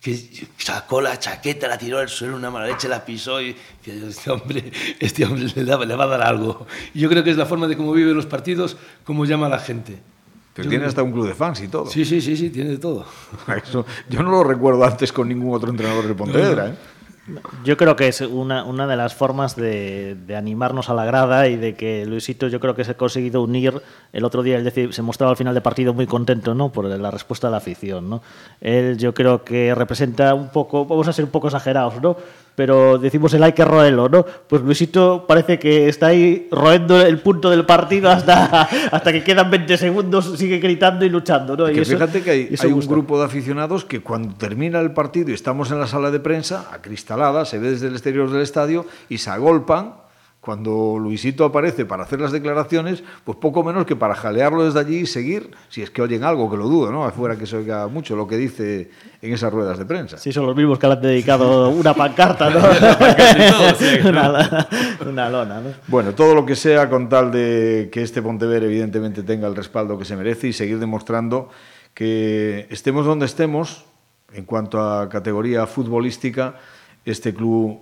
que 0.00 0.46
sacó 0.56 1.00
la 1.00 1.18
chaqueta, 1.18 1.68
la 1.68 1.76
tiró 1.76 1.98
al 1.98 2.08
suelo, 2.08 2.36
una 2.36 2.50
mala 2.50 2.66
leche, 2.66 2.88
la 2.88 3.04
pisó 3.04 3.40
y 3.42 3.54
este 3.84 4.30
hombre, 4.30 4.72
este 5.00 5.24
hombre 5.24 5.46
le, 5.54 5.64
da, 5.64 5.84
le 5.84 5.94
va 5.94 6.04
a 6.04 6.08
dar 6.08 6.22
algo. 6.22 6.66
Y 6.94 7.00
yo 7.00 7.08
creo 7.08 7.24
que 7.24 7.30
es 7.30 7.36
la 7.36 7.46
forma 7.46 7.66
de 7.66 7.76
cómo 7.76 7.92
vive 7.92 8.12
los 8.14 8.26
partidos, 8.26 8.76
cómo 9.04 9.24
llama 9.24 9.46
a 9.46 9.50
la 9.50 9.58
gente. 9.58 9.98
Pero 10.54 10.64
yo, 10.64 10.70
tiene 10.70 10.86
hasta 10.86 11.02
un 11.02 11.12
club 11.12 11.28
de 11.28 11.34
fans 11.34 11.60
y 11.60 11.68
todo. 11.68 11.86
Sí, 11.86 12.04
sí, 12.04 12.20
sí, 12.20 12.36
sí, 12.36 12.50
tiene 12.50 12.70
de 12.70 12.78
todo. 12.78 13.06
Eso, 13.62 13.86
yo 14.08 14.22
no 14.22 14.30
lo 14.30 14.44
recuerdo 14.44 14.84
antes 14.84 15.12
con 15.12 15.28
ningún 15.28 15.54
otro 15.54 15.70
entrenador 15.70 16.06
de 16.06 16.14
Pontevedra. 16.14 16.62
No, 16.64 16.68
no. 16.70 16.74
¿eh? 16.74 16.78
Yo 17.64 17.76
creo 17.76 17.96
que 17.96 18.08
es 18.08 18.20
una, 18.20 18.64
una 18.64 18.86
de 18.86 18.96
las 18.96 19.14
formas 19.14 19.54
de, 19.54 20.16
animarnos 20.36 20.88
a 20.88 20.94
la 20.94 21.04
grada 21.04 21.48
y 21.48 21.56
de 21.56 21.74
que 21.74 22.06
Luisito 22.06 22.48
yo 22.48 22.60
creo 22.60 22.74
que 22.74 22.84
se 22.84 22.92
ha 22.92 22.96
conseguido 22.96 23.42
unir. 23.42 23.82
El 24.12 24.24
otro 24.24 24.42
día 24.42 24.56
él 24.56 24.92
se 24.92 25.02
mostraba 25.02 25.30
al 25.30 25.36
final 25.36 25.54
de 25.54 25.60
partido 25.60 25.92
muy 25.92 26.06
contento 26.06 26.54
¿no? 26.54 26.70
por 26.70 26.86
la 26.86 27.10
respuesta 27.10 27.48
de 27.48 27.52
la 27.52 27.58
afición. 27.58 28.08
¿no? 28.08 28.22
Él 28.60 28.96
yo 28.98 29.12
creo 29.12 29.44
que 29.44 29.74
representa 29.74 30.34
un 30.34 30.48
poco, 30.48 30.86
vamos 30.86 31.08
a 31.08 31.12
ser 31.12 31.24
un 31.24 31.30
poco 31.30 31.48
exagerados, 31.48 32.00
¿no? 32.00 32.16
Pero 32.58 32.98
decimos 32.98 33.32
el 33.34 33.44
hay 33.44 33.52
que 33.52 33.64
roerlo, 33.64 34.08
¿no? 34.08 34.26
Pues 34.48 34.62
Luisito 34.62 35.26
parece 35.28 35.60
que 35.60 35.88
está 35.88 36.08
ahí 36.08 36.48
roendo 36.50 37.00
el 37.00 37.20
punto 37.20 37.50
del 37.50 37.64
partido 37.64 38.10
hasta, 38.10 38.62
hasta 38.90 39.12
que 39.12 39.22
quedan 39.22 39.48
20 39.48 39.76
segundos, 39.76 40.36
sigue 40.36 40.58
gritando 40.58 41.04
y 41.04 41.08
luchando, 41.08 41.56
¿no? 41.56 41.66
Que 41.66 41.82
eso, 41.82 41.92
fíjate 41.92 42.20
que 42.20 42.30
hay, 42.32 42.54
hay 42.60 42.72
un 42.72 42.80
grupo 42.80 43.16
de 43.16 43.26
aficionados 43.26 43.84
que 43.84 44.00
cuando 44.00 44.34
termina 44.34 44.80
el 44.80 44.90
partido 44.90 45.30
y 45.30 45.34
estamos 45.34 45.70
en 45.70 45.78
la 45.78 45.86
sala 45.86 46.10
de 46.10 46.18
prensa, 46.18 46.66
acristalada, 46.72 47.44
se 47.44 47.60
ve 47.60 47.70
desde 47.70 47.86
el 47.86 47.92
exterior 47.92 48.28
del 48.28 48.42
estadio 48.42 48.86
y 49.08 49.18
se 49.18 49.30
agolpan 49.30 49.92
cuando 50.48 50.96
Luisito 50.98 51.44
aparece 51.44 51.84
para 51.84 52.04
hacer 52.04 52.22
las 52.22 52.32
declaraciones, 52.32 53.04
pues 53.22 53.36
poco 53.36 53.62
menos 53.62 53.84
que 53.84 53.96
para 53.96 54.14
jalearlo 54.14 54.64
desde 54.64 54.80
allí 54.80 55.00
y 55.00 55.06
seguir, 55.06 55.50
si 55.68 55.82
es 55.82 55.90
que 55.90 56.00
oyen 56.00 56.24
algo, 56.24 56.50
que 56.50 56.56
lo 56.56 56.68
dudo, 56.70 56.90
¿no? 56.90 57.04
Afuera 57.04 57.36
que 57.36 57.44
se 57.44 57.58
oiga 57.58 57.86
mucho 57.86 58.16
lo 58.16 58.26
que 58.26 58.38
dice 58.38 58.90
en 59.20 59.34
esas 59.34 59.52
ruedas 59.52 59.76
de 59.76 59.84
prensa. 59.84 60.16
Sí, 60.16 60.32
son 60.32 60.46
los 60.46 60.56
mismos 60.56 60.78
que 60.78 60.86
le 60.86 60.94
han 60.94 61.02
dedicado 61.02 61.68
una 61.84 61.92
pancarta, 61.92 62.48
¿no? 62.48 62.60
una, 64.08 64.68
una, 65.06 65.28
lona, 65.28 65.60
¿no? 65.60 65.68
Bueno, 65.86 66.14
todo 66.14 66.34
lo 66.34 66.46
que 66.46 66.56
sea 66.56 66.88
con 66.88 67.10
tal 67.10 67.30
de 67.30 67.90
que 67.92 68.02
este 68.02 68.22
Pontevedra 68.22 68.64
evidentemente 68.64 69.22
tenga 69.24 69.48
el 69.48 69.54
respaldo 69.54 69.98
que 69.98 70.06
se 70.06 70.16
merece 70.16 70.48
y 70.48 70.54
seguir 70.54 70.78
demostrando 70.78 71.50
que 71.92 72.66
estemos 72.70 73.04
donde 73.04 73.26
estemos, 73.26 73.84
en 74.32 74.46
cuanto 74.46 74.80
a 74.80 75.10
categoría 75.10 75.66
futbolística, 75.66 76.54
este 77.04 77.34
club, 77.34 77.80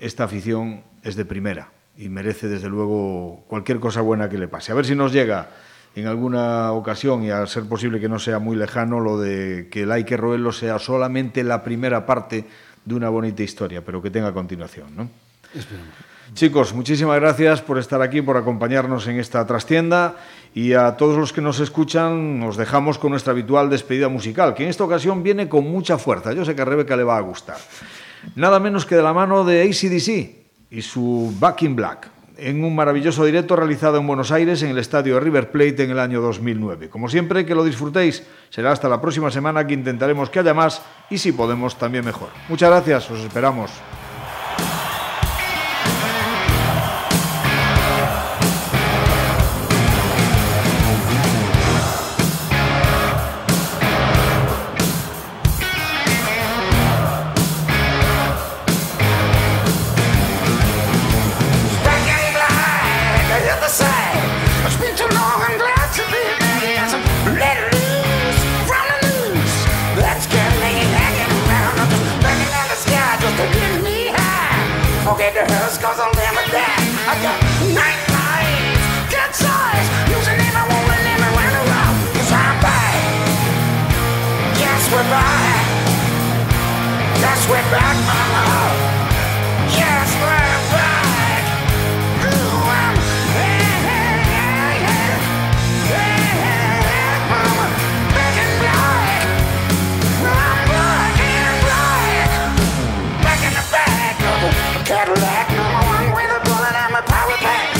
esta 0.00 0.24
afición 0.24 0.82
es 1.04 1.14
de 1.14 1.24
primera 1.24 1.70
y 2.00 2.08
merece 2.08 2.48
desde 2.48 2.68
luego 2.70 3.44
cualquier 3.46 3.78
cosa 3.78 4.00
buena 4.00 4.30
que 4.30 4.38
le 4.38 4.48
pase. 4.48 4.72
A 4.72 4.74
ver 4.74 4.86
si 4.86 4.94
nos 4.94 5.12
llega 5.12 5.50
en 5.94 6.06
alguna 6.06 6.72
ocasión 6.72 7.22
y 7.22 7.30
a 7.30 7.46
ser 7.46 7.64
posible 7.64 8.00
que 8.00 8.08
no 8.08 8.18
sea 8.18 8.38
muy 8.38 8.56
lejano 8.56 9.00
lo 9.00 9.18
de 9.18 9.68
que 9.70 9.82
el 9.82 9.92
Hay 9.92 10.04
que 10.04 10.16
roerlo 10.16 10.50
sea 10.50 10.78
solamente 10.78 11.44
la 11.44 11.62
primera 11.62 12.06
parte 12.06 12.46
de 12.86 12.94
una 12.94 13.10
bonita 13.10 13.42
historia, 13.42 13.84
pero 13.84 14.00
que 14.00 14.10
tenga 14.10 14.32
continuación. 14.32 14.96
¿no? 14.96 15.10
Esperemos. 15.54 15.90
Chicos, 16.32 16.72
muchísimas 16.72 17.20
gracias 17.20 17.60
por 17.60 17.76
estar 17.76 18.00
aquí, 18.00 18.22
por 18.22 18.38
acompañarnos 18.38 19.06
en 19.06 19.18
esta 19.18 19.44
trastienda 19.46 20.16
y 20.54 20.72
a 20.72 20.96
todos 20.96 21.18
los 21.18 21.34
que 21.34 21.42
nos 21.42 21.60
escuchan 21.60 22.40
nos 22.40 22.56
dejamos 22.56 22.98
con 22.98 23.10
nuestra 23.10 23.32
habitual 23.32 23.68
despedida 23.68 24.08
musical, 24.08 24.54
que 24.54 24.62
en 24.62 24.70
esta 24.70 24.84
ocasión 24.84 25.22
viene 25.22 25.50
con 25.50 25.70
mucha 25.70 25.98
fuerza. 25.98 26.32
Yo 26.32 26.46
sé 26.46 26.54
que 26.54 26.62
a 26.62 26.64
Rebeca 26.64 26.96
le 26.96 27.02
va 27.02 27.18
a 27.18 27.20
gustar. 27.20 27.58
Nada 28.36 28.58
menos 28.58 28.86
que 28.86 28.94
de 28.94 29.02
la 29.02 29.12
mano 29.12 29.44
de 29.44 29.62
ACDC, 29.62 30.39
y 30.70 30.82
su 30.82 31.34
Back 31.38 31.62
in 31.62 31.76
Black, 31.76 32.10
en 32.36 32.64
un 32.64 32.74
maravilloso 32.74 33.24
directo 33.24 33.56
realizado 33.56 33.98
en 33.98 34.06
Buenos 34.06 34.30
Aires 34.32 34.62
en 34.62 34.70
el 34.70 34.78
estadio 34.78 35.20
River 35.20 35.50
Plate 35.50 35.84
en 35.84 35.90
el 35.90 35.98
año 35.98 36.20
2009. 36.20 36.88
Como 36.88 37.08
siempre, 37.08 37.44
que 37.44 37.54
lo 37.54 37.64
disfrutéis. 37.64 38.24
Será 38.48 38.72
hasta 38.72 38.88
la 38.88 39.00
próxima 39.00 39.30
semana 39.30 39.66
que 39.66 39.74
intentaremos 39.74 40.30
que 40.30 40.38
haya 40.38 40.54
más 40.54 40.82
y 41.10 41.18
si 41.18 41.32
podemos 41.32 41.76
también 41.76 42.04
mejor. 42.04 42.28
Muchas 42.48 42.70
gracias, 42.70 43.10
os 43.10 43.20
esperamos. 43.20 43.70
We're 87.50 87.70
back, 87.74 87.96
mama 88.06 88.46
Yes, 89.74 90.06
we're 90.22 90.54
back 90.70 91.42
Ooh, 92.22 92.62
I'm 92.78 92.94
back, 93.34 93.74
black 94.70 94.86
I'm 97.26 97.58
back 100.70 101.18
in 101.26 101.42
black 101.66 102.54
Back 103.18 103.40
in 103.42 103.52
the 103.58 103.64
back 103.74 104.14
of 104.30 104.46
a 104.46 104.84
Cadillac 104.86 105.50
one 105.90 106.08
with 106.14 106.30
a 106.30 106.40
bullet 106.46 106.74
and 106.74 106.92
my 106.92 107.02
power 107.02 107.36
pack. 107.42 107.74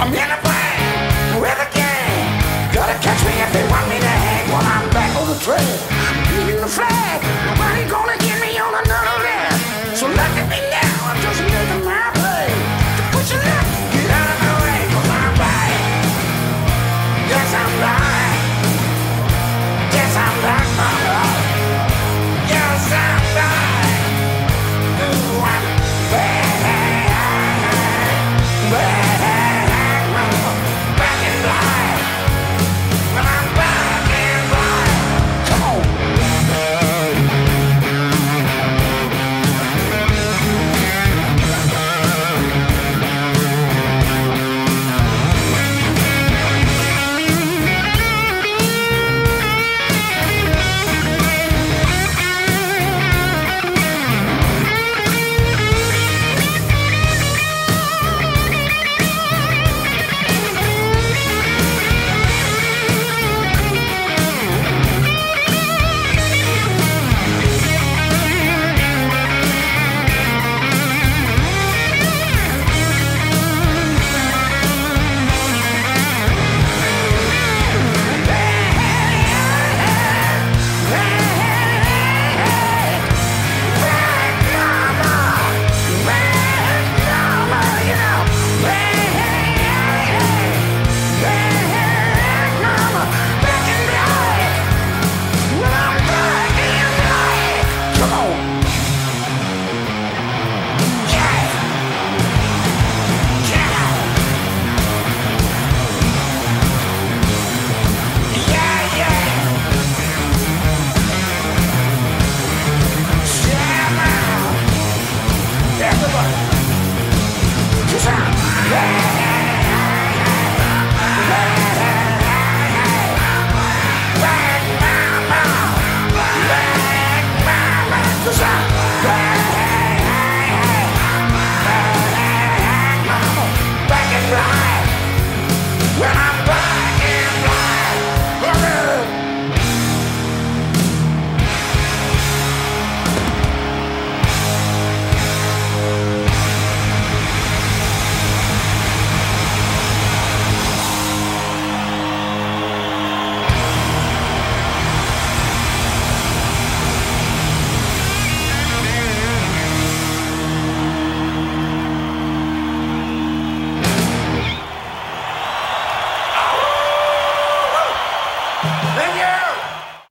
I'm 0.00 0.12
in 0.12 0.30
a 0.32 0.38
with 1.40 1.60
a 1.60 1.68
gang. 1.76 2.72
Gotta 2.72 2.96
catch 3.04 3.20
me 3.24 3.32
if 3.44 3.52
they 3.52 3.64
want 3.68 3.86
me 3.88 3.98
to 4.00 4.14
hang 4.24 4.50
while 4.50 4.64
I'm 4.64 4.88
back 4.90 5.14
on 5.20 5.28
the 5.28 5.38
trail. 5.44 5.76
Beating 6.28 6.60
the 6.60 6.68
flag. 6.68 7.20
Nobody 7.46 7.84
gonna 7.88 8.27
So 9.96 10.06
look 10.06 10.18
at 10.18 10.77